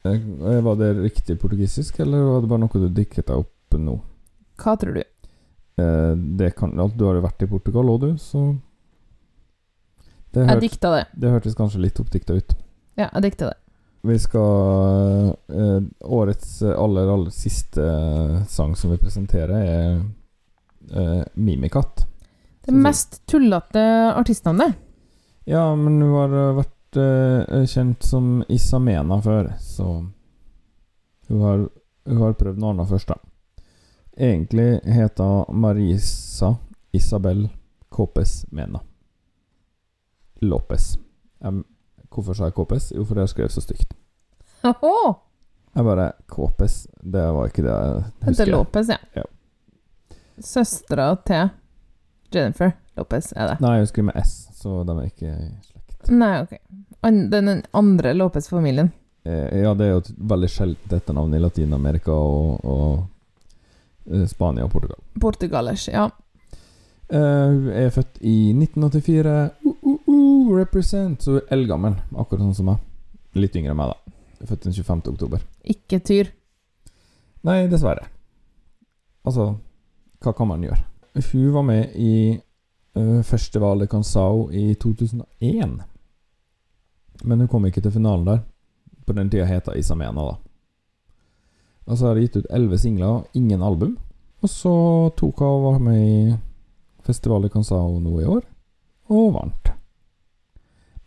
Eh, 0.05 0.21
Var 0.67 0.77
det 0.77 0.91
riktig 1.03 1.39
portugisisk, 1.41 2.01
eller 2.05 2.23
var 2.29 2.41
det 2.45 2.51
bare 2.51 2.63
noe 2.67 2.83
du 2.83 2.89
dikket 2.93 3.27
deg 3.31 3.41
opp 3.41 3.79
nå? 3.81 3.97
Hva 4.61 4.75
tror 4.79 4.95
du? 4.99 5.03
Eh, 5.81 6.15
Det 6.39 6.53
kan. 6.59 6.75
Du 6.77 7.05
har 7.07 7.15
jo 7.19 7.25
vært 7.25 7.43
i 7.43 7.51
Portugal 7.51 7.89
òg, 7.91 8.01
du, 8.01 8.11
så 8.19 8.45
det, 10.35 10.47
Jeg 10.49 10.61
dikta 10.61 10.91
det. 10.97 11.05
det 11.17 11.31
hørtes 11.31 11.55
kanskje 11.55 11.81
litt 11.81 11.99
oppdikta 12.03 12.35
ut. 12.37 12.55
Ja, 12.99 13.09
jeg 13.15 13.23
dikta 13.31 13.51
det. 13.51 13.57
Vi 14.05 14.19
skal 14.21 15.29
eh, 15.49 15.83
Årets 16.01 16.63
aller, 16.63 17.09
aller 17.09 17.31
siste 17.33 17.85
eh, 17.85 18.43
sang 18.45 18.75
som 18.77 18.91
vi 18.93 18.99
presenterer, 19.01 19.55
er 19.65 19.95
eh, 20.93 21.23
Mimikatt. 21.35 22.05
Det 22.67 22.75
mest 22.77 23.23
tullete 23.27 23.81
artistnavnet. 24.13 24.77
Ja, 25.45 25.77
men 25.77 26.03
hun 26.03 26.13
har 26.19 26.37
eh, 26.37 26.53
vært 26.59 27.01
eh, 27.01 27.65
kjent 27.65 28.05
som 28.05 28.45
Isamena 28.49 29.23
før, 29.25 29.55
så 29.61 29.89
hun 31.29 31.41
har, 31.49 31.65
hun 32.05 32.23
har 32.27 32.37
prøvd 32.37 32.61
noe 32.61 32.75
annet 32.75 32.93
først, 32.93 33.09
da. 33.09 33.65
Egentlig 34.21 34.83
heter 34.85 35.25
hun 35.49 35.63
Marisa 35.65 36.55
Isabel 36.93 37.47
Copes 37.89 38.43
Mena. 38.53 38.85
Lopez. 40.45 40.99
Em, 41.41 41.65
hvorfor 42.15 42.37
sa 42.39 42.49
jeg 42.49 42.55
KPS? 42.57 42.91
Jo, 42.97 43.05
fordi 43.09 43.21
jeg 43.25 43.33
skrev 43.35 43.49
så 43.53 43.63
stygt. 43.65 43.95
Oho. 44.65 45.15
Jeg 45.75 45.85
bare 45.85 46.09
KPS. 46.31 46.77
det 47.03 47.25
var 47.35 47.51
ikke 47.51 47.63
det 47.67 47.73
jeg 47.75 47.95
husker. 48.03 48.29
Heter 48.31 48.47
er 48.47 48.53
Lopez, 48.55 48.89
ja. 48.89 48.99
Ja. 49.19 49.25
Søstera 50.41 51.09
til 51.27 51.49
Jennifer 52.35 52.73
Lopez 52.99 53.33
er 53.37 53.53
det. 53.53 53.57
Nei, 53.63 53.77
hun 53.81 53.87
skriver 53.91 54.09
med 54.13 54.21
S, 54.27 54.35
så 54.59 54.81
de 54.87 54.95
er 54.99 55.09
ikke 55.11 55.31
i 55.35 55.49
slekt. 55.67 56.11
Nei, 56.15 56.33
ok. 56.45 56.55
An 57.05 57.19
den 57.31 57.51
andre 57.77 58.15
Lopez-familien. 58.15 58.93
Eh, 59.25 59.63
ja, 59.65 59.75
det 59.75 59.87
er 59.87 59.93
jo 59.95 60.03
et 60.03 60.11
veldig 60.35 60.51
sjeldent 60.53 61.11
navnet 61.17 61.39
i 61.39 61.43
Latin-Amerika 61.43 62.13
og, 62.13 62.65
og 62.65 64.13
eh, 64.15 64.27
Spania 64.31 64.67
og 64.67 64.73
Portugal. 64.75 65.01
Portugalers, 65.21 65.89
ja. 65.89 66.07
Eh, 67.09 67.19
Hun 67.19 67.69
er 67.75 67.91
født 67.95 68.19
i 68.21 68.37
1984. 68.57 69.37
Represent. 70.53 71.23
Så 71.23 71.41
eldgammel, 71.53 71.97
akkurat 72.13 72.45
sånn 72.45 72.57
som 72.59 72.71
meg. 72.73 72.83
Litt 73.39 73.57
yngre 73.59 73.75
enn 73.75 73.81
meg, 73.81 73.93
da. 73.95 74.47
Født 74.49 74.67
den 74.67 74.77
25. 74.77 75.05
oktober. 75.15 75.45
Ikke 75.65 76.01
Tyr. 76.05 76.31
Nei, 77.45 77.65
dessverre. 77.69 78.07
Altså, 79.25 79.55
hva 80.25 80.33
kan 80.37 80.49
man 80.49 80.65
gjøre? 80.65 80.83
Hun 81.31 81.51
var 81.55 81.65
med 81.67 81.95
i 82.01 82.15
uh, 82.99 83.21
første 83.25 83.61
valg 83.63 83.87
i 83.87 83.91
Kansao 83.91 84.49
i 84.53 84.73
2001. 84.81 85.77
Men 87.25 87.45
hun 87.45 87.51
kom 87.51 87.69
ikke 87.69 87.83
til 87.85 87.95
finalen 87.95 88.27
der. 88.29 88.43
På 89.05 89.17
den 89.17 89.31
tida 89.33 89.47
het 89.49 89.69
hun 89.69 89.79
Isamena, 89.79 90.25
da. 90.33 90.37
Og 91.85 91.99
så 91.99 92.09
har 92.09 92.17
hun 92.17 92.25
gitt 92.25 92.41
ut 92.41 92.51
elleve 92.51 92.81
singler, 92.81 93.21
og 93.21 93.37
ingen 93.37 93.63
album. 93.63 93.97
Og 94.45 94.51
så 94.51 94.75
tok 95.17 95.41
hun 95.41 95.49
og 95.49 95.65
var 95.69 95.79
med 95.85 96.01
i 96.01 96.37
Festival 97.05 97.45
i 97.45 97.53
Kansao 97.53 97.99
nå 98.01 98.21
i 98.21 98.29
år, 98.29 98.45
og 99.13 99.33
vant. 99.37 99.75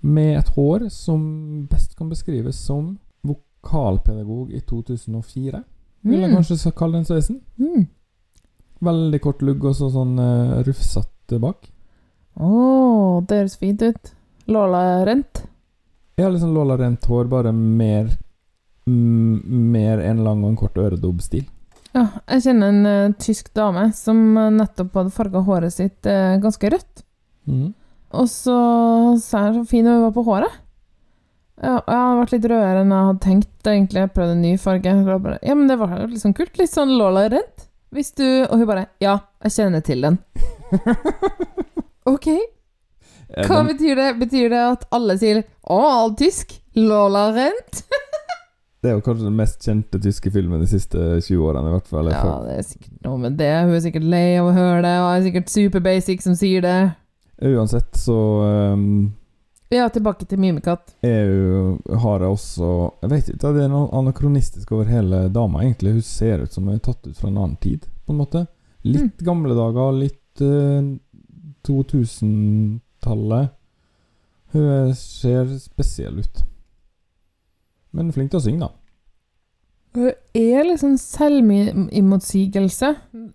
Med 0.02 0.38
et 0.40 0.50
hår 0.56 0.90
som 0.94 1.68
best 1.72 1.96
kan 1.98 2.10
beskrives 2.10 2.56
som 2.56 2.98
vokalpedagog 3.26 4.52
i 4.54 4.60
2004. 4.62 5.64
vil 6.04 6.20
jeg 6.22 6.30
Mm. 6.30 6.36
kanskje 6.38 6.72
kalle 6.76 6.94
den 6.94 7.06
sveisen. 7.06 7.42
Mm. 7.60 7.88
Veldig 8.82 9.22
kort 9.22 9.42
lugg 9.42 9.66
og 9.66 9.74
så 9.76 9.90
sånn 9.92 10.20
uh, 10.20 10.62
rufsete 10.64 11.40
bak. 11.42 11.68
Å, 12.40 13.26
det 13.28 13.40
høres 13.42 13.58
fint 13.58 13.82
ut. 13.82 14.12
Lola 14.48 15.04
Rent. 15.06 15.44
Jeg 16.18 16.24
har 16.26 16.32
liksom 16.32 16.54
Lola 16.54 16.78
rent 16.78 17.04
hår, 17.06 17.26
bare 17.30 17.52
mer 17.54 18.08
mm, 18.88 19.42
Mer 19.74 20.00
en 20.00 20.24
lang 20.24 20.44
og 20.44 20.50
en 20.50 20.56
kort 20.58 20.78
øredobb-stil. 20.78 21.44
Ja, 21.94 22.08
jeg 22.30 22.42
kjenner 22.46 22.70
en 22.70 22.86
uh, 22.86 23.14
tysk 23.20 23.52
dame 23.58 23.92
som 23.94 24.38
eh, 24.38 24.50
nettopp 24.54 24.94
hadde 24.94 25.12
farga 25.16 25.42
håret 25.42 25.74
sitt 25.74 26.06
uh, 26.06 26.38
ganske 26.42 26.70
rødt. 26.70 27.04
Mhm. 27.48 27.74
Og 28.16 28.30
så 28.32 28.58
sa 29.20 29.48
jeg 29.48 29.58
så 29.58 29.64
fin 29.68 29.88
hun 29.88 30.06
var 30.06 30.16
på 30.16 30.24
håret. 30.28 30.64
Ja, 31.58 31.80
jeg 31.82 31.98
hadde 31.98 32.20
vært 32.20 32.34
litt 32.36 32.46
rødere 32.52 32.82
enn 32.84 32.92
jeg 32.94 33.08
hadde 33.08 33.24
tenkt, 33.24 33.54
egentlig. 33.66 34.04
Jeg 34.04 34.14
prøvde 34.14 34.36
en 34.36 34.44
ny 34.46 34.52
farge. 34.62 34.94
Bare, 35.08 35.40
ja, 35.42 35.56
men 35.58 35.72
det 35.72 35.80
var 35.82 35.96
liksom 36.06 36.36
kult. 36.38 36.54
Litt 36.60 36.74
sånn 36.74 36.94
Lola 37.00 37.26
Rent. 37.34 37.66
Hvis 37.96 38.12
du 38.20 38.26
Og 38.50 38.60
hun 38.60 38.68
bare 38.68 38.90
Ja, 39.00 39.14
jeg 39.46 39.54
kjenner 39.56 39.84
til 39.86 40.04
den. 40.04 40.20
ok. 42.14 42.28
Hva 43.48 43.62
betyr 43.68 43.98
det? 44.00 44.10
Betyr 44.20 44.52
det 44.52 44.60
at 44.60 44.86
alle 44.96 45.18
sier 45.20 45.42
'Å, 45.44 46.16
tysk? 46.20 46.54
Lola 46.76 47.32
Rent'? 47.36 47.84
Det 48.78 48.92
er 48.92 49.00
jo 49.00 49.02
kanskje 49.02 49.26
den 49.26 49.40
mest 49.40 49.66
kjente 49.66 50.00
tyske 50.00 50.30
filmen 50.32 50.62
de 50.62 50.68
siste 50.70 51.00
20 51.26 51.42
årene, 51.50 51.72
i 51.72 51.74
hvert 51.74 51.88
fall. 51.90 52.12
Ja, 52.14 52.36
det 52.46 52.60
er 52.60 52.62
sikkert 52.64 53.00
noe 53.04 53.18
med 53.20 53.34
det. 53.40 53.50
Hun 53.66 53.74
er 53.74 53.82
sikkert 53.84 54.06
lei 54.06 54.38
av 54.38 54.52
å 54.52 54.54
høre 54.54 54.84
det, 54.86 54.92
og 55.02 55.08
er 55.10 55.24
sikkert 55.26 55.50
super 55.50 55.82
basic 55.84 56.22
som 56.24 56.38
sier 56.38 56.62
det. 56.64 56.78
Uansett 57.42 57.96
så 58.00 58.16
um, 58.74 59.14
Ja, 59.70 59.90
tilbake 59.94 60.26
til 60.26 60.40
Mimekatt. 60.40 60.96
EU 61.06 61.78
har 62.02 62.24
også 62.26 62.70
Jeg 63.04 63.10
vet 63.12 63.30
ikke, 63.34 63.52
det 63.54 63.64
er 63.66 63.70
noe 63.74 63.90
anakronistisk 64.00 64.72
over 64.74 64.86
hele 64.90 65.26
dama, 65.30 65.62
egentlig. 65.66 65.98
Hun 66.00 66.02
ser 66.08 66.44
ut 66.46 66.54
som 66.56 66.66
hun 66.70 66.78
er 66.80 66.84
tatt 66.88 67.06
ut 67.08 67.18
fra 67.20 67.28
en 67.30 67.38
annen 67.38 67.58
tid, 67.62 67.86
på 68.08 68.16
en 68.16 68.22
måte. 68.24 68.46
Litt 68.88 69.20
gamle 69.28 69.54
dager, 69.58 69.92
litt 70.00 70.42
uh, 70.42 70.96
2000-tallet. 71.68 73.50
Hun 74.54 74.62
er- 74.72 74.94
ser 74.96 75.46
spesiell 75.60 76.20
ut. 76.24 76.44
Men 77.92 78.12
flink 78.14 78.32
til 78.32 78.40
å 78.40 78.44
synge, 78.44 78.60
da. 78.60 78.72
Hun 79.96 80.12
er 80.36 80.64
liksom 80.68 80.98
selvimotsigelse. 81.00 82.90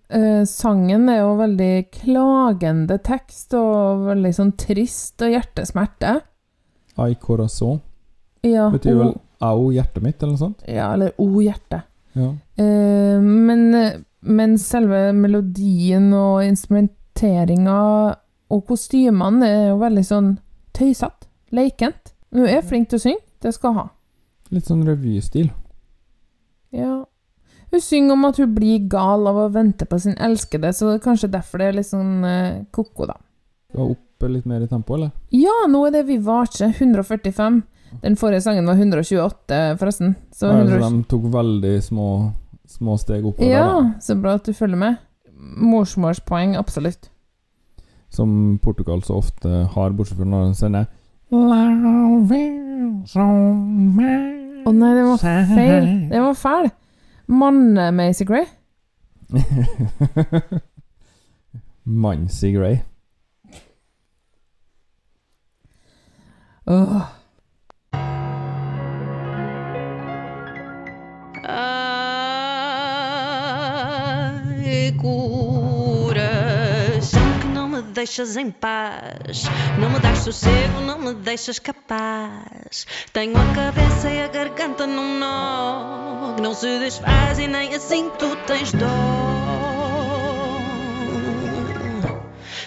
Eh, 0.09 0.43
sangen 0.47 1.09
er 1.11 1.23
jo 1.23 1.33
veldig 1.41 1.71
klagende 1.97 2.99
tekst, 3.03 3.55
og 3.59 4.05
veldig 4.11 4.33
sånn 4.37 4.53
trist 4.61 5.23
og 5.25 5.33
hjertesmerte. 5.35 6.21
Ai 7.01 7.15
corazon 7.17 7.81
Ja, 8.45 8.67
betyr 8.71 8.99
vel 8.99 9.15
au, 9.41 9.71
hjertet 9.73 10.03
mitt, 10.05 10.21
eller 10.23 10.35
noe 10.35 10.43
sånt. 10.43 10.63
ja 10.69 10.91
eller 10.95 11.13
O 11.19 11.41
hjerte. 11.41 11.83
Ja. 12.15 12.29
Eh, 12.61 13.19
men, 13.23 14.03
men 14.21 14.59
selve 14.61 15.13
melodien 15.17 16.13
og 16.13 16.43
instrumenteringa 16.45 17.79
og 18.53 18.67
kostymene 18.69 19.49
er 19.49 19.69
jo 19.71 19.79
veldig 19.81 20.05
sånn 20.05 20.31
tøysete. 20.77 21.27
Leikent. 21.53 22.13
Hun 22.33 22.47
er 22.49 22.63
flink 22.65 22.89
til 22.91 23.01
å 23.01 23.03
synge, 23.07 23.25
det 23.43 23.55
skal 23.57 23.73
hun 23.73 23.81
ha. 23.83 23.89
Litt 24.53 24.69
sånn 24.69 24.85
revystil. 24.87 25.51
Ja. 26.73 27.03
Hun 27.73 27.81
synger 27.81 28.13
om 28.13 28.25
at 28.29 28.37
hun 28.37 28.55
blir 28.55 28.89
gal 28.93 29.27
av 29.29 29.39
å 29.41 29.51
vente 29.53 29.87
på 29.89 29.99
sin 30.01 30.17
elskede, 30.21 30.73
så 30.77 30.91
det 30.91 30.99
er 30.99 31.05
kanskje 31.07 31.31
derfor 31.33 31.63
det 31.63 31.69
er 31.71 31.79
litt 31.79 31.89
sånn 31.89 32.25
eh, 32.29 32.65
ko-ko, 32.75 33.07
da. 33.09 33.17
Skal 33.73 33.95
opp 33.95 34.27
litt 34.29 34.45
mer 34.47 34.63
i 34.63 34.69
tempo, 34.69 34.99
eller? 34.99 35.15
Ja, 35.35 35.55
nå 35.71 35.87
er 35.89 35.95
det 35.97 36.03
Vivace 36.11 36.69
145. 36.69 37.63
Den 38.03 38.19
forrige 38.21 38.45
sangen 38.45 38.69
var 38.69 38.77
128, 38.77 39.63
forresten. 39.81 40.15
Så 40.33 40.53
Ja, 40.53 40.61
120 40.61 40.85
så 40.85 40.91
de 40.91 41.03
tok 41.09 41.25
veldig 41.33 41.73
små, 41.85 42.11
små 42.69 42.99
steg 43.01 43.25
oppover. 43.25 43.51
Ja, 43.51 43.65
da. 43.81 43.95
så 44.05 44.19
bra 44.21 44.37
at 44.37 44.47
du 44.47 44.53
følger 44.53 44.79
med. 44.79 45.01
Morsmålspoeng, 45.33 46.55
absolutt. 46.61 47.09
Som 48.13 48.59
Portugal 48.63 49.03
så 49.03 49.17
ofte 49.17 49.49
har, 49.49 49.97
bortsett 49.97 50.21
fra 50.21 50.29
når 50.29 50.53
de 50.53 50.61
sender 50.61 50.87
Å 54.63 54.71
nei, 54.71 54.93
det 54.95 55.05
var 55.09 55.19
feil. 55.19 55.87
Det 56.13 56.21
var 56.23 56.35
feil. 56.39 56.71
Mann-Macy 57.27 58.25
Gray. 58.29 58.47
Mancy 61.85 62.53
Gray. 62.53 62.83
Oh. 66.67 67.09
Ai, 74.63 74.93
deixas 78.03 78.37
em 78.37 78.51
paz. 78.51 79.45
Não 79.79 79.89
me 79.89 80.01
dás 80.01 80.19
sossego, 80.19 80.81
não 80.81 80.99
me 80.99 81.15
deixas 81.15 81.61
capaz. 81.61 82.85
Tenho 83.13 83.37
a 83.37 83.55
cabeça 83.55 84.11
e 84.11 84.21
a 84.21 84.27
garganta 84.27 84.89
num 84.89 85.21
nó 85.21 86.35
que 86.35 86.43
não 86.43 86.53
se 86.53 86.81
desfaz 86.81 87.39
e 87.39 87.47
nem 87.47 87.73
assim 87.73 88.11
tu 88.19 88.35
tens 88.45 88.73
dó. 88.73 88.89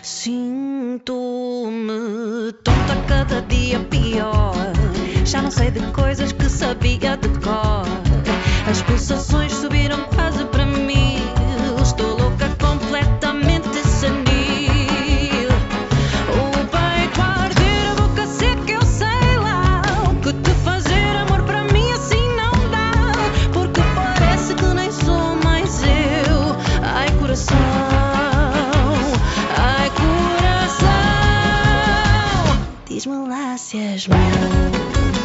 Sinto-me 0.01 0.53
tonta 2.63 2.95
cada 3.05 3.41
dia 3.41 3.79
pior. 3.79 4.55
Já 5.25 5.41
não 5.41 5.51
sei 5.51 5.69
de 5.69 5.81
coisas 5.91 6.31
que 6.31 6.47
sabia 6.47 7.17
de 7.17 7.27
cor. 7.39 7.83
As 8.71 8.81
pulsações 8.83 9.51
subiram 9.51 10.05
quase 10.05 10.45
para 10.45 10.65
mim. 10.65 11.05
entusiasmou. 33.66 35.24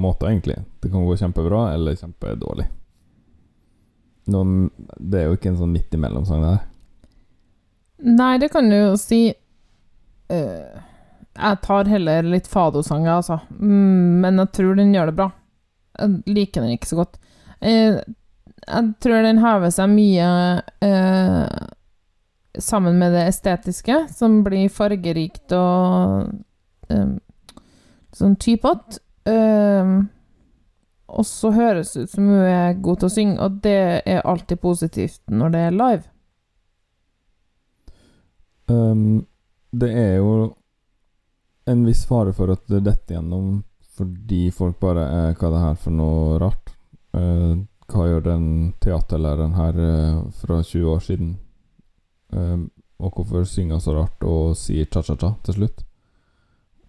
Måter, 0.00 0.30
egentlig. 0.30 0.58
Det 0.82 0.90
kan 0.92 1.06
gå 1.06 1.16
kjempebra 1.16 1.62
eller 1.74 1.96
kjempedårlig. 1.98 2.66
Nå, 4.32 4.44
det 4.98 5.20
er 5.20 5.28
jo 5.28 5.36
ikke 5.38 5.52
en 5.52 5.60
sånn 5.60 5.74
midt 5.74 5.94
imellom-sang, 5.94 6.42
det 6.42 6.54
her. 6.54 6.64
Nei, 8.16 8.32
det 8.42 8.50
kan 8.52 8.68
du 8.70 8.76
jo 8.76 8.94
si 9.00 9.20
Uh, 10.26 10.82
Jeg 11.36 11.58
tar 11.62 11.86
heller 11.90 12.26
litt 12.26 12.48
Fado-sanger, 12.48 13.18
altså. 13.18 13.40
Mm, 13.60 14.22
men 14.24 14.40
jeg 14.40 14.52
tror 14.56 14.78
den 14.78 14.94
gjør 14.94 15.10
det 15.10 15.16
bra. 15.18 15.26
Jeg 16.00 16.36
liker 16.38 16.64
den 16.64 16.76
ikke 16.76 16.88
så 16.90 17.00
godt. 17.02 17.18
Uh, 17.60 18.00
jeg 18.66 18.88
tror 19.04 19.22
den 19.22 19.42
hever 19.42 19.74
seg 19.74 19.92
mye 19.92 20.28
uh, 20.82 21.66
sammen 22.58 22.96
med 22.98 23.12
det 23.14 23.26
estetiske, 23.28 24.00
som 24.16 24.40
blir 24.46 24.72
fargerikt 24.72 25.52
og 25.52 26.32
sånn 28.16 28.36
typete. 28.40 29.02
Eh, 29.26 29.94
og 31.06 31.26
så 31.26 31.52
høres 31.54 31.94
ut 31.96 32.10
som 32.10 32.28
hun 32.28 32.42
er 32.42 32.76
god 32.82 33.00
til 33.00 33.08
å 33.08 33.14
synge, 33.14 33.38
og 33.42 33.60
det 33.64 33.78
er 34.02 34.26
alltid 34.26 34.60
positivt 34.62 35.22
når 35.30 35.54
det 35.54 35.62
er 35.68 35.76
live. 35.76 36.04
Um, 38.66 39.24
det 39.70 39.92
er 39.94 40.16
jo 40.18 40.32
en 41.70 41.84
viss 41.86 42.02
fare 42.08 42.34
for 42.34 42.50
at 42.54 42.64
det 42.70 42.82
detter 42.86 43.18
gjennom 43.18 43.60
fordi 43.96 44.50
folk 44.52 44.80
bare 44.82 45.04
er 45.06 45.36
Hva 45.38 45.46
er 45.46 45.52
det 45.54 45.60
her 45.62 45.76
for 45.80 45.94
noe 45.94 46.38
rart? 46.42 46.72
Uh, 47.16 47.62
hva 47.86 48.08
gjør 48.10 48.24
den 48.26 48.46
teaterlæreren 48.82 49.54
her 49.56 49.78
uh, 49.78 50.24
fra 50.36 50.58
20 50.60 50.90
år 50.90 51.04
siden? 51.06 51.36
Eh, 52.34 52.58
og 52.98 53.12
hvorfor 53.14 53.44
synger 53.44 53.76
han 53.76 53.84
så 53.84 53.94
rart 53.94 54.24
og 54.26 54.56
sier 54.58 54.88
cha-cha-cha 54.90 55.34
til 55.46 55.60
slutt? 55.60 55.84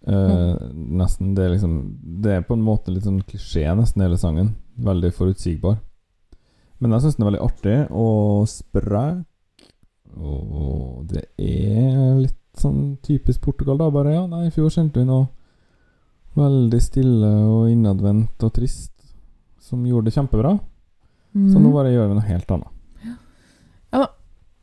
Eh, 0.07 0.55
Nesten 0.73 1.33
Det 1.35 1.43
er 1.43 1.49
liksom 1.51 1.73
Det 2.23 2.31
er 2.31 2.41
på 2.47 2.53
en 2.55 2.61
måte 2.63 2.93
litt 2.93 3.03
sånn 3.03 3.21
klisjé, 3.27 3.65
nesten 3.75 4.01
hele 4.05 4.17
sangen. 4.17 4.53
Veldig 4.79 5.11
forutsigbar. 5.13 5.79
Men 6.79 6.91
jeg 6.91 7.01
syns 7.01 7.17
den 7.17 7.25
er 7.25 7.31
veldig 7.31 7.43
artig 7.43 7.77
og 7.91 8.47
sprek. 8.47 9.25
Og 10.17 11.07
det 11.11 11.25
er 11.37 12.21
litt 12.21 12.37
sånn 12.57 12.97
typisk 13.05 13.41
Portugal, 13.41 13.77
da. 13.77 13.89
Bare 13.93 14.13
ja, 14.15 14.23
nei, 14.29 14.47
i 14.47 14.53
fjor 14.53 14.69
sendte 14.73 15.01
vi 15.01 15.05
noe 15.09 15.27
veldig 16.37 16.79
stille 16.81 17.29
og 17.49 17.67
innadvendt 17.71 18.43
og 18.45 18.53
trist 18.53 18.93
som 19.67 19.83
gjorde 19.85 20.05
det 20.11 20.13
kjempebra. 20.17 20.55
Så 21.33 21.59
nå 21.59 21.67
Mhm. 21.69 21.73
bare 21.73 21.91
gjør 21.91 22.07
vi 22.07 22.13
noe 22.15 22.27
helt 22.29 22.51
annet. 22.51 22.67
Ja, 23.93 24.07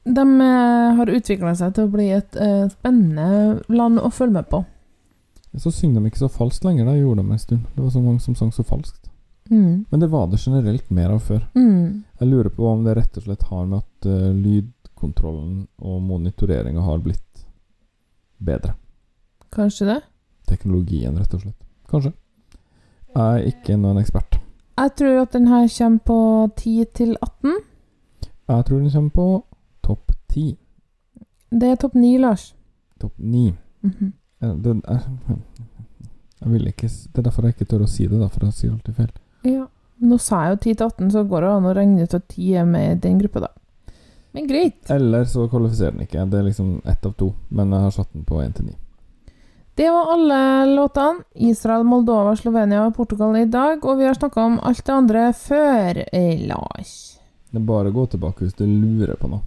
De 0.06 0.20
eh, 0.20 0.94
har 0.96 1.06
utvikla 1.06 1.54
seg 1.56 1.74
til 1.74 1.86
å 1.86 1.90
bli 1.92 2.10
et 2.12 2.36
uh, 2.36 2.68
spennende 2.68 3.62
land 3.68 3.98
å 3.98 4.10
følge 4.12 4.32
med 4.32 4.48
på. 4.50 4.64
Så 5.56 5.70
synger 5.70 6.00
de 6.00 6.10
ikke 6.10 6.24
så 6.24 6.28
falskt 6.28 6.64
lenger. 6.64 6.88
Det 6.88 6.98
gjorde 6.98 7.22
de 7.22 7.32
en 7.32 7.38
stund. 7.38 7.66
Det 7.74 7.82
var 7.82 7.90
så 7.90 8.02
mange 8.02 8.20
som 8.20 8.34
sang 8.34 8.52
så 8.52 8.64
falskt. 8.66 9.10
Mm. 9.50 9.84
Men 9.90 10.00
det 10.00 10.06
var 10.06 10.26
det 10.26 10.40
generelt 10.40 10.90
mer 10.90 11.10
av 11.14 11.20
før. 11.20 11.44
Mm. 11.54 12.04
Jeg 12.20 12.28
lurer 12.28 12.50
på 12.50 12.66
om 12.66 12.84
det 12.84 12.96
rett 12.96 13.18
og 13.20 13.26
slett 13.26 13.42
har 13.50 13.66
med 13.66 13.82
at 13.82 14.08
uh, 14.08 14.32
lydkontrollen 14.32 15.66
og 15.78 16.00
monitoreringa 16.02 16.80
har 16.80 17.02
blitt 17.04 17.44
bedre. 18.38 18.74
Kanskje 19.54 19.86
det? 19.92 20.00
Teknologien, 20.48 21.18
rett 21.18 21.34
og 21.36 21.44
slett. 21.44 21.60
Kanskje. 21.90 22.14
Jeg 23.14 23.44
er 23.44 23.52
ikke 23.52 23.76
noen 23.78 24.00
ekspert. 24.00 24.40
Jeg 24.74 24.90
tror 24.98 25.20
at 25.22 25.36
den 25.36 25.46
her 25.46 25.68
kommer 25.70 25.98
på 26.08 26.18
10 26.56 26.84
til 26.98 27.16
18. 27.22 27.54
Jeg 28.48 28.64
tror 28.66 28.80
den 28.80 28.90
kommer 28.90 29.10
på 29.14 29.28
topp 29.84 30.12
10. 30.32 30.56
Det 31.54 31.68
er 31.70 31.78
topp 31.78 31.94
9, 31.94 32.16
Lars. 32.18 32.54
Topp 33.00 33.14
9. 33.18 33.52
Mhm. 33.82 34.04
Eh, 34.06 34.23
det, 34.64 34.74
er- 34.88 35.38
jeg 36.44 36.50
vil 36.52 36.66
ikke 36.68 36.88
Det 36.88 37.18
er 37.18 37.22
derfor 37.28 37.42
jeg 37.48 37.54
ikke 37.56 37.68
tør 37.70 37.84
å 37.86 37.88
si 37.88 38.06
det, 38.06 38.18
da, 38.20 38.28
for 38.28 38.44
jeg 38.46 38.52
sier 38.58 38.72
alltid 38.74 38.94
feil. 38.98 39.12
Ja. 39.48 39.66
Nå 40.04 40.18
sa 40.20 40.40
jeg 40.44 40.56
jo 40.56 40.60
10 40.62 40.74
til 40.80 40.86
18, 40.86 41.10
så 41.14 41.22
går 41.30 41.40
det 41.46 41.50
an 41.54 41.68
å 41.70 41.74
regne 41.76 42.02
ut 42.04 42.14
at 42.18 42.24
10 42.34 42.54
er 42.60 42.64
med 42.68 42.90
i 42.90 43.00
den 43.08 43.18
gruppa, 43.22 43.40
da. 43.46 43.50
Men 44.34 44.48
greit. 44.50 44.80
Eller 44.90 45.24
så 45.30 45.44
kvalifiserer 45.48 45.94
den 45.94 46.04
ikke. 46.08 46.24
Det 46.30 46.38
er 46.40 46.48
liksom 46.48 46.80
ett 46.90 47.06
av 47.06 47.12
to. 47.20 47.28
Men 47.54 47.70
jeg 47.70 47.80
har 47.86 47.92
satt 47.94 48.12
den 48.12 48.24
på 48.26 48.40
én 48.42 48.52
til 48.56 48.66
ni. 48.66 48.74
Det 49.78 49.86
var 49.94 50.10
alle 50.12 50.40
låtene. 50.74 51.22
Israel, 51.34 51.84
Moldova, 51.86 52.34
Slovenia 52.36 52.82
og 52.86 52.96
Portugal 52.98 53.36
i 53.38 53.44
dag. 53.46 53.84
Og 53.86 53.98
vi 53.98 54.04
har 54.08 54.14
snakka 54.18 54.42
om 54.42 54.58
alt 54.62 54.82
det 54.86 54.92
andre 54.94 55.22
før, 55.38 56.02
Lars. 56.50 56.92
Det 57.50 57.60
er 57.62 57.66
bare 57.70 57.90
å 57.90 57.94
gå 57.94 58.04
tilbake 58.10 58.42
hvis 58.44 58.58
du 58.58 58.66
lurer 58.66 59.14
på 59.22 59.30
noe. 59.30 59.42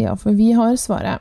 Ja, 0.00 0.14
for 0.16 0.32
vi 0.36 0.50
har 0.56 0.74
svaret. 0.80 1.20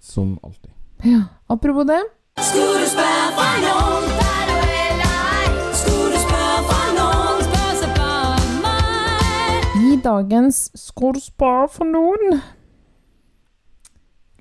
Som 0.00 0.38
alltid. 0.42 0.71
Ja. 1.04 1.22
Apropos 1.46 1.84
det. 1.84 2.02
Skulle 2.38 2.80
du 2.80 2.86
spørre 2.86 3.46
noen, 3.62 4.04
hvad 4.16 4.42
du 4.50 4.58
eller 4.62 5.14
ej? 5.30 5.48
Skulle 5.80 6.12
du 6.14 6.20
spørge 6.22 6.60
fra 6.68 6.82
nogen, 6.98 7.40
spørg 7.48 7.72
så 7.80 7.88
bare 7.96 8.44
meg. 8.62 9.66
I 9.82 9.96
dagens 10.04 10.60
Skulle 10.78 11.20
spare 11.20 11.68
for 11.68 11.84
noen? 11.90 12.38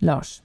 Lars, 0.01 0.43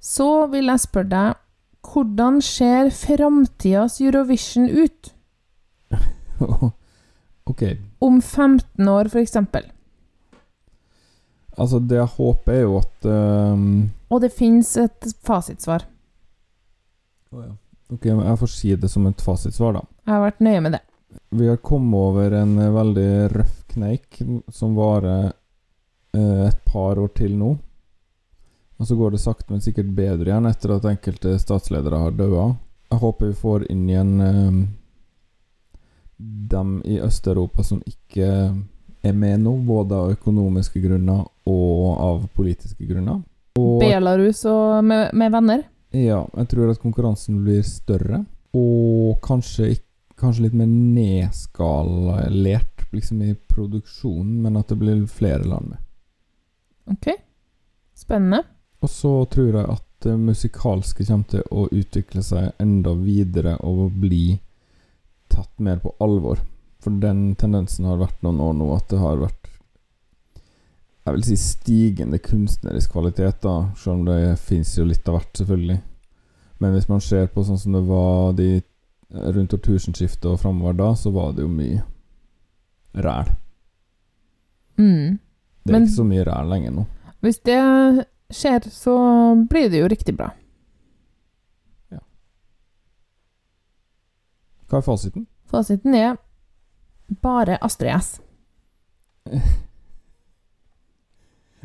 så 0.00 0.46
vil 0.52 0.72
jeg 0.72 0.80
spørre 0.80 1.10
deg 1.12 1.40
hvordan 1.84 2.40
ser 2.42 2.88
framtidas 2.90 4.00
Eurovision 4.00 4.70
ut? 4.72 5.12
ok. 7.50 7.62
Om 8.00 8.22
15 8.22 8.88
år, 8.88 9.08
for 9.12 9.20
eksempel. 9.20 9.68
Altså, 11.58 11.78
det 11.78 12.00
jeg 12.00 12.10
håper, 12.16 12.52
er 12.52 12.60
jo 12.64 12.78
at 12.80 13.08
ehm, 13.08 13.90
Og 14.14 14.22
det 14.22 14.30
fins 14.30 14.76
et 14.78 15.10
fasitsvar. 15.26 15.88
Ok, 17.34 18.04
men 18.06 18.26
jeg 18.28 18.38
får 18.40 18.50
si 18.52 18.74
det 18.78 18.90
som 18.92 19.06
et 19.10 19.22
fasitsvar, 19.22 19.74
da. 19.74 19.82
Jeg 20.06 20.14
har 20.14 20.22
vært 20.22 20.44
nøye 20.46 20.60
med 20.62 20.76
det. 20.76 20.82
Vi 21.34 21.48
har 21.48 21.58
kommet 21.62 21.98
over 21.98 22.36
en 22.38 22.58
eh, 22.58 22.72
veldig 22.74 23.10
røff 23.32 23.56
kneik 23.74 24.20
som 24.54 24.76
varer 24.78 25.32
eh, 26.14 26.46
et 26.46 26.60
par 26.64 26.98
år 26.98 27.10
til 27.18 27.34
nå. 27.38 27.56
Og 28.78 28.86
så 28.86 28.96
går 28.98 29.14
det 29.14 29.22
sakte, 29.22 29.50
men 29.52 29.62
sikkert 29.62 29.92
bedre 29.94 30.30
igjen 30.30 30.46
etter 30.50 30.76
at 30.76 30.86
enkelte 30.90 31.36
statsledere 31.42 32.00
har 32.02 32.14
daua. 32.14 32.48
Jeg 32.90 33.02
håper 33.02 33.30
vi 33.30 33.42
får 33.42 33.66
inn 33.72 33.84
igjen 33.90 34.14
eh, 34.22 34.62
dem 36.54 36.78
i 36.86 37.00
Øst-Europa 37.02 37.66
som 37.66 37.82
ikke 37.86 38.30
er 39.04 39.12
med 39.12 39.42
nå, 39.42 39.58
både 39.66 39.98
av 39.98 40.16
økonomiske 40.16 40.80
grunner 40.80 41.26
og 41.50 41.88
av 42.00 42.26
politiske 42.34 42.86
grunner. 42.88 43.22
Og 43.58 43.80
Belarus 43.82 44.44
og 44.50 44.84
med, 44.84 45.10
med 45.14 45.30
venner. 45.30 45.62
ja, 45.94 46.24
jeg 46.36 46.48
tror 46.50 46.72
at 46.72 46.80
konkurransen 46.82 47.44
blir 47.44 47.62
større, 47.62 48.24
og 48.54 49.20
kanskje, 49.22 49.76
kanskje 50.18 50.48
litt 50.48 50.56
mer 50.58 50.70
nedskalert 50.70 52.74
liksom 52.94 53.22
i 53.22 53.34
produksjonen, 53.34 54.42
men 54.42 54.58
at 54.58 54.70
det 54.70 54.78
blir 54.78 55.06
flere 55.06 55.46
land 55.46 55.74
med. 55.74 55.78
Ok. 56.90 57.14
Spennende. 57.94 58.42
Og 58.82 58.90
så 58.90 59.12
tror 59.30 59.54
jeg 59.54 59.70
at 59.70 59.86
det 60.04 60.16
musikalske 60.20 61.06
kommer 61.08 61.30
til 61.30 61.46
å 61.50 61.68
utvikle 61.72 62.22
seg 62.22 62.50
enda 62.60 62.92
videre 62.98 63.56
og 63.64 63.94
bli 64.02 64.36
tatt 65.32 65.54
mer 65.62 65.80
på 65.82 65.94
alvor. 66.04 66.42
For 66.84 66.92
den 67.00 67.32
tendensen 67.40 67.88
har 67.88 68.02
vært 68.02 68.20
noen 68.26 68.42
år 68.44 68.58
nå 68.58 68.68
at 68.76 68.90
det 68.92 69.00
har 69.00 69.22
vært 69.22 69.48
Jeg 71.04 71.14
vil 71.18 71.24
si 71.26 71.36
stigende 71.36 72.18
kunstnerisk 72.18 72.92
kvalitet, 72.94 73.42
da, 73.44 73.54
selv 73.76 73.98
om 73.98 74.04
det 74.08 74.38
fins 74.40 74.70
jo 74.78 74.86
litt 74.88 75.04
av 75.08 75.18
hvert, 75.18 75.34
selvfølgelig. 75.36 75.80
Men 76.62 76.72
hvis 76.72 76.88
man 76.88 77.02
ser 77.04 77.26
på 77.28 77.44
sånn 77.44 77.58
som 77.60 77.74
det 77.76 77.82
var 77.84 78.32
de 78.38 78.46
rundt 79.36 79.52
årtusenskiftet 79.52 80.24
og 80.30 80.38
framover 80.40 80.72
da, 80.78 80.86
så 80.96 81.12
var 81.12 81.34
det 81.36 81.44
jo 81.44 81.50
mye 81.52 81.82
ræl. 83.04 83.28
Mm. 84.78 85.18
Det 85.64 85.70
er 85.70 85.72
Men- 85.76 85.82
ikke 85.84 85.96
så 85.98 86.04
mye 86.08 86.24
ræl 86.24 86.48
lenger 86.50 86.70
nå. 86.78 86.86
Hvis 87.20 87.38
det 87.44 88.06
skjer, 88.32 88.64
så 88.72 88.94
blir 89.48 89.68
det 89.70 89.80
jo 89.84 89.88
riktig 89.92 90.16
bra. 90.16 90.30
Ja. 91.92 91.98
Hva 94.68 94.78
er 94.80 94.82
fasiten? 94.88 95.26
Fasiten 95.52 95.94
er 95.94 96.16
bare 97.22 97.58
Astrid 97.62 97.92
S. 98.00 98.20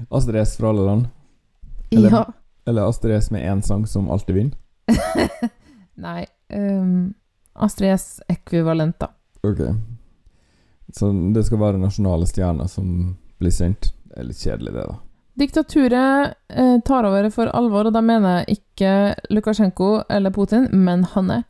Astrid 0.09 0.41
S 0.41 0.57
fra 0.57 0.69
alle 0.69 0.85
land? 0.85 1.07
Eller, 1.91 2.09
Ja. 2.11 2.25
eller 2.67 2.89
Astrid 2.89 3.15
S 3.17 3.31
med 3.31 3.45
én 3.45 3.61
sang 3.65 3.85
som 3.87 4.09
alltid 4.11 4.35
vinner? 4.35 4.57
Nei 5.99 6.25
um, 6.53 7.13
Astrid 7.53 7.91
S 7.93 8.21
ekvivalent, 8.27 8.99
da. 8.99 9.09
Ok. 9.43 9.59
Så 10.95 11.11
det 11.33 11.43
skal 11.45 11.59
være 11.61 11.77
nasjonale 11.81 12.25
stjerner 12.29 12.67
som 12.71 13.17
blir 13.39 13.51
sendt? 13.53 13.91
Det 14.09 14.17
er 14.23 14.27
litt 14.29 14.39
kjedelig, 14.41 14.73
det, 14.73 14.85
da. 14.89 14.95
Diktaturet 15.39 16.33
eh, 16.49 16.77
tar 16.87 17.05
over 17.07 17.29
for 17.31 17.47
alvor, 17.55 17.87
og 17.87 17.93
da 17.95 18.01
mener 18.03 18.39
jeg 18.41 18.57
ikke 18.59 18.93
Lukasjenko 19.31 19.91
eller 20.11 20.33
Putin, 20.35 20.65
men 20.73 21.03
Hanne. 21.13 21.43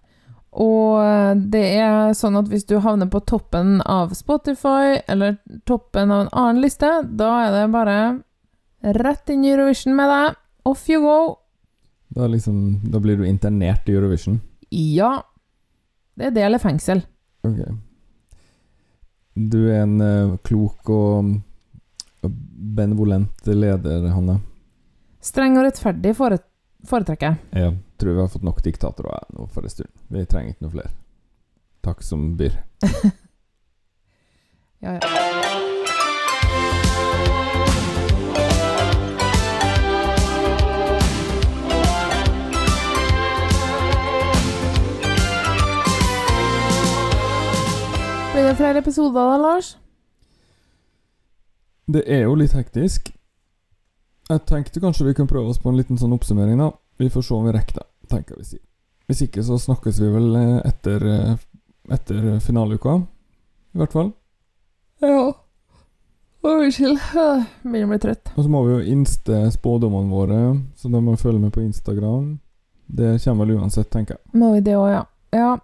Og 0.52 1.00
eh, 1.02 1.32
det 1.54 1.64
er 1.80 2.12
sånn 2.18 2.38
at 2.38 2.50
hvis 2.52 2.68
du 2.70 2.76
havner 2.84 3.10
på 3.10 3.22
toppen 3.30 3.80
av 3.86 4.14
Spotify 4.18 5.00
eller 5.08 5.38
toppen 5.70 6.12
av 6.12 6.26
en 6.28 6.34
annen 6.34 6.62
liste, 6.66 6.90
da 7.06 7.32
er 7.48 7.56
det 7.56 7.64
bare 7.74 7.98
rett 8.82 9.30
inn 9.30 9.46
i 9.46 9.52
Eurovision 9.54 9.96
med 9.96 10.10
deg. 10.10 10.40
Off 10.70 10.90
you 10.90 11.02
go. 11.04 11.20
Da, 12.16 12.28
liksom, 12.28 12.80
da 12.92 13.00
blir 13.00 13.18
du 13.18 13.28
internert 13.28 13.90
i 13.90 13.96
Eurovision. 13.96 14.40
Ja. 14.70 15.24
Det 16.16 16.30
er 16.30 16.36
det 16.36 16.44
eller 16.48 16.62
fengsel. 16.62 17.04
Ok. 17.48 17.62
Du 19.34 19.60
er 19.70 19.86
en 19.86 20.02
uh, 20.02 20.38
klok 20.44 20.90
og 20.92 21.36
benevolent 22.22 23.48
leder, 23.48 24.10
Hanne. 24.12 24.40
Streng 25.24 25.58
og 25.60 25.68
rettferdig 25.68 26.16
fore 26.18 26.42
foretrekker 26.88 27.34
jeg. 27.34 27.64
Ja. 27.64 27.72
tror 28.00 28.14
vi 28.16 28.22
har 28.22 28.32
fått 28.32 28.46
nok 28.48 28.62
diktatorer 28.64 29.26
nå 29.36 29.48
for 29.52 29.68
en 29.68 29.72
stund. 29.72 29.92
Vi 30.08 30.26
trenger 30.26 30.54
ikke 30.54 30.68
noe 30.68 30.76
flere. 30.78 30.94
Takk 31.84 32.04
som 32.04 32.30
byr. 32.40 32.56
Ja, 34.80 34.94
ja. 34.96 35.29
Blir 48.40 48.48
det 48.48 48.56
flere 48.56 48.80
episoder 48.80 49.26
da, 49.28 49.38
Lars? 49.38 49.78
Det 51.92 52.06
er 52.08 52.22
jo 52.22 52.38
litt 52.40 52.54
hektisk. 52.56 53.10
Jeg 54.32 54.42
tenkte 54.48 54.80
kanskje 54.80 55.10
vi 55.10 55.14
kunne 55.18 55.28
prøve 55.28 55.52
oss 55.52 55.60
på 55.60 55.68
en 55.68 55.76
liten 55.76 56.00
sånn 56.00 56.16
oppsummering, 56.16 56.56
da. 56.62 56.70
Vi 57.04 57.10
får 57.12 57.26
se 57.28 57.36
om 57.36 57.50
vi 57.50 57.58
rekker 57.58 57.82
det, 57.82 57.86
tenker 58.08 58.40
vi 58.40 58.48
sier. 58.48 58.64
Hvis 59.12 59.26
ikke 59.28 59.44
så 59.44 59.60
snakkes 59.60 60.00
vi 60.00 60.14
vel 60.14 60.40
eh, 60.40 60.56
etter, 60.72 61.04
eh, 61.12 61.44
etter 61.92 62.32
finaleuka. 62.46 62.96
I 63.76 63.84
hvert 63.84 64.00
fall. 64.00 64.16
Ja. 65.04 65.22
Unnskyld. 66.40 67.04
Begynner 67.68 67.90
å 67.90 67.92
bli 67.92 68.04
trøtt. 68.08 68.36
Og 68.38 68.46
så 68.46 68.56
må 68.56 68.66
vi 68.70 68.78
jo 68.78 68.82
inste 68.96 69.50
spådommene 69.52 70.16
våre, 70.16 70.44
så 70.80 70.96
da 70.96 71.04
må 71.04 71.20
følge 71.20 71.44
med 71.44 71.52
på 71.58 71.68
Instagram. 71.68 72.38
Det 72.88 73.18
kommer 73.26 73.44
vel 73.44 73.60
uansett, 73.60 73.92
tenker 73.92 74.16
jeg. 74.16 74.40
Må 74.40 74.56
vi 74.56 74.64
det 74.64 74.80
òg, 74.80 74.94
ja. 74.96 75.08
ja. 75.36 75.58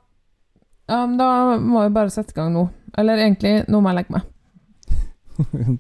Ja, 0.87 1.05
men 1.05 1.17
da 1.17 1.57
må 1.57 1.83
vi 1.83 1.89
bare 1.95 2.09
sette 2.13 2.31
i 2.35 2.37
gang 2.37 2.53
nå. 2.53 2.67
Eller 2.97 3.17
egentlig, 3.23 3.63
nå 3.67 3.81
må 3.81 3.89
jeg 3.91 3.97
legge 3.99 4.13
meg. 4.15 4.23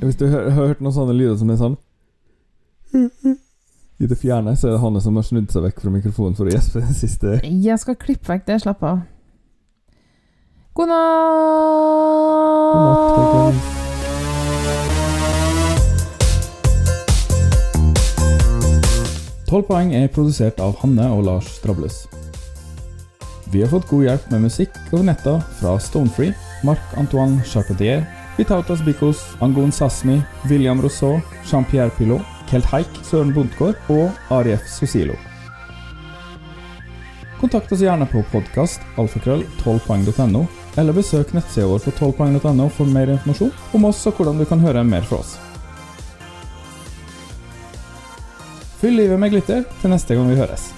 Hvis 0.00 0.16
du 0.20 0.26
har 0.32 0.50
hørt 0.56 0.80
noen 0.80 0.94
sånne 0.96 1.14
lyder 1.16 1.36
som 1.40 1.50
er 1.52 1.58
sånn 1.60 1.76
I 4.00 4.04
det 4.08 4.16
fjerne, 4.16 4.52
så 4.56 4.64
er 4.68 4.72
det 4.76 4.82
Hanne 4.84 5.00
som 5.04 5.16
har 5.18 5.24
snudd 5.26 5.50
seg 5.52 5.60
vekk 5.66 5.78
fra 5.82 5.90
mikrofonen 5.92 6.36
for 6.38 6.44
å 6.48 6.54
gjespe 6.54 6.78
den 6.84 6.96
siste. 6.96 7.28
Jeg 7.44 7.78
skal 7.82 7.96
klippe 8.00 8.26
vekk 8.30 8.44
det. 8.48 8.56
Slapp 8.64 8.82
av. 8.86 8.96
God 10.78 10.80
God 10.80 10.88
natt, 12.86 13.50
natt! 13.50 13.58
Tolv 19.50 19.66
poeng 19.66 19.90
er 19.98 20.06
produsert 20.14 20.60
av 20.62 20.76
Hanne 20.78 21.08
og 21.10 21.24
Lars 21.26 21.48
Strables. 21.58 22.06
Vi 23.52 23.62
har 23.62 23.68
fått 23.68 23.88
god 23.90 24.04
hjelp 24.04 24.26
med 24.30 24.44
musikk 24.46 24.76
over 24.92 25.02
netta 25.08 25.32
fra 25.58 25.72
Stonefree, 25.82 26.34
Marc-Antoine 26.62 27.42
Charpentier, 27.42 28.04
Vitautas 28.36 28.84
Bikos, 28.86 29.24
Angon 29.42 29.72
Sasmi, 29.72 30.20
William 30.46 30.82
Rousseau, 30.82 31.18
Jean-Pierre 31.50 31.90
Pilot, 31.90 32.22
Kelt 32.50 32.70
Haik, 32.70 33.02
Søren 33.02 33.34
Bondtgaard 33.34 33.74
og 33.90 34.14
Arief 34.30 34.70
Sosilo. 34.70 35.18
Kontakt 37.40 37.72
oss 37.72 37.82
gjerne 37.82 38.06
på 38.06 38.22
podkast 38.30 38.86
alfakrøll 39.00 39.42
12poeng.no, 39.64 40.46
eller 40.78 40.94
besøk 40.94 41.34
nettsida 41.34 41.66
vår 41.66 41.82
på 41.88 41.96
12poeng.no 41.96 42.68
for 42.70 42.86
mer 42.86 43.10
informasjon 43.16 43.54
om 43.74 43.88
oss 43.90 44.06
og 44.06 44.20
hvordan 44.20 44.38
du 44.38 44.46
kan 44.46 44.62
høre 44.62 44.86
mer 44.86 45.02
fra 45.10 45.24
oss. 45.24 45.38
Fyll 48.78 48.94
livet 49.02 49.18
med 49.18 49.34
glitter 49.34 49.66
til 49.80 49.90
neste 49.90 50.14
gang 50.14 50.30
vi 50.30 50.38
høres. 50.38 50.70